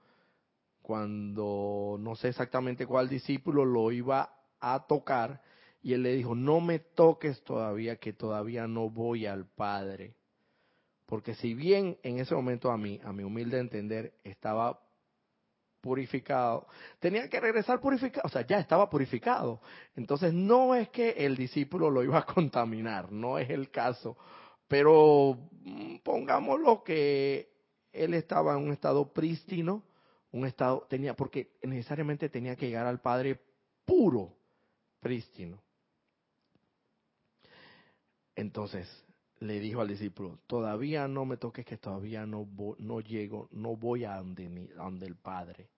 cuando 0.82 1.98
no 2.00 2.16
sé 2.16 2.30
exactamente 2.30 2.86
cuál 2.86 3.10
discípulo 3.10 3.66
lo 3.66 3.92
iba 3.92 4.36
a 4.60 4.86
tocar, 4.88 5.42
y 5.82 5.94
él 5.94 6.04
le 6.04 6.16
dijo, 6.16 6.34
no 6.34 6.62
me 6.62 6.80
toques 6.80 7.44
todavía, 7.44 7.98
que 7.98 8.14
todavía 8.14 8.68
no 8.68 8.90
voy 8.90 9.26
al 9.26 9.46
Padre. 9.46 10.16
Porque 11.06 11.36
si 11.36 11.54
bien 11.54 11.98
en 12.04 12.20
ese 12.20 12.34
momento 12.34 12.72
a 12.72 12.78
mí, 12.78 13.02
a 13.04 13.12
mi 13.12 13.24
humilde 13.24 13.60
entender, 13.60 14.14
estaba 14.24 14.80
purificado, 15.84 16.66
tenía 16.98 17.30
que 17.30 17.42
regresar 17.42 17.82
purificado, 17.82 18.26
o 18.26 18.30
sea, 18.30 18.48
ya 18.48 18.58
estaba 18.58 18.90
purificado. 18.90 19.60
Entonces 19.98 20.34
no 20.34 20.76
es 20.76 20.88
que 20.90 21.10
el 21.10 21.36
discípulo 21.36 21.90
lo 21.90 22.02
iba 22.04 22.20
a 22.20 22.26
contaminar, 22.34 23.12
no 23.12 23.38
es 23.38 23.50
el 23.50 23.70
caso. 23.70 24.16
Pero 24.66 25.38
mm, 25.66 25.98
pongámoslo 25.98 26.86
que 26.86 27.50
él 27.92 28.14
estaba 28.14 28.54
en 28.54 28.64
un 28.64 28.72
estado 28.72 29.12
prístino, 29.12 29.84
un 30.32 30.46
estado, 30.46 30.88
tenía, 30.90 31.16
porque 31.18 31.52
necesariamente 31.64 32.30
tenía 32.30 32.56
que 32.56 32.68
llegar 32.68 32.88
al 32.88 33.02
Padre 33.02 33.42
puro, 33.84 34.34
prístino. 35.02 35.62
Entonces 38.38 38.88
le 39.42 39.60
dijo 39.60 39.82
al 39.82 39.90
discípulo, 39.90 40.40
todavía 40.48 41.10
no 41.10 41.26
me 41.26 41.36
toques 41.36 41.66
que 41.66 41.78
todavía 41.78 42.26
no, 42.26 42.48
no 42.80 43.02
llego, 43.02 43.50
no 43.52 43.76
voy 43.76 44.06
a 44.06 44.16
donde, 44.16 44.48
donde 44.78 45.08
el 45.08 45.18
Padre. 45.18 45.73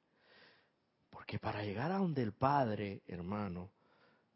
Porque 1.25 1.39
para 1.39 1.63
llegar 1.63 1.91
a 1.91 1.97
donde 1.97 2.21
el 2.21 2.33
Padre, 2.33 3.01
hermano, 3.07 3.71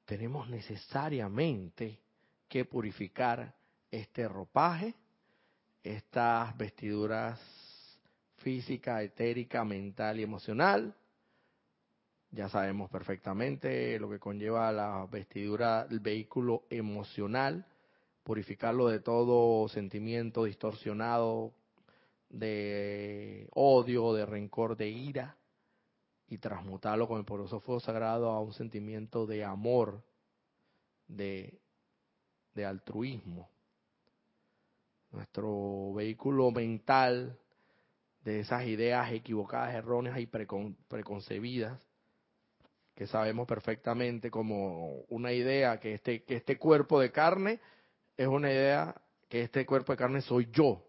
tenemos 0.06 0.50
necesariamente 0.50 2.00
que 2.48 2.66
purificar 2.66 3.54
este 3.92 4.28
ropaje, 4.28 4.96
estas 5.84 6.58
vestiduras 6.58 7.40
física, 8.38 9.04
etérica, 9.04 9.64
mental 9.64 10.20
y 10.20 10.24
emocional. 10.24 10.96
Ya 12.32 12.50
sabemos 12.50 12.90
perfectamente 12.90 14.00
lo 14.00 14.10
que 14.10 14.18
conlleva 14.18 14.72
la 14.72 15.06
vestidura, 15.12 15.86
el 15.92 16.00
vehículo 16.00 16.64
emocional, 16.72 17.68
purificarlo 18.24 18.88
de 18.88 19.00
todo 19.00 19.70
sentimiento 19.70 20.46
distorsionado, 20.46 21.54
de 22.30 23.48
odio, 23.54 24.12
de 24.14 24.26
rencor, 24.26 24.76
de 24.76 24.90
ira, 24.90 25.36
y 26.30 26.38
transmutarlo 26.38 27.08
con 27.08 27.18
el 27.18 27.26
poderoso 27.26 27.60
fuego 27.60 27.80
sagrado 27.80 28.30
a 28.30 28.40
un 28.40 28.54
sentimiento 28.54 29.26
de 29.26 29.44
amor, 29.44 30.04
de, 31.08 31.60
de 32.54 32.66
altruismo. 32.66 33.50
Nuestro 35.12 35.94
vehículo 35.94 36.52
mental 36.52 37.38
de 38.24 38.42
esas 38.42 38.66
ideas 38.68 39.12
equivocadas, 39.12 39.74
erróneas 39.74 40.20
y 40.20 40.28
preconcebidas, 40.28 41.82
que 42.94 43.08
sabemos 43.08 43.48
perfectamente 43.48 44.30
como 44.30 45.02
una 45.10 45.32
idea 45.32 45.80
que 45.80 45.96
este, 45.96 46.24
que 46.24 46.36
este 46.36 46.58
cuerpo 46.58 47.00
de 47.00 47.12
carne 47.12 47.60
es 48.18 48.28
una 48.28 48.52
idea 48.52 48.94
que 49.30 49.42
este 49.42 49.66
cuerpo 49.66 49.94
de 49.94 49.98
carne 49.98 50.22
soy 50.22 50.50
yo. 50.52 50.86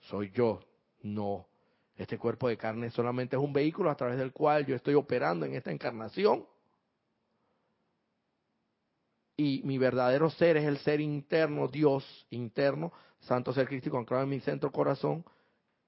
Soy 0.00 0.30
yo. 0.30 0.60
No. 1.02 1.46
Este 1.98 2.16
cuerpo 2.16 2.48
de 2.48 2.56
carne 2.56 2.90
solamente 2.90 3.34
es 3.34 3.42
un 3.42 3.52
vehículo 3.52 3.90
a 3.90 3.96
través 3.96 4.18
del 4.18 4.32
cual 4.32 4.64
yo 4.64 4.76
estoy 4.76 4.94
operando 4.94 5.44
en 5.44 5.54
esta 5.54 5.72
encarnación. 5.72 6.46
Y 9.36 9.62
mi 9.64 9.78
verdadero 9.78 10.30
ser 10.30 10.56
es 10.56 10.64
el 10.64 10.78
ser 10.78 11.00
interno, 11.00 11.66
Dios 11.66 12.26
interno, 12.30 12.92
Santo 13.18 13.52
Ser 13.52 13.66
Crístico 13.66 13.98
anclado 13.98 14.22
en 14.22 14.30
mi 14.30 14.38
centro 14.40 14.70
corazón, 14.70 15.24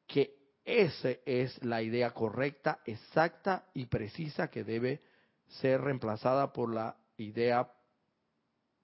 que 0.09 0.37
esa 0.65 1.11
es 1.25 1.65
la 1.65 1.81
idea 1.81 2.11
correcta, 2.11 2.81
exacta 2.85 3.67
y 3.73 3.87
precisa 3.87 4.51
que 4.51 4.65
debe 4.65 5.03
ser 5.47 5.81
reemplazada 5.81 6.53
por 6.53 6.75
la 6.75 6.97
idea 7.19 7.73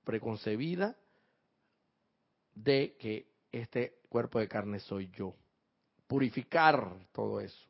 preconcebida 0.05 0.97
de 2.55 2.97
que 2.99 3.33
este 3.51 3.99
cuerpo 4.09 4.39
de 4.39 4.47
carne 4.47 4.79
soy 4.79 5.11
yo. 5.11 5.35
Purificar 6.07 6.93
todo 7.13 7.41
eso. 7.41 7.67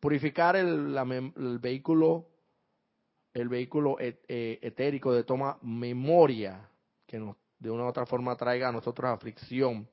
Purificar 0.00 0.56
el, 0.56 1.58
vehículo 1.60 2.26
el 3.34 3.48
vehículo 3.48 3.96
eh, 3.98 4.58
etérico 4.60 5.12
de 5.12 5.24
toma 5.24 5.58
memoria 5.62 6.68
que 7.06 7.18
nos, 7.18 7.36
de 7.58 7.70
una 7.70 7.84
u 7.84 7.86
otra 7.86 8.04
forma 8.06 8.36
traiga 8.36 8.68
a 8.68 8.72
nosotros 8.72 9.08
aflicción, 9.08 9.88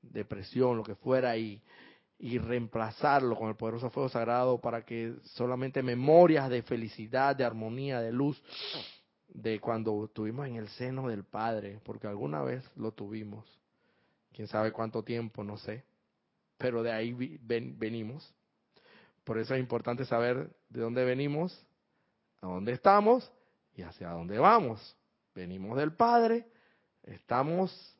depresión, 0.00 0.76
lo 0.76 0.84
que 0.84 0.94
fuera, 0.94 1.36
y, 1.36 1.60
y 2.18 2.38
reemplazarlo 2.38 3.34
con 3.34 3.48
el 3.48 3.56
poderoso 3.56 3.90
fuego 3.90 4.08
sagrado 4.08 4.60
para 4.60 4.84
que 4.84 5.14
solamente 5.24 5.82
memorias 5.82 6.48
de 6.48 6.62
felicidad, 6.62 7.34
de 7.34 7.44
armonía, 7.44 8.00
de 8.00 8.12
luz, 8.12 8.40
de 9.28 9.58
cuando 9.58 10.04
estuvimos 10.04 10.46
en 10.46 10.56
el 10.56 10.68
seno 10.68 11.08
del 11.08 11.24
Padre, 11.24 11.80
porque 11.84 12.06
alguna 12.06 12.42
vez 12.42 12.64
lo 12.76 12.92
tuvimos, 12.92 13.46
quién 14.32 14.48
sabe 14.48 14.70
cuánto 14.70 15.02
tiempo, 15.02 15.42
no 15.42 15.56
sé, 15.56 15.82
pero 16.60 16.82
de 16.82 16.92
ahí 16.92 17.38
venimos. 17.40 18.34
Por 19.24 19.38
eso 19.38 19.54
es 19.54 19.60
importante 19.60 20.04
saber 20.04 20.50
de 20.68 20.80
dónde 20.80 21.06
venimos, 21.06 21.66
a 22.42 22.48
dónde 22.48 22.72
estamos 22.72 23.32
y 23.74 23.80
hacia 23.80 24.10
dónde 24.10 24.38
vamos. 24.38 24.94
Venimos 25.34 25.78
del 25.78 25.94
Padre, 25.94 26.46
estamos 27.02 27.96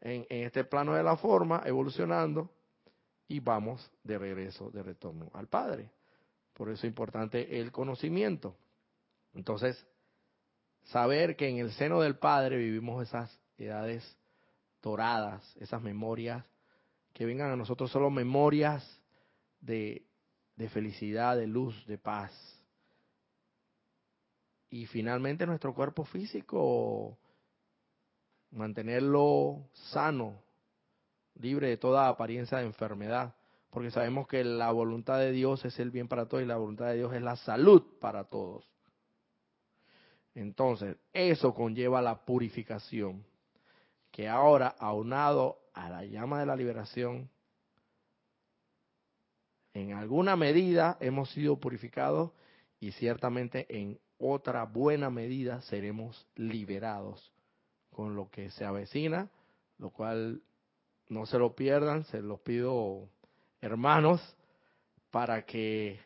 en, 0.00 0.24
en 0.30 0.46
este 0.46 0.62
plano 0.62 0.94
de 0.94 1.02
la 1.02 1.16
forma, 1.16 1.62
evolucionando, 1.66 2.48
y 3.26 3.40
vamos 3.40 3.90
de 4.04 4.18
regreso, 4.18 4.70
de 4.70 4.84
retorno 4.84 5.28
al 5.34 5.48
Padre. 5.48 5.90
Por 6.52 6.68
eso 6.68 6.86
es 6.86 6.90
importante 6.90 7.60
el 7.60 7.72
conocimiento. 7.72 8.56
Entonces, 9.34 9.84
saber 10.84 11.34
que 11.34 11.48
en 11.48 11.58
el 11.58 11.72
seno 11.72 12.00
del 12.00 12.18
Padre 12.18 12.56
vivimos 12.56 13.02
esas 13.02 13.36
edades 13.58 14.16
doradas, 14.80 15.56
esas 15.56 15.82
memorias, 15.82 16.44
que 17.12 17.24
vengan 17.24 17.50
a 17.50 17.56
nosotros 17.56 17.90
solo 17.90 18.10
memorias 18.10 19.00
de, 19.60 20.06
de 20.56 20.68
felicidad, 20.68 21.36
de 21.36 21.46
luz, 21.46 21.86
de 21.86 21.98
paz. 21.98 22.32
Y 24.70 24.86
finalmente 24.86 25.46
nuestro 25.46 25.74
cuerpo 25.74 26.04
físico, 26.04 27.18
mantenerlo 28.52 29.68
sano, 29.72 30.40
libre 31.40 31.68
de 31.68 31.76
toda 31.76 32.08
apariencia 32.08 32.58
de 32.58 32.66
enfermedad, 32.66 33.34
porque 33.70 33.90
sabemos 33.90 34.26
que 34.26 34.44
la 34.44 34.70
voluntad 34.72 35.18
de 35.18 35.32
Dios 35.32 35.64
es 35.64 35.78
el 35.78 35.90
bien 35.90 36.08
para 36.08 36.26
todos 36.26 36.42
y 36.42 36.46
la 36.46 36.56
voluntad 36.56 36.86
de 36.86 36.96
Dios 36.96 37.14
es 37.14 37.22
la 37.22 37.36
salud 37.36 37.82
para 38.00 38.24
todos. 38.24 38.68
Entonces, 40.34 40.96
eso 41.12 41.54
conlleva 41.54 42.02
la 42.02 42.24
purificación, 42.24 43.24
que 44.10 44.28
ahora, 44.28 44.74
aunado 44.78 45.59
a 45.72 45.88
la 45.88 46.04
llama 46.04 46.40
de 46.40 46.46
la 46.46 46.56
liberación, 46.56 47.30
en 49.72 49.92
alguna 49.92 50.36
medida 50.36 50.96
hemos 51.00 51.30
sido 51.30 51.58
purificados 51.60 52.32
y 52.80 52.92
ciertamente 52.92 53.66
en 53.68 53.98
otra 54.18 54.64
buena 54.64 55.10
medida 55.10 55.60
seremos 55.62 56.26
liberados 56.34 57.32
con 57.90 58.16
lo 58.16 58.30
que 58.30 58.50
se 58.50 58.64
avecina, 58.64 59.30
lo 59.78 59.90
cual 59.90 60.42
no 61.08 61.26
se 61.26 61.38
lo 61.38 61.54
pierdan, 61.54 62.04
se 62.04 62.20
los 62.20 62.40
pido 62.40 63.08
hermanos, 63.60 64.20
para 65.10 65.44
que 65.44 66.00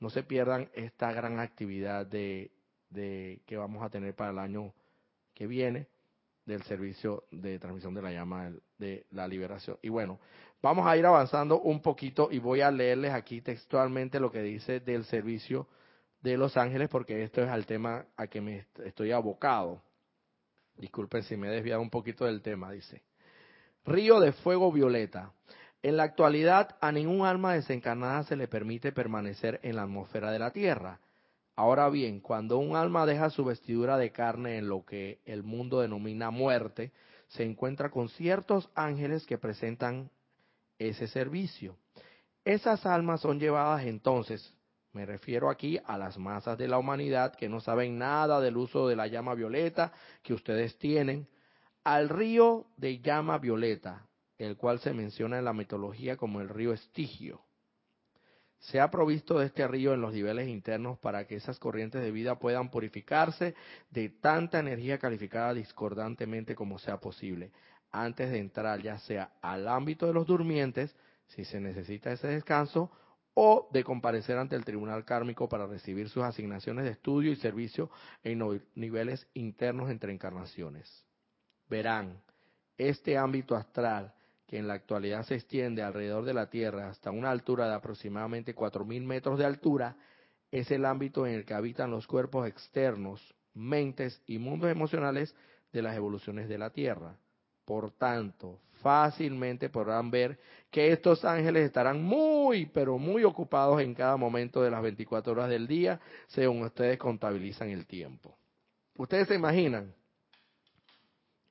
no 0.00 0.10
se 0.10 0.22
pierdan 0.22 0.70
esta 0.74 1.12
gran 1.12 1.38
actividad 1.38 2.06
de 2.06 2.50
de 2.90 3.42
que 3.46 3.56
vamos 3.56 3.82
a 3.82 3.90
tener 3.90 4.14
para 4.14 4.30
el 4.30 4.38
año 4.38 4.72
que 5.34 5.46
viene 5.46 5.86
del 6.48 6.62
servicio 6.62 7.24
de 7.30 7.58
transmisión 7.58 7.92
de 7.92 8.00
la 8.00 8.10
llama 8.10 8.50
de 8.78 9.06
la 9.10 9.28
liberación. 9.28 9.76
Y 9.82 9.90
bueno, 9.90 10.18
vamos 10.62 10.86
a 10.86 10.96
ir 10.96 11.04
avanzando 11.04 11.60
un 11.60 11.82
poquito 11.82 12.30
y 12.32 12.38
voy 12.38 12.62
a 12.62 12.70
leerles 12.70 13.12
aquí 13.12 13.42
textualmente 13.42 14.18
lo 14.18 14.32
que 14.32 14.40
dice 14.40 14.80
del 14.80 15.04
servicio 15.04 15.68
de 16.22 16.38
los 16.38 16.56
ángeles 16.56 16.88
porque 16.88 17.22
esto 17.22 17.42
es 17.42 17.50
al 17.50 17.66
tema 17.66 18.06
a 18.16 18.26
que 18.28 18.40
me 18.40 18.66
estoy 18.82 19.12
abocado. 19.12 19.82
Disculpen 20.76 21.22
si 21.22 21.36
me 21.36 21.48
he 21.48 21.50
desviado 21.50 21.82
un 21.82 21.90
poquito 21.90 22.24
del 22.24 22.40
tema, 22.40 22.72
dice. 22.72 23.02
Río 23.84 24.18
de 24.18 24.32
fuego 24.32 24.72
violeta. 24.72 25.32
En 25.82 25.98
la 25.98 26.04
actualidad 26.04 26.76
a 26.80 26.90
ningún 26.90 27.26
alma 27.26 27.52
desencarnada 27.52 28.22
se 28.22 28.36
le 28.36 28.48
permite 28.48 28.90
permanecer 28.90 29.60
en 29.62 29.76
la 29.76 29.82
atmósfera 29.82 30.30
de 30.30 30.38
la 30.38 30.50
Tierra 30.50 30.98
Ahora 31.58 31.88
bien, 31.88 32.20
cuando 32.20 32.56
un 32.58 32.76
alma 32.76 33.04
deja 33.04 33.30
su 33.30 33.44
vestidura 33.44 33.98
de 33.98 34.12
carne 34.12 34.58
en 34.58 34.68
lo 34.68 34.84
que 34.84 35.18
el 35.24 35.42
mundo 35.42 35.80
denomina 35.80 36.30
muerte, 36.30 36.92
se 37.26 37.42
encuentra 37.42 37.90
con 37.90 38.08
ciertos 38.10 38.70
ángeles 38.76 39.26
que 39.26 39.38
presentan 39.38 40.08
ese 40.78 41.08
servicio. 41.08 41.76
Esas 42.44 42.86
almas 42.86 43.22
son 43.22 43.40
llevadas 43.40 43.84
entonces, 43.86 44.54
me 44.92 45.04
refiero 45.04 45.50
aquí 45.50 45.80
a 45.84 45.98
las 45.98 46.16
masas 46.16 46.56
de 46.58 46.68
la 46.68 46.78
humanidad 46.78 47.34
que 47.34 47.48
no 47.48 47.58
saben 47.58 47.98
nada 47.98 48.40
del 48.40 48.56
uso 48.56 48.86
de 48.86 48.94
la 48.94 49.08
llama 49.08 49.34
violeta 49.34 49.92
que 50.22 50.34
ustedes 50.34 50.78
tienen, 50.78 51.26
al 51.82 52.08
río 52.08 52.66
de 52.76 53.00
llama 53.00 53.36
violeta, 53.38 54.06
el 54.38 54.56
cual 54.56 54.78
se 54.78 54.94
menciona 54.94 55.40
en 55.40 55.44
la 55.44 55.52
mitología 55.52 56.16
como 56.16 56.40
el 56.40 56.50
río 56.50 56.72
Estigio 56.72 57.47
se 58.58 58.80
ha 58.80 58.90
provisto 58.90 59.38
de 59.38 59.46
este 59.46 59.66
río 59.68 59.94
en 59.94 60.00
los 60.00 60.12
niveles 60.12 60.48
internos 60.48 60.98
para 60.98 61.26
que 61.26 61.36
esas 61.36 61.58
corrientes 61.58 62.02
de 62.02 62.10
vida 62.10 62.38
puedan 62.38 62.70
purificarse 62.70 63.54
de 63.90 64.08
tanta 64.08 64.58
energía 64.58 64.98
calificada 64.98 65.54
discordantemente 65.54 66.54
como 66.54 66.78
sea 66.78 66.98
posible, 66.98 67.52
antes 67.90 68.30
de 68.30 68.38
entrar 68.38 68.82
ya 68.82 68.98
sea 68.98 69.32
al 69.40 69.68
ámbito 69.68 70.06
de 70.06 70.12
los 70.12 70.26
durmientes, 70.26 70.94
si 71.28 71.44
se 71.44 71.60
necesita 71.60 72.12
ese 72.12 72.28
descanso, 72.28 72.90
o 73.40 73.68
de 73.72 73.84
comparecer 73.84 74.36
ante 74.36 74.56
el 74.56 74.64
tribunal 74.64 75.04
kármico 75.04 75.48
para 75.48 75.66
recibir 75.66 76.08
sus 76.08 76.24
asignaciones 76.24 76.84
de 76.84 76.90
estudio 76.90 77.30
y 77.30 77.36
servicio 77.36 77.88
en 78.24 78.60
niveles 78.74 79.28
internos 79.34 79.90
entre 79.90 80.12
encarnaciones. 80.12 81.04
Verán, 81.68 82.20
este 82.76 83.16
ámbito 83.16 83.54
astral 83.54 84.12
que 84.48 84.56
en 84.56 84.66
la 84.66 84.74
actualidad 84.74 85.24
se 85.24 85.34
extiende 85.34 85.82
alrededor 85.82 86.24
de 86.24 86.32
la 86.32 86.48
Tierra 86.48 86.88
hasta 86.88 87.10
una 87.10 87.30
altura 87.30 87.68
de 87.68 87.74
aproximadamente 87.74 88.56
4.000 88.56 89.04
metros 89.04 89.38
de 89.38 89.44
altura, 89.44 89.94
es 90.50 90.70
el 90.70 90.86
ámbito 90.86 91.26
en 91.26 91.34
el 91.34 91.44
que 91.44 91.52
habitan 91.52 91.90
los 91.90 92.06
cuerpos 92.06 92.48
externos, 92.48 93.34
mentes 93.52 94.22
y 94.26 94.38
mundos 94.38 94.70
emocionales 94.70 95.36
de 95.70 95.82
las 95.82 95.94
evoluciones 95.94 96.48
de 96.48 96.56
la 96.56 96.70
Tierra. 96.70 97.14
Por 97.66 97.90
tanto, 97.90 98.58
fácilmente 98.80 99.68
podrán 99.68 100.10
ver 100.10 100.40
que 100.70 100.92
estos 100.92 101.26
ángeles 101.26 101.66
estarán 101.66 102.02
muy, 102.02 102.64
pero 102.64 102.96
muy 102.96 103.24
ocupados 103.24 103.82
en 103.82 103.94
cada 103.94 104.16
momento 104.16 104.62
de 104.62 104.70
las 104.70 104.80
24 104.80 105.32
horas 105.32 105.50
del 105.50 105.66
día, 105.66 106.00
según 106.28 106.62
ustedes 106.62 106.96
contabilizan 106.96 107.68
el 107.68 107.84
tiempo. 107.86 108.34
Ustedes 108.96 109.28
se 109.28 109.34
imaginan 109.34 109.94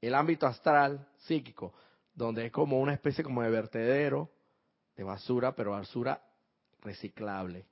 el 0.02 0.16
ámbito 0.16 0.48
astral, 0.48 1.08
psíquico, 1.18 1.76
donde 2.18 2.48
es 2.48 2.52
como 2.52 2.80
una 2.80 2.94
especie 2.94 3.24
como 3.24 3.44
de 3.44 3.52
vertedero 3.52 4.32
de 4.96 5.04
basura, 5.04 5.56
pero 5.56 5.72
basura 5.72 6.20
reciclable, 6.82 7.68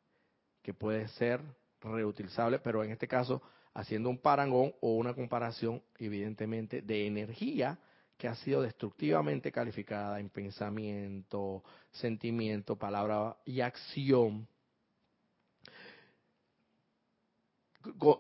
que 0.61 0.71
puede 0.71 1.07
ser 1.09 1.41
reutilizable, 1.81 2.59
pero 2.59 2.83
en 2.83 2.91
este 2.91 3.07
caso 3.07 3.41
haciendo 3.73 4.07
un 4.07 4.19
parangón 4.19 4.73
o 4.81 4.95
una 4.95 5.15
comparación 5.15 5.81
evidentemente 5.97 6.83
de 6.83 7.07
energía 7.07 7.79
que 8.17 8.27
ha 8.27 8.35
sido 8.35 8.61
destructivamente 8.61 9.51
calificada 9.51 10.19
en 10.19 10.29
pensamiento, 10.29 11.63
sentimiento, 11.91 12.75
palabra 12.77 13.35
y 13.45 13.61
acción, 13.61 14.47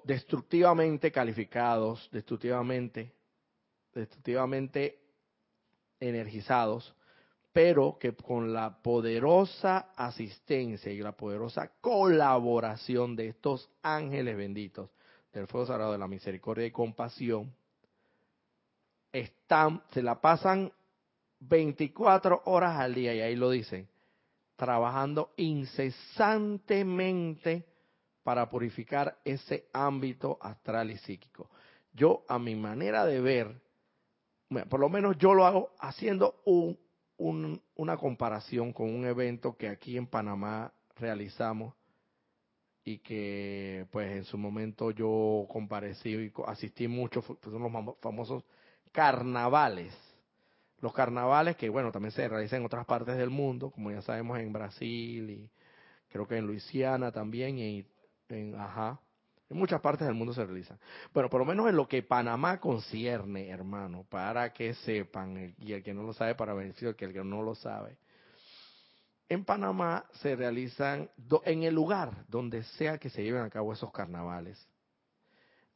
destructivamente 0.03 1.11
calificados, 1.11 2.09
destructivamente, 2.11 3.13
destructivamente 3.93 5.04
energizados, 5.99 6.95
pero 7.53 7.97
que 7.99 8.13
con 8.13 8.53
la 8.53 8.81
poderosa 8.81 9.91
asistencia 9.95 10.91
y 10.91 10.99
la 10.99 11.13
poderosa 11.13 11.71
colaboración 11.79 13.15
de 13.15 13.29
estos 13.29 13.69
ángeles 13.81 14.35
benditos 14.35 14.89
del 15.31 15.47
fuego 15.47 15.67
sagrado 15.67 15.93
de 15.93 15.97
la 15.97 16.07
misericordia 16.07 16.65
y 16.65 16.71
compasión, 16.71 17.53
están, 19.11 19.81
se 19.93 20.01
la 20.01 20.19
pasan 20.19 20.71
24 21.39 22.41
horas 22.45 22.79
al 22.79 22.93
día, 22.93 23.13
y 23.13 23.21
ahí 23.21 23.35
lo 23.35 23.49
dicen, 23.49 23.87
trabajando 24.55 25.33
incesantemente 25.37 27.65
para 28.23 28.49
purificar 28.49 29.17
ese 29.23 29.69
ámbito 29.71 30.37
astral 30.41 30.91
y 30.91 30.97
psíquico. 30.97 31.49
Yo, 31.93 32.25
a 32.27 32.37
mi 32.39 32.55
manera 32.55 33.05
de 33.05 33.21
ver, 33.21 33.61
por 34.63 34.79
lo 34.79 34.89
menos 34.89 35.17
yo 35.17 35.33
lo 35.33 35.45
hago 35.45 35.71
haciendo 35.79 36.41
un, 36.45 36.77
una 37.75 37.97
comparación 37.97 38.73
con 38.73 38.93
un 38.93 39.05
evento 39.05 39.55
que 39.55 39.69
aquí 39.69 39.97
en 39.97 40.07
Panamá 40.07 40.71
realizamos 40.97 41.73
y 42.83 42.99
que 42.99 43.87
pues 43.91 44.11
en 44.11 44.23
su 44.25 44.37
momento 44.37 44.91
yo 44.91 45.47
comparecí 45.49 46.09
y 46.09 46.33
asistí 46.45 46.87
mucho, 46.87 47.21
son 47.21 47.61
los 47.61 47.95
famosos 47.99 48.43
carnavales. 48.91 49.93
Los 50.81 50.93
carnavales 50.93 51.55
que 51.55 51.69
bueno, 51.69 51.91
también 51.91 52.11
se 52.11 52.27
realizan 52.27 52.59
en 52.59 52.65
otras 52.65 52.85
partes 52.85 53.17
del 53.17 53.31
mundo, 53.31 53.71
como 53.71 53.91
ya 53.91 54.01
sabemos 54.01 54.39
en 54.39 54.53
Brasil 54.53 55.29
y 55.29 55.49
creo 56.09 56.27
que 56.27 56.37
en 56.37 56.45
Luisiana 56.45 57.11
también 57.11 57.57
y 57.57 57.85
en, 58.29 58.55
ajá, 58.55 58.99
en 59.49 59.57
muchas 59.57 59.81
partes 59.81 60.07
del 60.07 60.15
mundo 60.15 60.33
se 60.33 60.43
realizan. 60.43 60.79
Bueno, 61.13 61.29
por 61.29 61.39
lo 61.39 61.45
menos 61.45 61.69
en 61.69 61.75
lo 61.75 61.87
que 61.87 62.01
Panamá 62.01 62.59
concierne, 62.59 63.49
hermano, 63.49 64.05
para 64.09 64.51
que 64.53 64.73
sepan, 64.73 65.53
y 65.57 65.73
el 65.73 65.83
que 65.83 65.93
no 65.93 66.03
lo 66.03 66.13
sabe, 66.13 66.35
para 66.35 66.53
beneficio 66.53 66.95
que 66.95 67.05
el 67.05 67.13
que 67.13 67.23
no 67.23 67.43
lo 67.43 67.53
sabe. 67.55 67.97
En 69.29 69.43
Panamá 69.43 70.05
se 70.21 70.35
realizan, 70.35 71.09
en 71.45 71.63
el 71.63 71.73
lugar 71.73 72.25
donde 72.27 72.63
sea 72.63 72.97
que 72.97 73.09
se 73.09 73.23
lleven 73.23 73.41
a 73.41 73.49
cabo 73.49 73.73
esos 73.73 73.91
carnavales, 73.91 74.67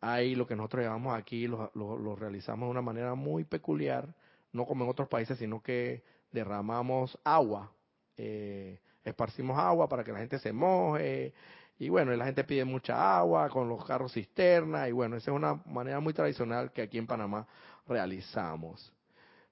ahí 0.02 0.36
lo 0.36 0.48
que 0.48 0.56
nosotros 0.56 0.84
llamamos 0.84 1.18
aquí, 1.18 1.48
lo, 1.48 1.72
lo, 1.74 2.16
realizamos 2.16 2.68
de 2.68 2.72
una 2.72 2.82
manera 2.82 3.16
muy 3.16 3.44
peculiar, 3.44 4.14
no 4.52 4.66
como 4.66 4.84
en 4.84 4.90
otros 4.90 5.08
países, 5.08 5.38
sino 5.38 5.62
que 5.62 6.04
derramamos 6.32 7.18
agua, 7.24 7.72
eh, 8.18 8.80
esparcimos 9.04 9.58
agua 9.58 9.88
para 9.88 10.04
que 10.04 10.12
la 10.12 10.20
gente 10.20 10.40
se 10.40 10.54
moje, 10.54 11.34
y 11.80 11.88
bueno, 11.88 12.14
la 12.14 12.26
gente 12.26 12.44
pide 12.44 12.66
mucha 12.66 13.18
agua 13.18 13.50
con 13.50 13.70
los 13.70 13.86
carros 13.86 14.12
cisterna 14.12 14.90
y 14.90 14.92
bueno, 14.92 15.16
esa 15.16 15.32
es 15.32 15.36
una 15.36 15.56
manera 15.66 16.02
muy 16.02 16.14
tradicional 16.14 16.74
que 16.74 16.82
aquí 16.82 16.98
en 16.98 17.08
Panamá 17.08 17.48
realizamos. 17.88 18.92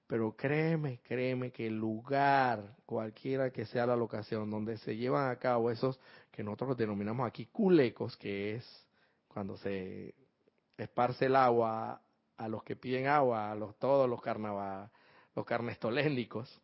Pero 0.06 0.36
créeme, 0.36 1.00
créeme 1.02 1.50
que 1.50 1.66
el 1.66 1.78
lugar, 1.78 2.76
cualquiera 2.84 3.50
que 3.50 3.64
sea 3.64 3.86
la 3.86 3.96
locación 3.96 4.50
donde 4.50 4.76
se 4.76 4.94
llevan 4.94 5.30
a 5.30 5.36
cabo 5.36 5.70
esos 5.70 5.98
que 6.30 6.44
nosotros 6.44 6.76
denominamos 6.76 7.26
aquí 7.26 7.46
culecos, 7.46 8.14
que 8.18 8.56
es 8.56 8.86
cuando 9.26 9.56
se 9.56 10.14
esparce 10.76 11.26
el 11.26 11.36
agua 11.36 12.00
a 12.36 12.48
los 12.48 12.62
que 12.62 12.76
piden 12.76 13.06
agua, 13.06 13.50
a 13.50 13.54
los 13.54 13.78
todos 13.78 14.08
los 14.08 14.20
carnaval, 14.20 14.90
los 15.34 15.46
carnestoléndicos, 15.46 16.60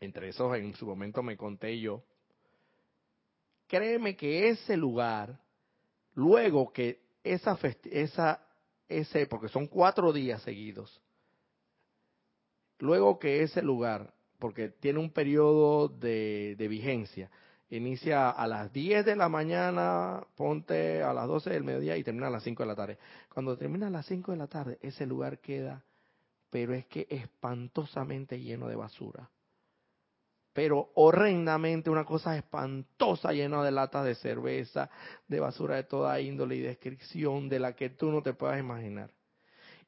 entre 0.00 0.28
esos 0.28 0.56
en 0.56 0.74
su 0.74 0.86
momento 0.86 1.24
me 1.24 1.36
conté 1.36 1.80
yo, 1.80 2.04
créeme 3.66 4.16
que 4.16 4.48
ese 4.48 4.76
lugar, 4.76 5.40
luego 6.14 6.72
que 6.72 7.00
esa, 7.22 7.58
esa 7.84 8.46
ese, 8.88 9.26
porque 9.26 9.48
son 9.48 9.66
cuatro 9.66 10.12
días 10.12 10.42
seguidos, 10.42 11.02
luego 12.78 13.18
que 13.18 13.42
ese 13.42 13.62
lugar, 13.62 14.14
porque 14.38 14.68
tiene 14.68 15.00
un 15.00 15.10
periodo 15.10 15.88
de, 15.88 16.54
de 16.56 16.68
vigencia, 16.68 17.30
inicia 17.68 18.30
a 18.30 18.46
las 18.46 18.72
10 18.72 19.04
de 19.04 19.16
la 19.16 19.28
mañana, 19.28 20.24
ponte 20.36 21.02
a 21.02 21.12
las 21.12 21.26
12 21.26 21.50
del 21.50 21.64
mediodía 21.64 21.96
y 21.96 22.04
termina 22.04 22.28
a 22.28 22.30
las 22.30 22.44
5 22.44 22.62
de 22.62 22.66
la 22.66 22.76
tarde. 22.76 22.98
Cuando 23.32 23.56
termina 23.56 23.88
a 23.88 23.90
las 23.90 24.06
5 24.06 24.32
de 24.32 24.38
la 24.38 24.46
tarde, 24.46 24.78
ese 24.82 25.04
lugar 25.04 25.40
queda, 25.40 25.84
pero 26.50 26.74
es 26.74 26.86
que 26.86 27.06
espantosamente 27.10 28.40
lleno 28.40 28.68
de 28.68 28.76
basura 28.76 29.30
pero 30.56 30.88
horrendamente 30.94 31.90
una 31.90 32.06
cosa 32.06 32.34
espantosa 32.34 33.30
llena 33.30 33.62
de 33.62 33.70
latas 33.70 34.06
de 34.06 34.14
cerveza, 34.14 34.88
de 35.28 35.38
basura 35.38 35.76
de 35.76 35.82
toda 35.82 36.18
índole 36.18 36.56
y 36.56 36.60
descripción 36.60 37.50
de 37.50 37.58
la 37.58 37.76
que 37.76 37.90
tú 37.90 38.10
no 38.10 38.22
te 38.22 38.32
puedas 38.32 38.58
imaginar. 38.58 39.10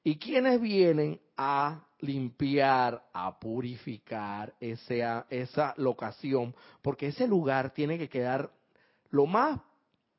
¿Y 0.05 0.19
quienes 0.19 0.61
vienen 0.61 1.19
a 1.39 1.87
limpiar, 2.01 3.03
a 3.15 3.41
purificar 3.41 4.53
esa, 4.61 5.25
esa 5.31 5.73
locación? 5.79 6.55
Porque 6.83 7.07
ese 7.07 7.27
lugar 7.27 7.71
tiene 7.71 7.97
que 7.97 8.11
quedar 8.11 8.51
lo 9.09 9.25
más 9.25 9.59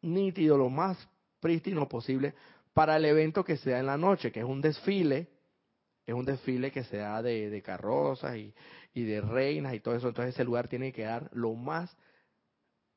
nítido, 0.02 0.58
lo 0.58 0.72
más 0.72 0.98
prístino 1.40 1.88
posible 1.88 2.34
para 2.74 2.98
el 2.98 3.06
evento 3.06 3.44
que 3.44 3.58
sea 3.58 3.78
en 3.78 3.86
la 3.86 3.98
noche, 3.98 4.32
que 4.32 4.40
es 4.40 4.48
un 4.48 4.62
desfile, 4.62 5.28
es 6.08 6.16
un 6.16 6.26
desfile 6.26 6.72
que 6.72 6.86
se 6.86 6.98
da 6.98 7.22
de, 7.22 7.52
de 7.52 7.62
carrozas 7.62 8.36
y, 8.36 8.52
y 8.94 9.04
de 9.04 9.22
reinas 9.22 9.74
y 9.74 9.80
todo 9.80 9.96
eso. 9.96 10.10
Entonces 10.10 10.36
ese 10.36 10.44
lugar 10.44 10.68
tiene 10.68 10.92
que 10.92 11.02
quedar 11.02 11.30
lo 11.34 11.54
más, 11.54 11.96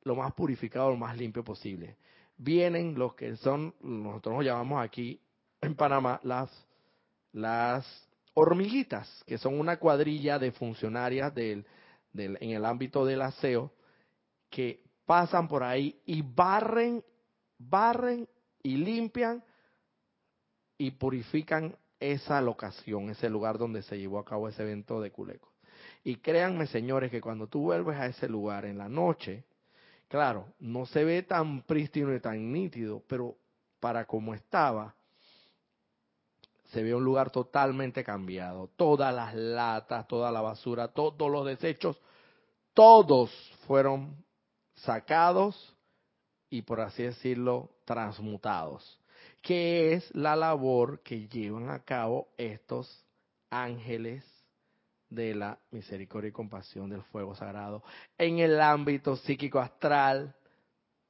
lo 0.02 0.14
más 0.14 0.32
purificado, 0.34 0.90
lo 0.90 0.96
más 0.96 1.16
limpio 1.16 1.44
posible. 1.44 1.96
Vienen 2.36 2.98
los 2.98 3.14
que 3.14 3.36
son, 3.36 3.74
nosotros 3.80 4.36
nos 4.36 4.44
llamamos 4.44 4.82
aquí 4.82 5.20
en 5.60 5.74
Panamá 5.74 6.20
las, 6.24 6.50
las 7.32 7.86
hormiguitas, 8.34 9.22
que 9.26 9.38
son 9.38 9.58
una 9.58 9.78
cuadrilla 9.78 10.38
de 10.38 10.52
funcionarias 10.52 11.34
del, 11.34 11.66
del, 12.12 12.38
en 12.40 12.50
el 12.50 12.64
ámbito 12.64 13.04
del 13.04 13.22
aseo, 13.22 13.72
que 14.50 14.82
pasan 15.06 15.48
por 15.48 15.62
ahí 15.62 16.00
y 16.04 16.22
barren, 16.22 17.04
barren 17.58 18.28
y 18.62 18.76
limpian 18.76 19.44
y 20.78 20.90
purifican 20.92 21.76
esa 22.00 22.40
locación, 22.40 23.10
ese 23.10 23.30
lugar 23.30 23.58
donde 23.58 23.82
se 23.82 23.98
llevó 23.98 24.18
a 24.18 24.24
cabo 24.24 24.48
ese 24.48 24.62
evento 24.62 25.00
de 25.00 25.12
Culeco. 25.12 25.51
Y 26.04 26.16
créanme, 26.16 26.66
señores, 26.66 27.10
que 27.10 27.20
cuando 27.20 27.46
tú 27.46 27.62
vuelves 27.62 27.96
a 27.96 28.06
ese 28.06 28.28
lugar 28.28 28.64
en 28.64 28.78
la 28.78 28.88
noche, 28.88 29.44
claro, 30.08 30.46
no 30.58 30.84
se 30.86 31.04
ve 31.04 31.22
tan 31.22 31.62
prístino 31.62 32.14
y 32.14 32.20
tan 32.20 32.52
nítido, 32.52 33.02
pero 33.06 33.36
para 33.78 34.04
como 34.04 34.34
estaba, 34.34 34.94
se 36.70 36.82
ve 36.82 36.94
un 36.94 37.04
lugar 37.04 37.30
totalmente 37.30 38.02
cambiado. 38.02 38.70
Todas 38.76 39.14
las 39.14 39.34
latas, 39.34 40.08
toda 40.08 40.32
la 40.32 40.40
basura, 40.40 40.88
todos 40.88 41.30
los 41.30 41.46
desechos, 41.46 42.00
todos 42.74 43.30
fueron 43.66 44.16
sacados 44.74 45.76
y, 46.50 46.62
por 46.62 46.80
así 46.80 47.04
decirlo, 47.04 47.70
transmutados, 47.84 48.98
que 49.40 49.92
es 49.92 50.12
la 50.14 50.34
labor 50.34 51.00
que 51.02 51.28
llevan 51.28 51.70
a 51.70 51.80
cabo 51.80 52.28
estos 52.38 53.04
ángeles 53.50 54.24
de 55.14 55.34
la 55.34 55.58
misericordia 55.70 56.28
y 56.28 56.32
compasión 56.32 56.88
del 56.88 57.02
fuego 57.02 57.34
sagrado 57.34 57.82
en 58.16 58.38
el 58.38 58.60
ámbito 58.60 59.16
psíquico 59.16 59.58
astral, 59.58 60.34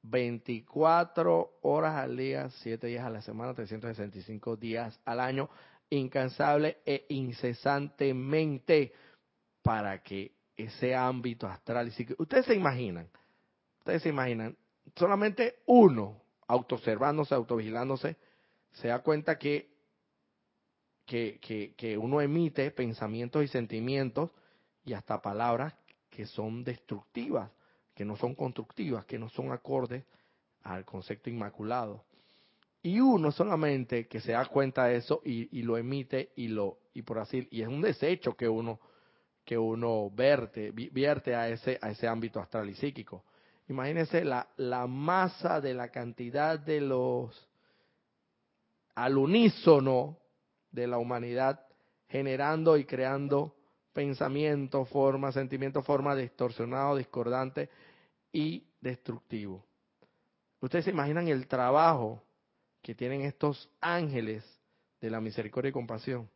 24 0.03 1.59
horas 1.63 1.97
al 1.97 2.17
día, 2.17 2.51
7 2.51 2.87
días 2.89 3.05
a 3.05 3.11
la 3.11 3.23
semana, 3.23 3.55
365 3.55 4.57
días 4.57 4.99
al 5.05 5.21
año, 5.21 5.49
incansable 5.91 6.79
e 6.85 7.07
incesantemente 7.11 8.93
para 9.63 10.03
que 10.03 10.33
ese 10.57 10.95
ámbito 10.95 11.47
astral 11.47 11.89
y 11.89 11.91
psíquico, 11.93 12.23
ustedes 12.23 12.47
se 12.47 12.55
imaginan, 12.55 13.09
ustedes 13.79 14.03
se 14.03 14.09
imaginan, 14.09 14.57
solamente 14.97 15.61
uno, 15.67 16.21
autoobservándose, 16.49 17.35
autovigilándose, 17.35 18.17
se 18.73 18.89
da 18.89 18.99
cuenta 19.01 19.39
que 19.39 19.72
que, 21.13 21.75
que, 21.77 21.99
uno 21.99 22.23
emite 22.23 22.71
pensamientos 22.71 23.45
y 23.45 23.49
sentimientos 23.49 24.31
y 24.85 24.95
hasta 24.95 25.21
palabras 25.21 25.75
que 26.09 26.25
son 26.25 26.65
destructivas, 26.65 27.51
que 27.95 28.05
no 28.05 28.17
son 28.17 28.35
constructivas, 28.35 29.05
que 29.05 29.19
no 29.19 29.29
son 29.29 29.53
acordes 29.53 30.05
al 30.63 30.87
concepto 30.87 31.29
inmaculado. 31.29 32.05
Y 32.83 32.99
uno 33.01 33.31
solamente 33.31 34.09
que 34.09 34.21
se 34.21 34.33
da 34.33 34.47
cuenta 34.47 34.87
de 34.87 34.97
eso 34.97 35.21
y, 35.25 35.59
y, 35.59 35.63
lo 35.63 35.77
emite 35.77 36.31
y 36.35 36.49
lo 36.49 36.79
y 36.95 37.03
por 37.03 37.19
así 37.19 37.47
y 37.51 37.61
es 37.61 37.69
un 37.69 37.83
desecho 37.83 38.35
que 38.35 38.49
uno 38.49 38.81
que 39.45 39.59
uno 39.59 40.09
vierte, 40.11 40.71
vierte 40.71 41.35
a 41.35 41.49
ese 41.49 41.79
a 41.83 41.91
ese 41.91 42.09
ámbito 42.09 42.41
astral 42.41 42.71
y 42.71 42.75
psíquico. 42.75 43.25
Imagínense 43.69 44.25
la, 44.25 44.49
la 44.57 44.87
masa 44.87 45.61
de 45.61 45.75
la 45.75 45.89
cantidad 45.91 46.59
de 46.59 46.81
los 46.81 47.49
al 48.95 49.17
unísono 49.19 50.22
de 50.73 50.87
la 50.87 50.99
humanidad, 50.99 51.65
generando 52.09 52.77
y 52.77 52.85
creando 52.85 53.55
pensamiento, 53.93 54.85
forma, 54.87 55.33
sentimiento, 55.33 55.83
forma 55.83 56.17
distorsionado, 56.17 56.97
discordante 56.97 57.69
y 58.33 58.65
destructivo. 58.81 59.65
Ustedes 60.61 60.87
se 60.87 60.91
imaginan 60.91 61.29
el 61.29 61.47
trabajo 61.47 62.23
que 62.81 62.95
tienen 62.95 63.23
estos 63.23 63.69
ángeles 63.81 64.45
de 65.01 65.11
la 65.11 65.21
misericordia 65.21 65.71
y 65.71 65.73
compasión, 65.73 66.29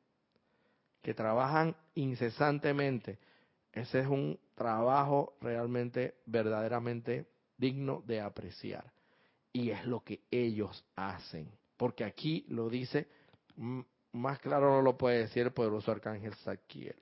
que 1.02 1.14
trabajan 1.14 1.76
incesantemente. 1.94 3.18
Ese 3.72 4.00
es 4.00 4.06
un 4.06 4.38
trabajo 4.54 5.36
realmente, 5.40 6.16
verdaderamente 6.26 7.26
digno 7.56 8.02
de 8.06 8.20
apreciar. 8.20 8.92
Y 9.52 9.70
es 9.70 9.86
lo 9.86 10.02
que 10.02 10.20
ellos 10.30 10.84
hacen. 10.96 11.50
Porque 11.76 12.04
aquí 12.04 12.44
lo 12.48 12.68
dice 12.68 13.08
más 14.16 14.38
claro 14.40 14.70
no 14.70 14.82
lo 14.82 14.96
puede 14.96 15.18
decir 15.18 15.44
el 15.44 15.52
poderoso 15.52 15.92
arcángel 15.92 16.34
Saquiel. 16.34 16.96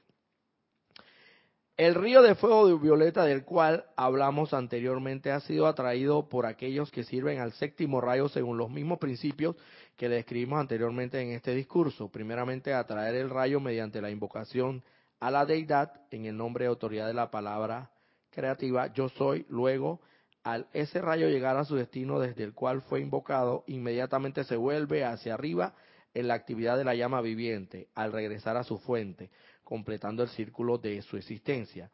El 1.77 1.97
río 1.97 2.23
de 2.23 2.37
fuego 2.37 2.69
de 2.69 2.77
violeta 2.77 3.25
del 3.25 3.45
cual 3.45 3.85
hablamos 3.97 4.55
anteriormente 4.55 5.33
ha 5.33 5.41
sido 5.41 5.67
atraído 5.67 6.29
por 6.29 6.47
aquellos 6.47 6.93
que 6.93 7.03
sirven 7.03 7.41
al 7.41 7.53
séptimo 7.53 8.01
rayo 8.01 8.29
según 8.29 8.59
los 8.59 8.71
mismos 8.71 9.01
principios 9.01 9.57
que 9.97 10.09
describimos 10.09 10.61
anteriormente 10.61 11.21
en 11.21 11.31
este 11.31 11.53
discurso. 11.53 12.12
Primeramente, 12.12 12.73
atraer 12.73 13.17
el 13.17 13.29
rayo 13.29 13.59
mediante 13.59 14.01
la 14.01 14.11
invocación 14.11 14.85
a 15.19 15.33
la 15.33 15.47
deidad 15.47 16.01
en 16.12 16.27
el 16.27 16.37
nombre 16.37 16.65
de 16.65 16.69
autoridad 16.69 17.09
de 17.09 17.15
la 17.15 17.33
palabra 17.33 17.91
creativa 18.31 18.93
yo 18.93 19.09
soy. 19.09 19.45
Luego, 19.49 20.01
al 20.45 20.69
ese 20.75 21.01
rayo 21.01 21.29
llegar 21.29 21.57
a 21.57 21.65
su 21.65 21.75
destino 21.75 22.21
desde 22.21 22.45
el 22.45 22.55
cual 22.55 22.83
fue 22.83 23.01
invocado, 23.01 23.65
inmediatamente 23.67 24.45
se 24.45 24.55
vuelve 24.55 25.05
hacia 25.05 25.35
arriba 25.35 25.75
en 26.15 26.29
la 26.29 26.35
actividad 26.35 26.79
de 26.79 26.85
la 26.85 26.95
llama 26.95 27.21
viviente, 27.21 27.89
al 27.95 28.12
regresar 28.12 28.57
a 28.57 28.65
su 28.65 28.79
fuente 28.79 29.31
completando 29.65 30.23
el 30.23 30.29
círculo 30.29 30.79
de 30.79 31.03
su 31.03 31.17
existencia. 31.17 31.91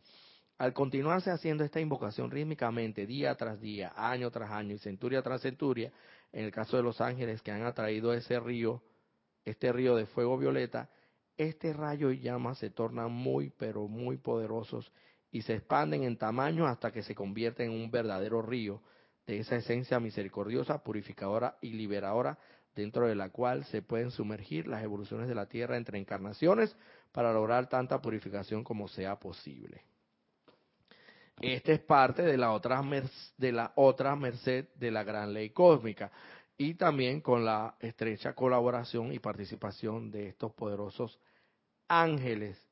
Al 0.58 0.74
continuarse 0.74 1.30
haciendo 1.30 1.64
esta 1.64 1.80
invocación 1.80 2.30
rítmicamente, 2.30 3.06
día 3.06 3.34
tras 3.34 3.60
día, 3.60 3.94
año 3.96 4.30
tras 4.30 4.50
año 4.50 4.74
y 4.74 4.78
centuria 4.78 5.22
tras 5.22 5.40
centuria, 5.40 5.90
en 6.32 6.44
el 6.44 6.52
caso 6.52 6.76
de 6.76 6.82
los 6.82 7.00
ángeles 7.00 7.40
que 7.40 7.50
han 7.50 7.62
atraído 7.62 8.12
ese 8.12 8.38
río, 8.38 8.82
este 9.44 9.72
río 9.72 9.96
de 9.96 10.04
fuego 10.06 10.36
violeta, 10.36 10.90
este 11.38 11.72
rayo 11.72 12.10
y 12.10 12.20
llama 12.20 12.54
se 12.54 12.68
tornan 12.68 13.10
muy, 13.10 13.50
pero 13.56 13.88
muy 13.88 14.18
poderosos 14.18 14.92
y 15.30 15.42
se 15.42 15.54
expanden 15.54 16.02
en 16.02 16.18
tamaño 16.18 16.66
hasta 16.66 16.90
que 16.90 17.02
se 17.02 17.14
convierten 17.14 17.70
en 17.70 17.80
un 17.80 17.90
verdadero 17.90 18.42
río 18.42 18.82
de 19.26 19.38
esa 19.38 19.56
esencia 19.56 19.98
misericordiosa, 20.00 20.82
purificadora 20.82 21.56
y 21.62 21.70
liberadora, 21.70 22.38
dentro 22.74 23.06
de 23.06 23.14
la 23.14 23.30
cual 23.30 23.64
se 23.66 23.82
pueden 23.82 24.10
sumergir 24.10 24.66
las 24.66 24.82
evoluciones 24.82 25.28
de 25.28 25.34
la 25.34 25.46
Tierra 25.46 25.76
entre 25.76 25.98
encarnaciones 25.98 26.76
para 27.12 27.32
lograr 27.32 27.68
tanta 27.68 28.00
purificación 28.00 28.64
como 28.64 28.88
sea 28.88 29.18
posible. 29.18 29.82
Esta 31.40 31.72
es 31.72 31.80
parte 31.80 32.22
de 32.22 32.36
la 32.36 32.52
otra, 32.52 32.82
de 33.38 33.52
la 33.52 33.72
otra 33.76 34.14
merced 34.14 34.68
de 34.74 34.90
la 34.90 35.04
gran 35.04 35.32
ley 35.32 35.50
cósmica 35.50 36.12
y 36.58 36.74
también 36.74 37.22
con 37.22 37.44
la 37.44 37.76
estrecha 37.80 38.34
colaboración 38.34 39.12
y 39.12 39.18
participación 39.18 40.10
de 40.10 40.28
estos 40.28 40.52
poderosos 40.52 41.18
ángeles 41.88 42.62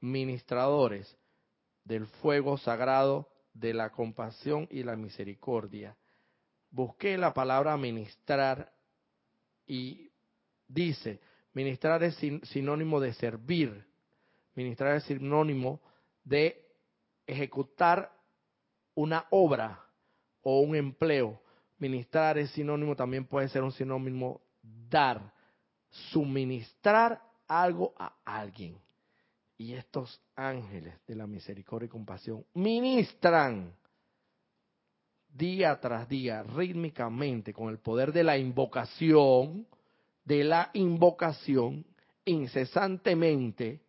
ministradores 0.00 1.16
del 1.84 2.06
fuego 2.06 2.58
sagrado 2.58 3.30
de 3.52 3.72
la 3.72 3.90
compasión 3.90 4.66
y 4.70 4.82
la 4.82 4.96
misericordia. 4.96 5.96
Busqué 6.70 7.16
la 7.16 7.32
palabra 7.32 7.76
ministrar 7.76 8.73
y 9.66 10.10
dice, 10.68 11.20
Ministrar 11.54 12.02
es 12.02 12.16
sinónimo 12.16 13.00
de 13.00 13.12
servir. 13.14 13.86
Ministrar 14.56 14.96
es 14.96 15.04
sinónimo 15.04 15.80
de 16.24 16.66
ejecutar 17.26 18.12
una 18.94 19.24
obra 19.30 19.80
o 20.42 20.60
un 20.60 20.74
empleo. 20.74 21.40
Ministrar 21.78 22.38
es 22.38 22.50
sinónimo, 22.50 22.96
también 22.96 23.24
puede 23.24 23.48
ser 23.48 23.62
un 23.62 23.70
sinónimo 23.70 24.42
dar, 24.62 25.32
suministrar 25.90 27.22
algo 27.46 27.94
a 27.96 28.16
alguien. 28.24 28.76
Y 29.56 29.74
estos 29.74 30.20
ángeles 30.34 30.94
de 31.06 31.14
la 31.14 31.28
misericordia 31.28 31.86
y 31.86 31.90
compasión 31.90 32.44
ministran 32.54 33.72
día 35.34 35.78
tras 35.80 36.08
día, 36.08 36.42
rítmicamente, 36.42 37.52
con 37.52 37.68
el 37.68 37.78
poder 37.78 38.12
de 38.12 38.22
la 38.22 38.38
invocación, 38.38 39.66
de 40.24 40.44
la 40.44 40.70
invocación 40.72 41.84
incesantemente, 42.24 43.80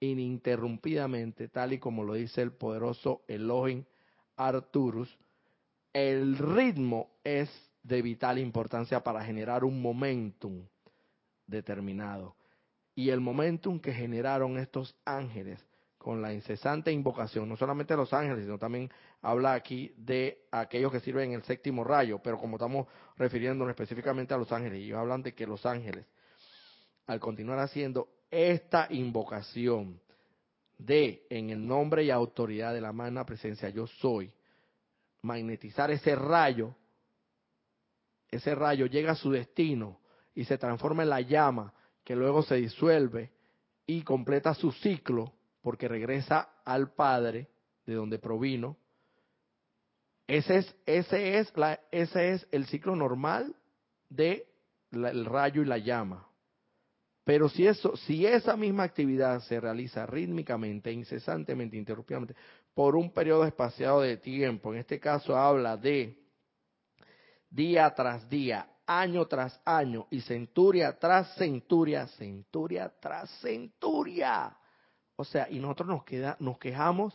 ininterrumpidamente, 0.00 1.48
tal 1.48 1.72
y 1.72 1.78
como 1.78 2.04
lo 2.04 2.14
dice 2.14 2.42
el 2.42 2.52
poderoso 2.52 3.22
Elohim 3.28 3.84
Arturus, 4.36 5.16
el 5.92 6.36
ritmo 6.36 7.10
es 7.24 7.48
de 7.82 8.02
vital 8.02 8.38
importancia 8.38 9.02
para 9.02 9.24
generar 9.24 9.64
un 9.64 9.80
momentum 9.80 10.66
determinado. 11.46 12.36
Y 12.94 13.10
el 13.10 13.20
momentum 13.20 13.78
que 13.78 13.92
generaron 13.92 14.58
estos 14.58 14.94
ángeles 15.04 15.64
con 16.06 16.22
la 16.22 16.32
incesante 16.32 16.92
invocación, 16.92 17.48
no 17.48 17.56
solamente 17.56 17.94
de 17.94 17.98
los 17.98 18.12
ángeles, 18.12 18.44
sino 18.44 18.58
también 18.58 18.88
habla 19.22 19.54
aquí 19.54 19.92
de 19.96 20.46
aquellos 20.52 20.92
que 20.92 21.00
sirven 21.00 21.30
en 21.30 21.38
el 21.38 21.42
séptimo 21.42 21.82
rayo, 21.82 22.20
pero 22.22 22.38
como 22.38 22.58
estamos 22.58 22.86
refiriéndonos 23.16 23.70
específicamente 23.70 24.32
a 24.32 24.36
los 24.36 24.52
ángeles, 24.52 24.78
ellos 24.78 25.00
hablan 25.00 25.24
de 25.24 25.34
que 25.34 25.48
los 25.48 25.66
ángeles, 25.66 26.06
al 27.08 27.18
continuar 27.18 27.58
haciendo 27.58 28.08
esta 28.30 28.86
invocación 28.90 30.00
de, 30.78 31.26
en 31.28 31.50
el 31.50 31.66
nombre 31.66 32.04
y 32.04 32.12
autoridad 32.12 32.72
de 32.72 32.82
la 32.82 32.92
magna 32.92 33.26
presencia 33.26 33.68
yo 33.70 33.88
soy, 33.88 34.32
magnetizar 35.22 35.90
ese 35.90 36.14
rayo, 36.14 36.76
ese 38.30 38.54
rayo 38.54 38.86
llega 38.86 39.10
a 39.10 39.16
su 39.16 39.32
destino 39.32 39.98
y 40.36 40.44
se 40.44 40.56
transforma 40.56 41.02
en 41.02 41.10
la 41.10 41.20
llama 41.20 41.74
que 42.04 42.14
luego 42.14 42.44
se 42.44 42.54
disuelve 42.54 43.32
y 43.88 44.02
completa 44.02 44.54
su 44.54 44.70
ciclo 44.70 45.32
porque 45.66 45.88
regresa 45.88 46.48
al 46.64 46.92
Padre 46.92 47.48
de 47.86 47.94
donde 47.94 48.20
provino. 48.20 48.76
Ese 50.28 50.58
es, 50.58 50.76
ese 50.86 51.38
es, 51.38 51.56
la, 51.56 51.80
ese 51.90 52.34
es 52.34 52.46
el 52.52 52.66
ciclo 52.66 52.94
normal 52.94 53.52
de 54.08 54.46
rayo 54.92 55.62
y 55.62 55.64
la 55.64 55.78
llama. 55.78 56.24
Pero 57.24 57.48
si, 57.48 57.66
eso, 57.66 57.96
si 57.96 58.24
esa 58.24 58.56
misma 58.56 58.84
actividad 58.84 59.40
se 59.40 59.58
realiza 59.58 60.06
rítmicamente, 60.06 60.92
incesantemente, 60.92 61.76
interrumpidamente, 61.76 62.36
por 62.72 62.94
un 62.94 63.10
periodo 63.10 63.44
espaciado 63.44 64.02
de 64.02 64.18
tiempo, 64.18 64.72
en 64.72 64.78
este 64.78 65.00
caso 65.00 65.36
habla 65.36 65.76
de 65.76 66.16
día 67.50 67.92
tras 67.92 68.30
día, 68.30 68.70
año 68.86 69.26
tras 69.26 69.60
año 69.64 70.06
y 70.12 70.20
centuria 70.20 70.96
tras 70.96 71.34
centuria, 71.34 72.06
centuria 72.06 72.94
tras 73.00 73.28
centuria, 73.40 74.56
o 75.16 75.24
sea, 75.24 75.48
y 75.50 75.58
nosotros 75.58 75.88
nos, 75.88 76.04
queda, 76.04 76.36
nos 76.40 76.58
quejamos 76.58 77.14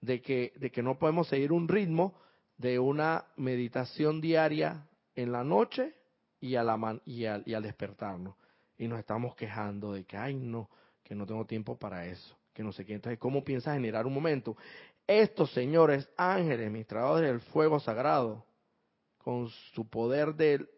de 0.00 0.20
que, 0.22 0.52
de 0.56 0.70
que 0.70 0.82
no 0.82 0.98
podemos 0.98 1.28
seguir 1.28 1.52
un 1.52 1.68
ritmo 1.68 2.14
de 2.56 2.78
una 2.78 3.24
meditación 3.36 4.20
diaria 4.20 4.86
en 5.14 5.32
la 5.32 5.44
noche 5.44 5.94
y, 6.40 6.56
al, 6.56 7.62
despertarnos. 7.62 8.34
Y 8.78 8.88
nos 8.88 8.98
estamos 8.98 9.34
quejando 9.34 9.92
de 9.92 10.04
que, 10.04 10.16
ay, 10.16 10.34
no, 10.34 10.68
que 11.02 11.14
no 11.14 11.26
tengo 11.26 11.44
tiempo 11.44 11.76
para 11.76 12.06
eso, 12.06 12.36
que 12.52 12.62
no 12.62 12.72
sé 12.72 12.84
qué. 12.84 12.94
Entonces, 12.94 13.18
¿cómo 13.18 13.44
piensas 13.44 13.74
generar 13.74 14.06
un 14.06 14.14
momento? 14.14 14.56
Estos 15.06 15.52
señores 15.52 16.08
ángeles, 16.16 16.66
administradores 16.66 17.30
del 17.30 17.40
fuego 17.40 17.80
sagrado, 17.80 18.44
con 19.18 19.48
su 19.74 19.88
poder 19.88 20.34
del, 20.34 20.68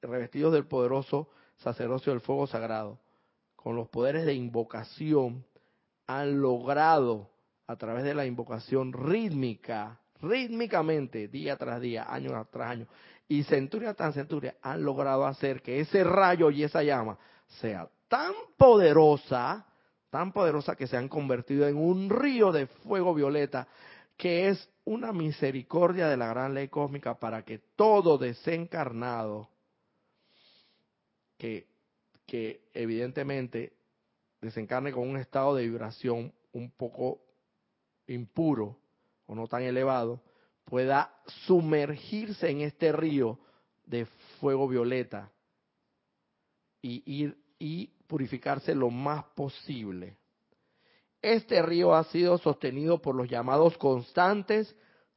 revestidos 0.00 0.52
del 0.52 0.66
poderoso 0.66 1.28
sacerdocio 1.58 2.12
del 2.12 2.20
fuego 2.20 2.46
sagrado, 2.46 2.98
con 3.54 3.76
los 3.76 3.88
poderes 3.88 4.26
de 4.26 4.34
invocación, 4.34 5.44
han 6.06 6.40
logrado 6.40 7.30
a 7.66 7.76
través 7.76 8.04
de 8.04 8.14
la 8.14 8.26
invocación 8.26 8.92
rítmica, 8.92 10.00
rítmicamente, 10.20 11.28
día 11.28 11.56
tras 11.56 11.80
día, 11.80 12.06
año 12.12 12.46
tras 12.50 12.70
año, 12.70 12.86
y 13.28 13.44
centuria 13.44 13.94
tras 13.94 14.14
centuria, 14.14 14.56
han 14.62 14.82
logrado 14.82 15.26
hacer 15.26 15.62
que 15.62 15.80
ese 15.80 16.04
rayo 16.04 16.50
y 16.50 16.64
esa 16.64 16.82
llama 16.82 17.18
sea 17.60 17.88
tan 18.08 18.32
poderosa, 18.58 19.66
tan 20.10 20.32
poderosa 20.32 20.76
que 20.76 20.86
se 20.86 20.96
han 20.96 21.08
convertido 21.08 21.66
en 21.66 21.76
un 21.76 22.10
río 22.10 22.52
de 22.52 22.66
fuego 22.66 23.14
violeta, 23.14 23.66
que 24.16 24.48
es 24.48 24.68
una 24.84 25.12
misericordia 25.12 26.08
de 26.08 26.16
la 26.16 26.28
gran 26.28 26.54
ley 26.54 26.68
cósmica 26.68 27.18
para 27.18 27.42
que 27.44 27.58
todo 27.76 28.18
desencarnado, 28.18 29.48
que, 31.38 31.66
que 32.26 32.68
evidentemente 32.74 33.72
desencarne 34.42 34.92
con 34.92 35.08
un 35.08 35.16
estado 35.16 35.54
de 35.54 35.62
vibración 35.62 36.34
un 36.52 36.70
poco 36.72 37.20
impuro 38.06 38.76
o 39.26 39.34
no 39.34 39.46
tan 39.46 39.62
elevado, 39.62 40.20
pueda 40.64 41.14
sumergirse 41.46 42.50
en 42.50 42.60
este 42.60 42.92
río 42.92 43.38
de 43.86 44.04
fuego 44.40 44.68
violeta 44.68 45.30
y 46.82 47.02
ir 47.06 47.38
y 47.58 47.86
purificarse 48.08 48.74
lo 48.74 48.90
más 48.90 49.24
posible. 49.36 50.16
Este 51.22 51.62
río 51.62 51.94
ha 51.94 52.02
sido 52.04 52.36
sostenido 52.38 53.00
por 53.00 53.14
los 53.14 53.28
llamados 53.28 53.78
constantes, 53.78 54.74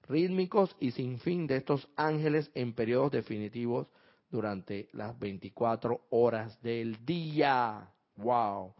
rítmicos 0.07 0.75
y 0.79 0.91
sin 0.91 1.19
fin 1.19 1.47
de 1.47 1.57
estos 1.57 1.89
ángeles 1.95 2.51
en 2.53 2.73
periodos 2.73 3.11
definitivos 3.11 3.87
durante 4.29 4.87
las 4.93 5.17
24 5.17 6.01
horas 6.11 6.61
del 6.61 7.03
día. 7.03 7.89
¡Wow! 8.17 8.75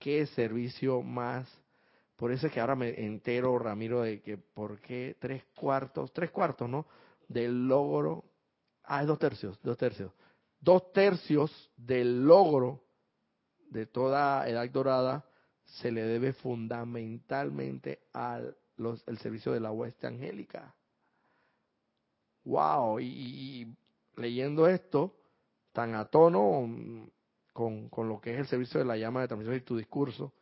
Qué 0.00 0.26
servicio 0.26 1.02
más. 1.02 1.48
Por 2.16 2.32
eso 2.32 2.48
es 2.48 2.52
que 2.52 2.60
ahora 2.60 2.74
me 2.74 3.04
entero, 3.04 3.56
Ramiro, 3.58 4.02
de 4.02 4.20
que 4.20 4.36
por 4.36 4.80
qué 4.80 5.16
tres 5.20 5.44
cuartos, 5.54 6.12
tres 6.12 6.30
cuartos, 6.30 6.68
¿no? 6.68 6.86
Del 7.28 7.68
logro, 7.68 8.24
ah, 8.82 9.02
es 9.02 9.06
dos 9.06 9.18
tercios, 9.18 9.60
dos 9.62 9.78
tercios. 9.78 10.12
Dos 10.58 10.92
tercios 10.92 11.70
del 11.76 12.24
logro 12.24 12.82
de 13.70 13.86
toda 13.86 14.48
edad 14.48 14.68
dorada 14.70 15.24
se 15.64 15.92
le 15.92 16.02
debe 16.02 16.32
fundamentalmente 16.32 18.00
al 18.12 18.56
el 19.06 19.18
servicio 19.18 19.52
de 19.52 19.60
la 19.60 19.72
hueste 19.72 20.06
angélica. 20.06 20.74
¡Wow! 22.44 23.00
Y, 23.00 23.76
leyendo 24.16 24.66
esto, 24.66 25.14
tan 25.72 25.94
a 25.94 26.06
tono 26.06 26.66
con, 27.60 27.90
con, 27.90 28.08
lo 28.08 28.18
que 28.22 28.32
es 28.32 28.38
el 28.38 28.46
servicio 28.46 28.80
de 28.80 28.86
la 28.86 28.96
llama 28.96 29.20
de 29.20 29.28
transmisión 29.28 29.54
y 29.54 29.60
tu 29.60 29.76
discurso, 29.76 30.32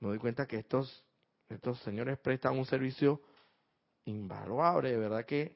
me 0.00 0.08
doy 0.08 0.18
cuenta 0.18 0.46
que 0.46 0.58
estos, 0.58 1.04
estos 1.48 1.78
señores 1.82 2.18
prestan 2.18 2.58
un 2.58 2.66
servicio 2.66 3.20
invaluable, 4.04 4.90
de 4.90 4.96
verdad 4.96 5.24
que 5.24 5.54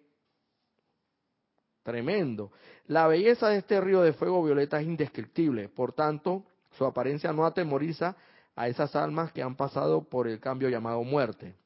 tremendo. 1.82 2.52
La 2.86 3.08
belleza 3.08 3.48
de 3.48 3.58
este 3.58 3.80
río 3.80 4.02
de 4.02 4.12
fuego 4.12 4.44
violeta 4.44 4.80
es 4.80 4.86
indescriptible, 4.86 5.68
por 5.68 5.94
tanto, 5.94 6.44
su 6.78 6.84
apariencia 6.84 7.32
no 7.32 7.44
atemoriza 7.44 8.14
a 8.54 8.68
esas 8.68 8.94
almas 8.94 9.32
que 9.32 9.42
han 9.42 9.56
pasado 9.56 10.08
por 10.08 10.28
el 10.28 10.38
cambio 10.38 10.68
llamado 10.68 11.02
muerte, 11.02 11.56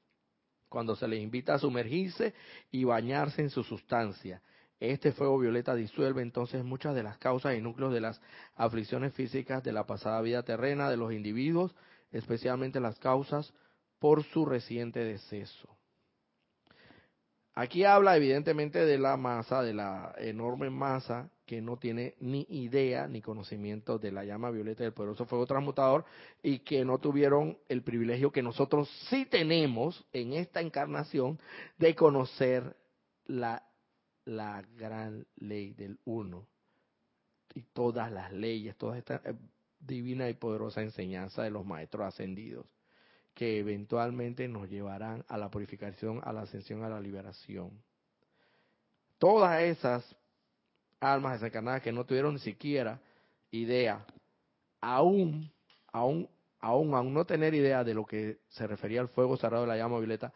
cuando 0.70 0.96
se 0.96 1.06
les 1.06 1.22
invita 1.22 1.52
a 1.52 1.58
sumergirse 1.58 2.32
y 2.70 2.84
bañarse 2.84 3.42
en 3.42 3.50
su 3.50 3.62
sustancia. 3.62 4.40
Este 4.80 5.12
fuego 5.12 5.38
violeta 5.38 5.74
disuelve 5.74 6.22
entonces 6.22 6.64
muchas 6.64 6.94
de 6.94 7.02
las 7.02 7.18
causas 7.18 7.56
y 7.56 7.60
núcleos 7.60 7.92
de 7.92 8.00
las 8.00 8.20
aflicciones 8.56 9.14
físicas 9.14 9.62
de 9.62 9.72
la 9.72 9.86
pasada 9.86 10.20
vida 10.20 10.42
terrena 10.42 10.90
de 10.90 10.96
los 10.96 11.12
individuos, 11.12 11.74
especialmente 12.10 12.80
las 12.80 12.98
causas 12.98 13.52
por 13.98 14.24
su 14.24 14.44
reciente 14.44 15.00
deceso. 15.00 15.68
Aquí 17.54 17.84
habla 17.84 18.16
evidentemente 18.16 18.84
de 18.84 18.98
la 18.98 19.16
masa, 19.16 19.62
de 19.62 19.74
la 19.74 20.12
enorme 20.18 20.70
masa 20.70 21.30
que 21.46 21.60
no 21.60 21.76
tiene 21.76 22.16
ni 22.18 22.44
idea 22.48 23.06
ni 23.06 23.22
conocimiento 23.22 23.98
de 23.98 24.10
la 24.10 24.24
llama 24.24 24.50
violeta 24.50 24.82
del 24.82 24.92
poderoso 24.92 25.24
fuego 25.24 25.46
transmutador 25.46 26.04
y 26.42 26.60
que 26.60 26.84
no 26.84 26.98
tuvieron 26.98 27.56
el 27.68 27.82
privilegio 27.82 28.32
que 28.32 28.42
nosotros 28.42 28.90
sí 29.08 29.24
tenemos 29.26 30.04
en 30.12 30.32
esta 30.32 30.60
encarnación 30.60 31.38
de 31.78 31.94
conocer 31.94 32.76
la, 33.26 33.62
la 34.24 34.62
gran 34.76 35.26
ley 35.36 35.72
del 35.74 35.98
uno 36.04 36.46
y 37.54 37.62
todas 37.62 38.10
las 38.10 38.32
leyes, 38.32 38.76
toda 38.76 38.98
esta 38.98 39.20
eh, 39.24 39.34
divina 39.78 40.28
y 40.28 40.34
poderosa 40.34 40.82
enseñanza 40.82 41.42
de 41.42 41.50
los 41.50 41.64
maestros 41.64 42.06
ascendidos 42.06 42.66
que 43.34 43.58
eventualmente 43.58 44.46
nos 44.48 44.70
llevarán 44.70 45.24
a 45.28 45.36
la 45.36 45.50
purificación, 45.50 46.20
a 46.24 46.32
la 46.32 46.42
ascensión, 46.42 46.84
a 46.84 46.88
la 46.88 47.00
liberación. 47.00 47.70
Todas 49.18 49.60
esas 49.62 50.16
almas 51.00 51.40
desencarnadas 51.40 51.82
que 51.82 51.92
no 51.92 52.04
tuvieron 52.04 52.34
ni 52.34 52.40
siquiera 52.40 53.00
idea, 53.50 54.06
aún, 54.80 55.50
aún, 55.92 56.28
aún, 56.60 56.94
aún 56.94 57.12
no 57.12 57.24
tener 57.24 57.54
idea 57.54 57.82
de 57.82 57.94
lo 57.94 58.06
que 58.06 58.38
se 58.48 58.66
refería 58.66 59.00
al 59.00 59.08
fuego 59.08 59.36
cerrado 59.36 59.64
de 59.64 59.68
la 59.68 59.76
llama 59.76 59.98
violeta, 59.98 60.32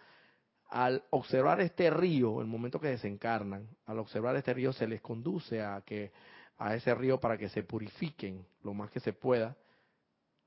al 0.68 1.02
observar 1.10 1.60
este 1.60 1.90
río, 1.90 2.40
el 2.40 2.46
momento 2.46 2.80
que 2.80 2.88
desencarnan, 2.88 3.68
al 3.86 3.98
observar 3.98 4.36
este 4.36 4.54
río 4.54 4.72
se 4.72 4.86
les 4.86 5.00
conduce 5.00 5.62
a 5.62 5.82
que 5.84 6.12
a 6.58 6.74
ese 6.74 6.94
río 6.94 7.20
para 7.20 7.38
que 7.38 7.48
se 7.48 7.62
purifiquen 7.62 8.44
lo 8.62 8.74
más 8.74 8.90
que 8.90 9.00
se 9.00 9.12
pueda 9.12 9.56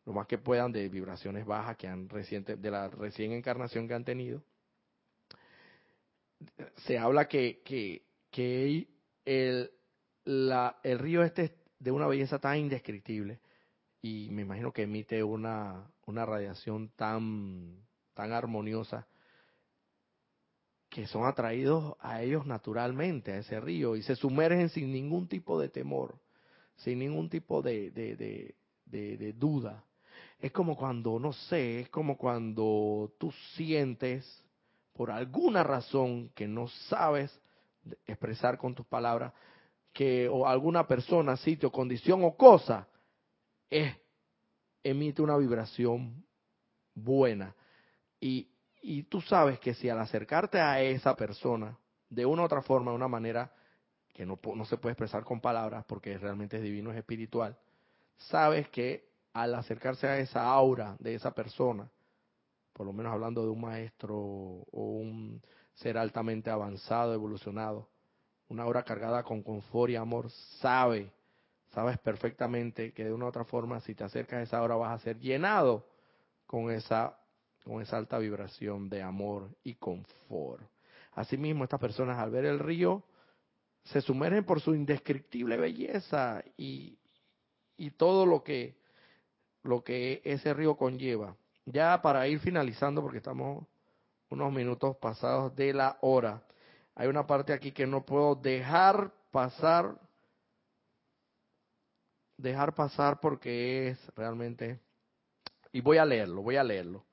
lo 0.05 0.13
más 0.13 0.27
que 0.27 0.37
puedan 0.37 0.71
de 0.71 0.89
vibraciones 0.89 1.45
bajas 1.45 1.77
que 1.77 1.87
han 1.87 2.09
reciente, 2.09 2.55
de 2.55 2.71
la 2.71 2.87
recién 2.89 3.31
encarnación 3.31 3.87
que 3.87 3.93
han 3.93 4.03
tenido. 4.03 4.41
Se 6.85 6.97
habla 6.97 7.27
que, 7.27 7.61
que, 7.63 8.03
que 8.31 8.87
el, 9.25 9.71
la, 10.25 10.79
el 10.83 10.99
río 10.99 11.23
este 11.23 11.43
es 11.43 11.51
de 11.79 11.91
una 11.91 12.07
belleza 12.07 12.39
tan 12.39 12.57
indescriptible 12.57 13.39
y 14.01 14.29
me 14.31 14.41
imagino 14.41 14.71
que 14.71 14.83
emite 14.83 15.23
una, 15.23 15.91
una 16.07 16.25
radiación 16.25 16.89
tan, 16.95 17.85
tan 18.15 18.31
armoniosa 18.31 19.07
que 20.91 21.07
son 21.07 21.25
atraídos 21.25 21.95
a 22.01 22.21
ellos 22.21 22.45
naturalmente, 22.45 23.31
a 23.31 23.37
ese 23.37 23.61
río, 23.61 23.95
y 23.95 24.03
se 24.03 24.17
sumergen 24.17 24.67
sin 24.67 24.91
ningún 24.91 25.25
tipo 25.25 25.57
de 25.57 25.69
temor, 25.69 26.15
sin 26.75 26.99
ningún 26.99 27.29
tipo 27.29 27.61
de, 27.61 27.91
de, 27.91 28.53
de, 28.85 29.33
duda. 29.33 29.85
Es 30.41 30.51
como 30.51 30.75
cuando, 30.75 31.17
no 31.17 31.31
sé, 31.31 31.79
es 31.79 31.89
como 31.89 32.17
cuando 32.17 33.13
tú 33.17 33.31
sientes 33.55 34.43
por 34.91 35.11
alguna 35.11 35.63
razón 35.63 36.29
que 36.35 36.45
no 36.45 36.67
sabes 36.89 37.31
expresar 38.05 38.57
con 38.57 38.75
tus 38.75 38.85
palabras, 38.85 39.31
que 39.93 40.27
o 40.27 40.45
alguna 40.45 40.85
persona, 40.85 41.37
sitio, 41.37 41.71
condición 41.71 42.21
o 42.25 42.35
cosa 42.35 42.85
emite 44.83 45.21
una 45.21 45.37
vibración 45.37 46.21
buena. 46.93 47.55
Y, 48.19 48.49
y 48.81 49.03
tú 49.03 49.21
sabes 49.21 49.59
que 49.59 49.73
si 49.73 49.89
al 49.89 49.99
acercarte 49.99 50.59
a 50.59 50.81
esa 50.81 51.15
persona, 51.15 51.77
de 52.09 52.25
una 52.25 52.41
u 52.41 52.45
otra 52.45 52.61
forma, 52.61 52.91
de 52.91 52.97
una 52.97 53.07
manera 53.07 53.53
que 54.13 54.25
no, 54.25 54.39
no 54.55 54.65
se 54.65 54.77
puede 54.77 54.93
expresar 54.93 55.23
con 55.23 55.39
palabras 55.39 55.85
porque 55.85 56.17
realmente 56.17 56.57
es 56.57 56.63
divino, 56.63 56.91
es 56.91 56.97
espiritual, 56.97 57.57
sabes 58.17 58.67
que 58.69 59.09
al 59.33 59.55
acercarse 59.55 60.07
a 60.07 60.17
esa 60.19 60.45
aura 60.45 60.95
de 60.99 61.15
esa 61.15 61.33
persona, 61.33 61.89
por 62.73 62.85
lo 62.85 62.93
menos 62.93 63.13
hablando 63.13 63.43
de 63.43 63.49
un 63.49 63.61
maestro 63.61 64.17
o 64.17 64.67
un 64.71 65.41
ser 65.75 65.97
altamente 65.97 66.49
avanzado, 66.49 67.13
evolucionado, 67.13 67.87
una 68.49 68.63
aura 68.63 68.83
cargada 68.83 69.23
con 69.23 69.41
confort 69.41 69.91
y 69.91 69.95
amor, 69.95 70.29
sabe, 70.59 71.11
sabes 71.73 71.97
perfectamente 71.99 72.91
que 72.91 73.05
de 73.05 73.13
una 73.13 73.25
u 73.25 73.27
otra 73.29 73.45
forma, 73.45 73.79
si 73.79 73.95
te 73.95 74.03
acercas 74.03 74.39
a 74.39 74.43
esa 74.43 74.57
aura, 74.57 74.75
vas 74.75 74.99
a 74.99 75.03
ser 75.03 75.19
llenado 75.19 75.87
con 76.45 76.69
esa, 76.69 77.17
con 77.71 77.81
esa 77.81 77.95
alta 77.95 78.17
vibración 78.17 78.89
de 78.89 79.01
amor 79.01 79.49
y 79.63 79.75
confort. 79.75 80.61
Asimismo, 81.13 81.63
estas 81.63 81.79
personas 81.79 82.19
al 82.19 82.29
ver 82.29 82.43
el 82.43 82.59
río 82.59 83.01
se 83.85 84.01
sumergen 84.01 84.43
por 84.43 84.59
su 84.59 84.75
indescriptible 84.75 85.55
belleza 85.55 86.43
y, 86.57 86.99
y 87.77 87.91
todo 87.91 88.25
lo 88.25 88.43
que 88.43 88.75
lo 89.63 89.83
que 89.83 90.21
ese 90.25 90.53
río 90.53 90.75
conlleva. 90.75 91.37
Ya 91.65 92.01
para 92.01 92.27
ir 92.27 92.39
finalizando, 92.39 93.01
porque 93.01 93.19
estamos 93.19 93.65
unos 94.29 94.51
minutos 94.51 94.97
pasados 94.97 95.55
de 95.55 95.73
la 95.73 95.97
hora, 96.01 96.43
hay 96.95 97.07
una 97.07 97.25
parte 97.25 97.53
aquí 97.53 97.71
que 97.71 97.87
no 97.87 98.05
puedo 98.05 98.35
dejar 98.35 99.13
pasar, 99.31 99.97
dejar 102.35 102.75
pasar 102.75 103.21
porque 103.21 103.89
es 103.89 104.15
realmente, 104.15 104.81
y 105.71 105.79
voy 105.79 105.99
a 105.99 106.05
leerlo, 106.05 106.41
voy 106.41 106.57
a 106.57 106.63
leerlo. 106.65 107.05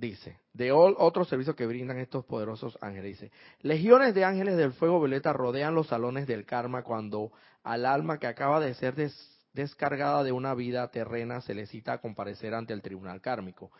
Dice, 0.00 0.40
de 0.54 0.72
otro 0.72 1.26
servicio 1.26 1.54
que 1.54 1.66
brindan 1.66 1.98
estos 1.98 2.24
poderosos 2.24 2.78
ángeles, 2.80 3.20
dice, 3.20 3.32
legiones 3.60 4.14
de 4.14 4.24
ángeles 4.24 4.56
del 4.56 4.72
fuego 4.72 4.98
violeta 4.98 5.34
rodean 5.34 5.74
los 5.74 5.88
salones 5.88 6.26
del 6.26 6.46
karma 6.46 6.82
cuando 6.82 7.32
al 7.62 7.84
alma 7.84 8.18
que 8.18 8.26
acaba 8.26 8.60
de 8.60 8.72
ser 8.72 8.94
des 8.94 9.14
descargada 9.52 10.24
de 10.24 10.32
una 10.32 10.54
vida 10.54 10.90
terrena 10.90 11.42
se 11.42 11.52
le 11.52 11.66
cita 11.66 11.92
a 11.92 12.00
comparecer 12.00 12.54
ante 12.54 12.72
el 12.72 12.80
tribunal 12.80 13.20
kármico. 13.20 13.72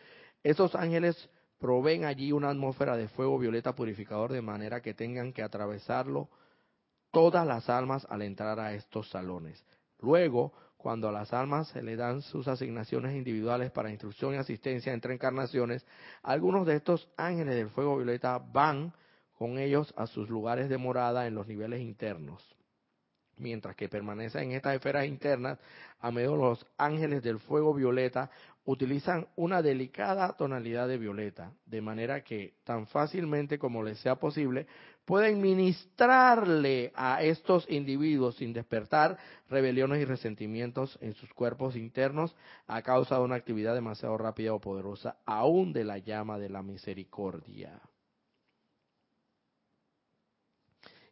Esos 0.43 0.75
ángeles 0.75 1.31
proveen 1.59 2.05
allí 2.05 2.33
una 2.33 2.51
atmósfera 2.51 2.99
de 2.99 3.09
fuego 3.09 3.39
violeta 3.39 3.75
purificador 3.75 4.31
de 4.31 4.43
manera 4.43 4.83
que 4.83 4.93
tengan 4.93 5.33
que 5.33 5.43
atravesarlo 5.43 6.29
todas 7.13 7.47
las 7.47 7.71
almas 7.71 8.07
al 8.11 8.21
entrar 8.21 8.61
a 8.61 8.75
estos 8.75 9.09
salones. 9.09 9.65
Luego, 10.01 10.53
cuando 10.81 11.09
a 11.09 11.13
las 11.13 11.33
almas 11.33 11.69
se 11.69 11.83
le 11.83 11.97
dan 11.97 12.23
sus 12.23 12.49
asignaciones 12.49 13.15
individuales 13.15 13.71
para 13.71 13.91
instrucción 13.91 14.35
y 14.35 14.39
asistencia 14.39 14.93
entre 14.93 15.15
encarnaciones, 15.15 15.87
algunos 16.23 16.67
de 16.67 16.77
estos 16.77 17.09
ángeles 17.17 17.55
del 17.55 17.69
fuego 17.69 17.97
violeta 17.97 18.39
van 18.39 18.93
con 19.39 19.59
ellos 19.59 19.95
a 19.97 20.07
sus 20.07 20.29
lugares 20.29 20.69
de 20.69 20.79
morada 20.79 21.27
en 21.27 21.35
los 21.35 21.47
niveles 21.47 21.81
internos 21.81 22.43
mientras 23.41 23.75
que 23.75 23.89
permanece 23.89 24.41
en 24.41 24.53
estas 24.53 24.75
esferas 24.77 25.07
internas, 25.07 25.59
a 25.99 26.11
medio 26.11 26.37
los 26.37 26.65
ángeles 26.77 27.23
del 27.23 27.39
fuego 27.39 27.75
violeta 27.75 28.31
utilizan 28.65 29.27
una 29.37 29.63
delicada 29.63 30.37
tonalidad 30.37 30.87
de 30.87 30.99
violeta, 30.99 31.53
de 31.67 31.81
manera 31.81 32.23
que 32.23 32.55
tan 32.65 32.87
fácilmente 32.87 33.59
como 33.59 33.83
les 33.83 33.99
sea 33.99 34.17
posible, 34.17 34.67
pueden 35.05 35.41
ministrarle 35.41 36.93
a 36.95 37.23
estos 37.23 37.69
individuos 37.69 38.37
sin 38.37 38.53
despertar 38.53 39.19
rebeliones 39.49 40.01
y 40.01 40.05
resentimientos 40.05 40.99
en 41.01 41.15
sus 41.15 41.33
cuerpos 41.35 41.77
internos 41.77 42.37
a 42.67 42.83
causa 42.83 43.17
de 43.17 43.25
una 43.25 43.37
actividad 43.37 43.75
demasiado 43.75 44.17
rápida 44.19 44.55
o 44.55 44.61
poderosa, 44.61 45.17
aún 45.27 45.73
de 45.73 45.85
la 45.85 45.99
llama 45.99 46.39
de 46.39 46.49
la 46.49 46.63
misericordia. 46.63 47.81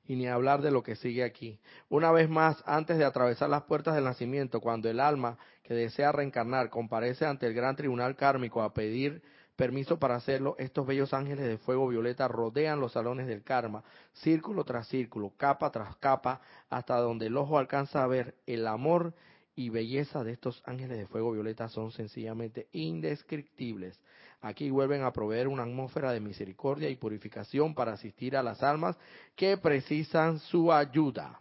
y 0.08 0.16
ni 0.16 0.26
hablar 0.26 0.62
de 0.62 0.70
lo 0.70 0.82
que 0.82 0.96
sigue 0.96 1.22
aquí. 1.22 1.60
Una 1.90 2.10
vez 2.10 2.30
más, 2.30 2.64
antes 2.66 2.96
de 2.96 3.04
atravesar 3.04 3.50
las 3.50 3.64
puertas 3.64 3.94
del 3.94 4.04
nacimiento, 4.04 4.60
cuando 4.60 4.88
el 4.88 5.00
alma 5.00 5.36
que 5.62 5.74
desea 5.74 6.12
reencarnar 6.12 6.70
comparece 6.70 7.26
ante 7.26 7.46
el 7.46 7.52
gran 7.52 7.76
tribunal 7.76 8.16
kármico 8.16 8.62
a 8.62 8.72
pedir 8.72 9.22
permiso 9.58 9.98
para 9.98 10.14
hacerlo, 10.14 10.54
estos 10.56 10.86
bellos 10.86 11.12
ángeles 11.12 11.44
de 11.44 11.58
fuego 11.58 11.88
violeta 11.88 12.28
rodean 12.28 12.78
los 12.78 12.92
salones 12.92 13.26
del 13.26 13.42
karma, 13.42 13.82
círculo 14.12 14.62
tras 14.62 14.86
círculo, 14.86 15.32
capa 15.36 15.72
tras 15.72 15.96
capa, 15.96 16.40
hasta 16.70 16.96
donde 16.98 17.26
el 17.26 17.36
ojo 17.36 17.58
alcanza 17.58 18.04
a 18.04 18.06
ver 18.06 18.36
el 18.46 18.68
amor 18.68 19.14
y 19.56 19.70
belleza 19.70 20.22
de 20.22 20.30
estos 20.30 20.62
ángeles 20.64 20.96
de 20.96 21.08
fuego 21.08 21.32
violeta 21.32 21.68
son 21.68 21.90
sencillamente 21.90 22.68
indescriptibles. 22.70 24.00
Aquí 24.42 24.70
vuelven 24.70 25.02
a 25.02 25.12
proveer 25.12 25.48
una 25.48 25.64
atmósfera 25.64 26.12
de 26.12 26.20
misericordia 26.20 26.88
y 26.88 26.94
purificación 26.94 27.74
para 27.74 27.94
asistir 27.94 28.36
a 28.36 28.44
las 28.44 28.62
almas 28.62 28.96
que 29.34 29.56
precisan 29.56 30.38
su 30.38 30.72
ayuda. 30.72 31.40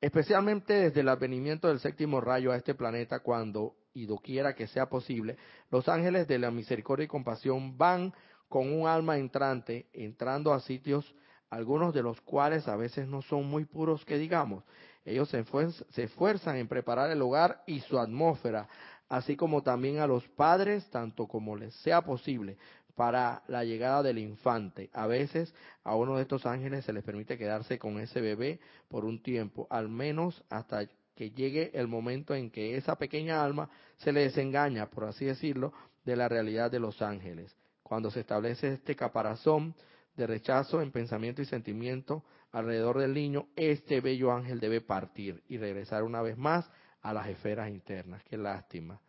Especialmente 0.00 0.74
desde 0.74 1.02
el 1.02 1.08
advenimiento 1.08 1.68
del 1.68 1.78
séptimo 1.78 2.20
rayo 2.20 2.50
a 2.50 2.56
este 2.56 2.74
planeta, 2.74 3.20
cuando 3.20 3.76
y 3.94 4.06
doquiera 4.06 4.54
que 4.54 4.66
sea 4.66 4.88
posible, 4.88 5.36
los 5.70 5.88
ángeles 5.88 6.28
de 6.28 6.38
la 6.38 6.50
misericordia 6.50 7.04
y 7.04 7.08
compasión 7.08 7.76
van 7.76 8.12
con 8.48 8.72
un 8.72 8.86
alma 8.86 9.16
entrante, 9.16 9.86
entrando 9.92 10.52
a 10.52 10.60
sitios, 10.60 11.14
algunos 11.50 11.94
de 11.94 12.02
los 12.02 12.20
cuales 12.20 12.68
a 12.68 12.76
veces 12.76 13.06
no 13.06 13.22
son 13.22 13.46
muy 13.46 13.64
puros 13.64 14.04
que 14.04 14.18
digamos. 14.18 14.64
Ellos 15.04 15.28
se, 15.28 16.02
esfuerzan 16.02 16.56
en 16.56 16.68
preparar 16.68 17.10
el 17.10 17.22
hogar 17.22 17.62
y 17.66 17.80
su 17.80 17.98
atmósfera, 17.98 18.68
así 19.08 19.36
como 19.36 19.62
también 19.62 19.98
a 19.98 20.06
los 20.06 20.26
padres, 20.28 20.88
tanto 20.90 21.26
como 21.26 21.56
les 21.56 21.74
sea 21.76 22.02
posible, 22.02 22.56
para 22.94 23.42
la 23.48 23.64
llegada 23.64 24.02
del 24.02 24.18
infante. 24.18 24.90
A 24.92 25.06
veces 25.06 25.54
a 25.82 25.96
uno 25.96 26.16
de 26.16 26.22
estos 26.22 26.46
ángeles 26.46 26.84
se 26.84 26.92
les 26.92 27.02
permite 27.02 27.38
quedarse 27.38 27.78
con 27.78 27.98
ese 27.98 28.20
bebé 28.20 28.60
por 28.88 29.04
un 29.04 29.22
tiempo, 29.22 29.66
al 29.70 29.88
menos 29.88 30.44
hasta 30.50 30.86
que 31.14 31.30
llegue 31.30 31.70
el 31.74 31.88
momento 31.88 32.34
en 32.34 32.50
que 32.50 32.76
esa 32.76 32.96
pequeña 32.96 33.44
alma 33.44 33.68
se 33.98 34.12
le 34.12 34.20
desengaña, 34.20 34.88
por 34.90 35.04
así 35.04 35.24
decirlo, 35.24 35.72
de 36.04 36.16
la 36.16 36.28
realidad 36.28 36.70
de 36.70 36.80
los 36.80 37.02
ángeles. 37.02 37.56
Cuando 37.82 38.10
se 38.10 38.20
establece 38.20 38.72
este 38.72 38.96
caparazón 38.96 39.74
de 40.16 40.26
rechazo 40.26 40.80
en 40.80 40.90
pensamiento 40.90 41.42
y 41.42 41.46
sentimiento 41.46 42.24
alrededor 42.50 42.98
del 42.98 43.14
niño, 43.14 43.48
este 43.56 44.00
bello 44.00 44.32
ángel 44.32 44.60
debe 44.60 44.80
partir 44.80 45.42
y 45.48 45.58
regresar 45.58 46.02
una 46.02 46.22
vez 46.22 46.36
más 46.36 46.70
a 47.02 47.12
las 47.12 47.28
esferas 47.28 47.70
internas. 47.70 48.22
Qué 48.24 48.36
lástima. 48.36 49.00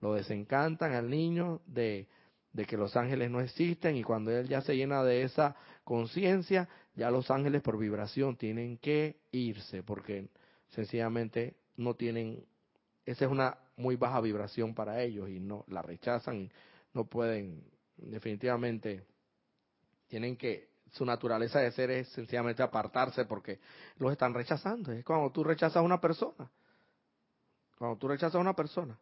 Lo 0.00 0.14
desencantan 0.14 0.92
al 0.92 1.08
niño 1.08 1.60
de, 1.66 2.08
de 2.52 2.64
que 2.66 2.76
los 2.76 2.96
ángeles 2.96 3.30
no 3.30 3.40
existen 3.40 3.96
y 3.96 4.02
cuando 4.02 4.30
él 4.30 4.48
ya 4.48 4.60
se 4.60 4.76
llena 4.76 5.02
de 5.02 5.22
esa 5.22 5.56
conciencia, 5.82 6.68
ya 6.94 7.10
los 7.10 7.30
ángeles 7.30 7.62
por 7.62 7.78
vibración 7.78 8.36
tienen 8.36 8.78
que 8.78 9.16
irse 9.32 9.82
porque 9.82 10.28
sencillamente 10.74 11.56
no 11.76 11.94
tienen, 11.94 12.44
esa 13.04 13.24
es 13.24 13.30
una 13.30 13.58
muy 13.76 13.96
baja 13.96 14.20
vibración 14.20 14.74
para 14.74 15.02
ellos 15.02 15.28
y 15.28 15.40
no 15.40 15.64
la 15.68 15.82
rechazan 15.82 16.50
no 16.92 17.04
pueden 17.06 17.64
definitivamente 17.96 19.04
tienen 20.08 20.36
que 20.36 20.68
su 20.92 21.04
naturaleza 21.04 21.58
de 21.58 21.72
ser 21.72 21.90
es 21.90 22.08
sencillamente 22.10 22.62
apartarse 22.62 23.24
porque 23.24 23.58
los 23.98 24.12
están 24.12 24.32
rechazando. 24.32 24.92
Es 24.92 25.04
cuando 25.04 25.30
tú 25.30 25.42
rechazas 25.42 25.78
a 25.78 25.82
una 25.82 26.00
persona. 26.00 26.50
Cuando 27.76 27.98
tú 27.98 28.06
rechazas 28.06 28.36
a 28.36 28.38
una 28.38 28.54
persona. 28.54 28.96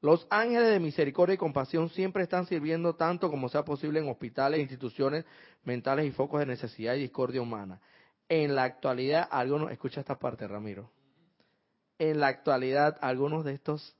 Los 0.00 0.26
ángeles 0.30 0.68
de 0.68 0.80
misericordia 0.80 1.34
y 1.34 1.38
compasión 1.38 1.90
siempre 1.90 2.22
están 2.22 2.46
sirviendo 2.46 2.94
tanto 2.94 3.30
como 3.30 3.48
sea 3.48 3.64
posible 3.64 4.00
en 4.00 4.08
hospitales, 4.08 4.60
instituciones 4.60 5.24
mentales 5.64 6.06
y 6.06 6.10
focos 6.10 6.40
de 6.40 6.46
necesidad 6.46 6.94
y 6.94 7.00
discordia 7.00 7.42
humana. 7.42 7.80
En 8.28 8.54
la 8.54 8.64
actualidad, 8.64 9.28
algunos, 9.30 9.70
escucha 9.70 10.00
esta 10.00 10.18
parte, 10.18 10.48
Ramiro. 10.48 10.90
En 11.98 12.20
la 12.20 12.28
actualidad, 12.28 12.98
algunos 13.00 13.44
de 13.44 13.52
estos 13.52 13.96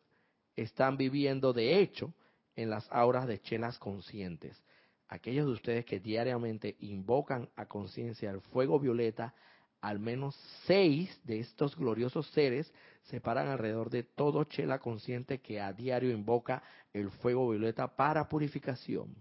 están 0.57 0.97
viviendo, 0.97 1.53
de 1.53 1.79
hecho, 1.79 2.13
en 2.57 2.71
las 2.71 2.91
auras 2.91 3.27
de 3.27 3.41
chelas 3.41 3.79
conscientes. 3.79 4.63
Aquellos 5.09 5.47
de 5.47 5.53
ustedes 5.53 5.85
que 5.85 6.01
diariamente 6.01 6.77
invocan 6.81 7.49
a 7.57 7.67
conciencia 7.67 8.31
el 8.31 8.41
fuego 8.41 8.81
violeta, 8.81 9.35
al 9.81 9.99
menos 9.99 10.35
seis 10.67 11.21
de 11.25 11.41
estos 11.41 11.77
gloriosos 11.77 12.27
seres 12.31 12.73
se 13.03 13.21
paran 13.21 13.49
alrededor 13.49 13.91
de 13.91 14.03
todo 14.03 14.45
chela 14.45 14.79
consciente 14.79 15.41
que 15.41 15.61
a 15.61 15.73
diario 15.75 16.11
invoca 16.11 16.63
el 16.95 17.11
fuego 17.11 17.51
violeta 17.51 17.95
para 17.95 18.29
purificación. 18.29 19.15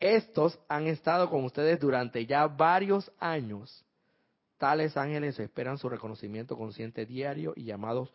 Estos 0.00 0.58
han 0.66 0.86
estado 0.86 1.28
con 1.28 1.44
ustedes 1.44 1.78
durante 1.78 2.24
ya 2.24 2.46
varios 2.46 3.12
años. 3.20 3.84
Tales 4.56 4.96
ángeles 4.96 5.38
esperan 5.38 5.76
su 5.76 5.90
reconocimiento 5.90 6.56
consciente 6.56 7.04
diario 7.04 7.52
y 7.54 7.64
llamados 7.64 8.10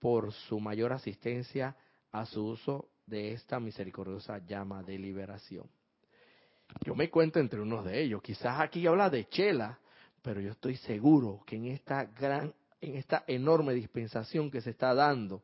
por 0.00 0.32
su 0.32 0.58
mayor 0.58 0.92
asistencia 0.92 1.76
a 2.10 2.26
su 2.26 2.44
uso 2.44 2.88
de 3.06 3.32
esta 3.32 3.60
misericordiosa 3.60 4.38
llama 4.38 4.82
de 4.82 4.98
liberación. 4.98 5.66
Yo 6.84 6.94
me 6.94 7.08
cuento 7.08 7.38
entre 7.38 7.60
unos 7.60 7.84
de 7.84 8.02
ellos. 8.02 8.20
Quizás 8.20 8.60
aquí 8.60 8.86
habla 8.86 9.08
de 9.08 9.28
Chela, 9.28 9.78
pero 10.22 10.40
yo 10.40 10.50
estoy 10.50 10.76
seguro 10.76 11.42
que 11.46 11.56
en 11.56 11.66
esta 11.66 12.04
gran, 12.04 12.52
en 12.80 12.96
esta 12.96 13.24
enorme 13.26 13.74
dispensación 13.74 14.50
que 14.50 14.60
se 14.60 14.70
está 14.70 14.92
dando, 14.92 15.42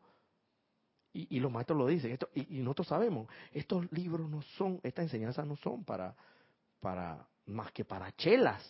y, 1.15 1.39
los 1.39 1.51
maestros 1.51 1.79
lo 1.79 1.87
dicen, 1.87 2.11
esto, 2.11 2.29
y, 2.35 2.59
nosotros 2.59 2.89
sabemos, 2.89 3.29
estos 3.53 3.91
libros 3.93 4.29
no 4.29 4.43
son, 4.43 4.81
estas 4.83 5.05
enseñanzas 5.05 5.47
no 5.47 5.55
son 5.57 5.85
para, 5.85 6.15
para, 6.81 7.27
más 7.47 7.71
que 7.71 7.85
para 7.85 8.11
chelas, 8.17 8.63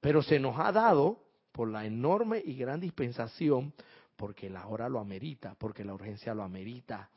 pero 0.00 0.20
se 0.20 0.40
nos 0.40 0.58
ha 0.58 0.72
dado 0.72 1.22
por 1.52 1.68
la 1.68 1.86
enorme 1.86 2.42
y 2.44 2.54
gran 2.54 2.80
dispensación, 2.80 3.72
porque 4.16 4.50
la 4.50 4.66
hora 4.66 4.88
lo 4.88 4.98
amerita, 4.98 5.54
porque 5.56 5.84
la 5.84 5.94
urgencia 5.94 6.34
lo 6.34 6.42
amerita, 6.42 7.08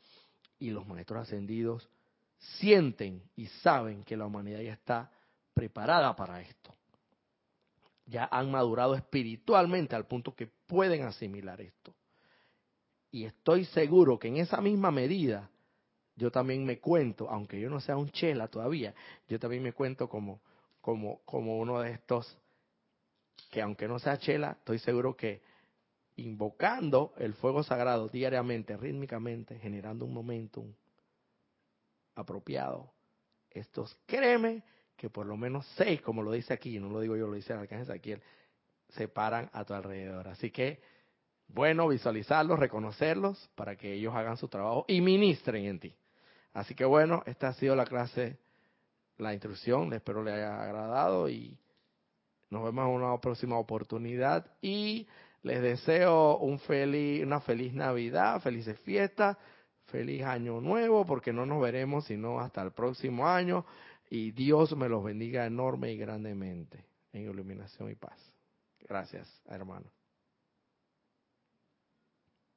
y 0.60 0.70
los 0.70 0.86
maestros 0.86 1.22
ascendidos 1.22 1.88
sienten 2.38 3.20
y 3.34 3.46
saben 3.46 4.04
que 4.04 4.16
la 4.16 4.26
humanidad 4.26 4.60
ya 4.60 4.72
está 4.72 5.10
preparada 5.54 6.14
para 6.14 6.40
esto. 6.40 6.72
Ya 8.06 8.28
han 8.30 8.50
madurado 8.50 8.94
espiritualmente 8.94 9.96
al 9.96 10.06
punto 10.06 10.36
que 10.36 10.46
pueden 10.46 11.02
asimilar 11.02 11.60
esto. 11.60 11.94
Y 13.12 13.26
estoy 13.26 13.66
seguro 13.66 14.18
que 14.18 14.28
en 14.28 14.38
esa 14.38 14.60
misma 14.60 14.90
medida 14.90 15.50
yo 16.16 16.30
también 16.30 16.64
me 16.64 16.80
cuento, 16.80 17.28
aunque 17.30 17.60
yo 17.60 17.70
no 17.70 17.78
sea 17.78 17.96
un 17.96 18.10
chela 18.10 18.48
todavía, 18.48 18.94
yo 19.28 19.38
también 19.38 19.62
me 19.62 19.72
cuento 19.72 20.08
como, 20.08 20.40
como, 20.80 21.20
como 21.24 21.58
uno 21.58 21.80
de 21.80 21.92
estos 21.92 22.36
que 23.50 23.60
aunque 23.60 23.86
no 23.86 23.98
sea 23.98 24.18
chela, 24.18 24.56
estoy 24.58 24.78
seguro 24.78 25.14
que 25.14 25.42
invocando 26.16 27.12
el 27.18 27.34
fuego 27.34 27.62
sagrado 27.62 28.08
diariamente, 28.08 28.76
rítmicamente, 28.76 29.58
generando 29.58 30.06
un 30.06 30.14
momentum 30.14 30.72
apropiado, 32.14 32.90
estos, 33.50 33.94
créeme, 34.06 34.62
que 34.96 35.10
por 35.10 35.26
lo 35.26 35.36
menos 35.36 35.66
seis, 35.76 36.00
como 36.00 36.22
lo 36.22 36.32
dice 36.32 36.54
aquí, 36.54 36.78
no 36.78 36.88
lo 36.88 37.00
digo 37.00 37.16
yo, 37.16 37.26
lo 37.26 37.34
dice 37.34 37.52
el 37.52 37.58
arcángel 37.58 37.86
Saquiel, 37.86 38.22
se 38.88 39.08
paran 39.08 39.50
a 39.52 39.64
tu 39.64 39.74
alrededor. 39.74 40.28
Así 40.28 40.50
que 40.50 40.80
bueno 41.54 41.88
visualizarlos, 41.88 42.58
reconocerlos 42.58 43.50
para 43.54 43.76
que 43.76 43.92
ellos 43.92 44.14
hagan 44.14 44.36
su 44.36 44.48
trabajo 44.48 44.84
y 44.88 45.00
ministren 45.00 45.64
en 45.66 45.80
ti. 45.80 45.94
Así 46.52 46.74
que 46.74 46.84
bueno, 46.84 47.22
esta 47.26 47.48
ha 47.48 47.52
sido 47.54 47.76
la 47.76 47.84
clase, 47.84 48.38
la 49.18 49.32
instrucción, 49.32 49.92
espero 49.92 50.22
le 50.22 50.32
haya 50.32 50.62
agradado 50.62 51.28
y 51.28 51.58
nos 52.50 52.64
vemos 52.64 52.86
en 52.86 52.94
una 52.94 53.18
próxima 53.18 53.58
oportunidad 53.58 54.46
y 54.60 55.06
les 55.42 55.62
deseo 55.62 56.38
un 56.38 56.58
feliz, 56.58 57.24
una 57.24 57.40
feliz 57.40 57.72
Navidad, 57.72 58.40
felices 58.40 58.78
fiestas, 58.80 59.36
feliz 59.86 60.22
año 60.24 60.60
nuevo, 60.60 61.04
porque 61.04 61.32
no 61.32 61.46
nos 61.46 61.60
veremos 61.60 62.04
sino 62.04 62.40
hasta 62.40 62.62
el 62.62 62.72
próximo 62.72 63.26
año 63.26 63.64
y 64.10 64.32
Dios 64.32 64.76
me 64.76 64.88
los 64.88 65.02
bendiga 65.02 65.46
enorme 65.46 65.92
y 65.92 65.96
grandemente 65.96 66.84
en 67.12 67.22
iluminación 67.22 67.90
y 67.90 67.94
paz. 67.94 68.18
Gracias, 68.86 69.42
hermano. 69.46 70.01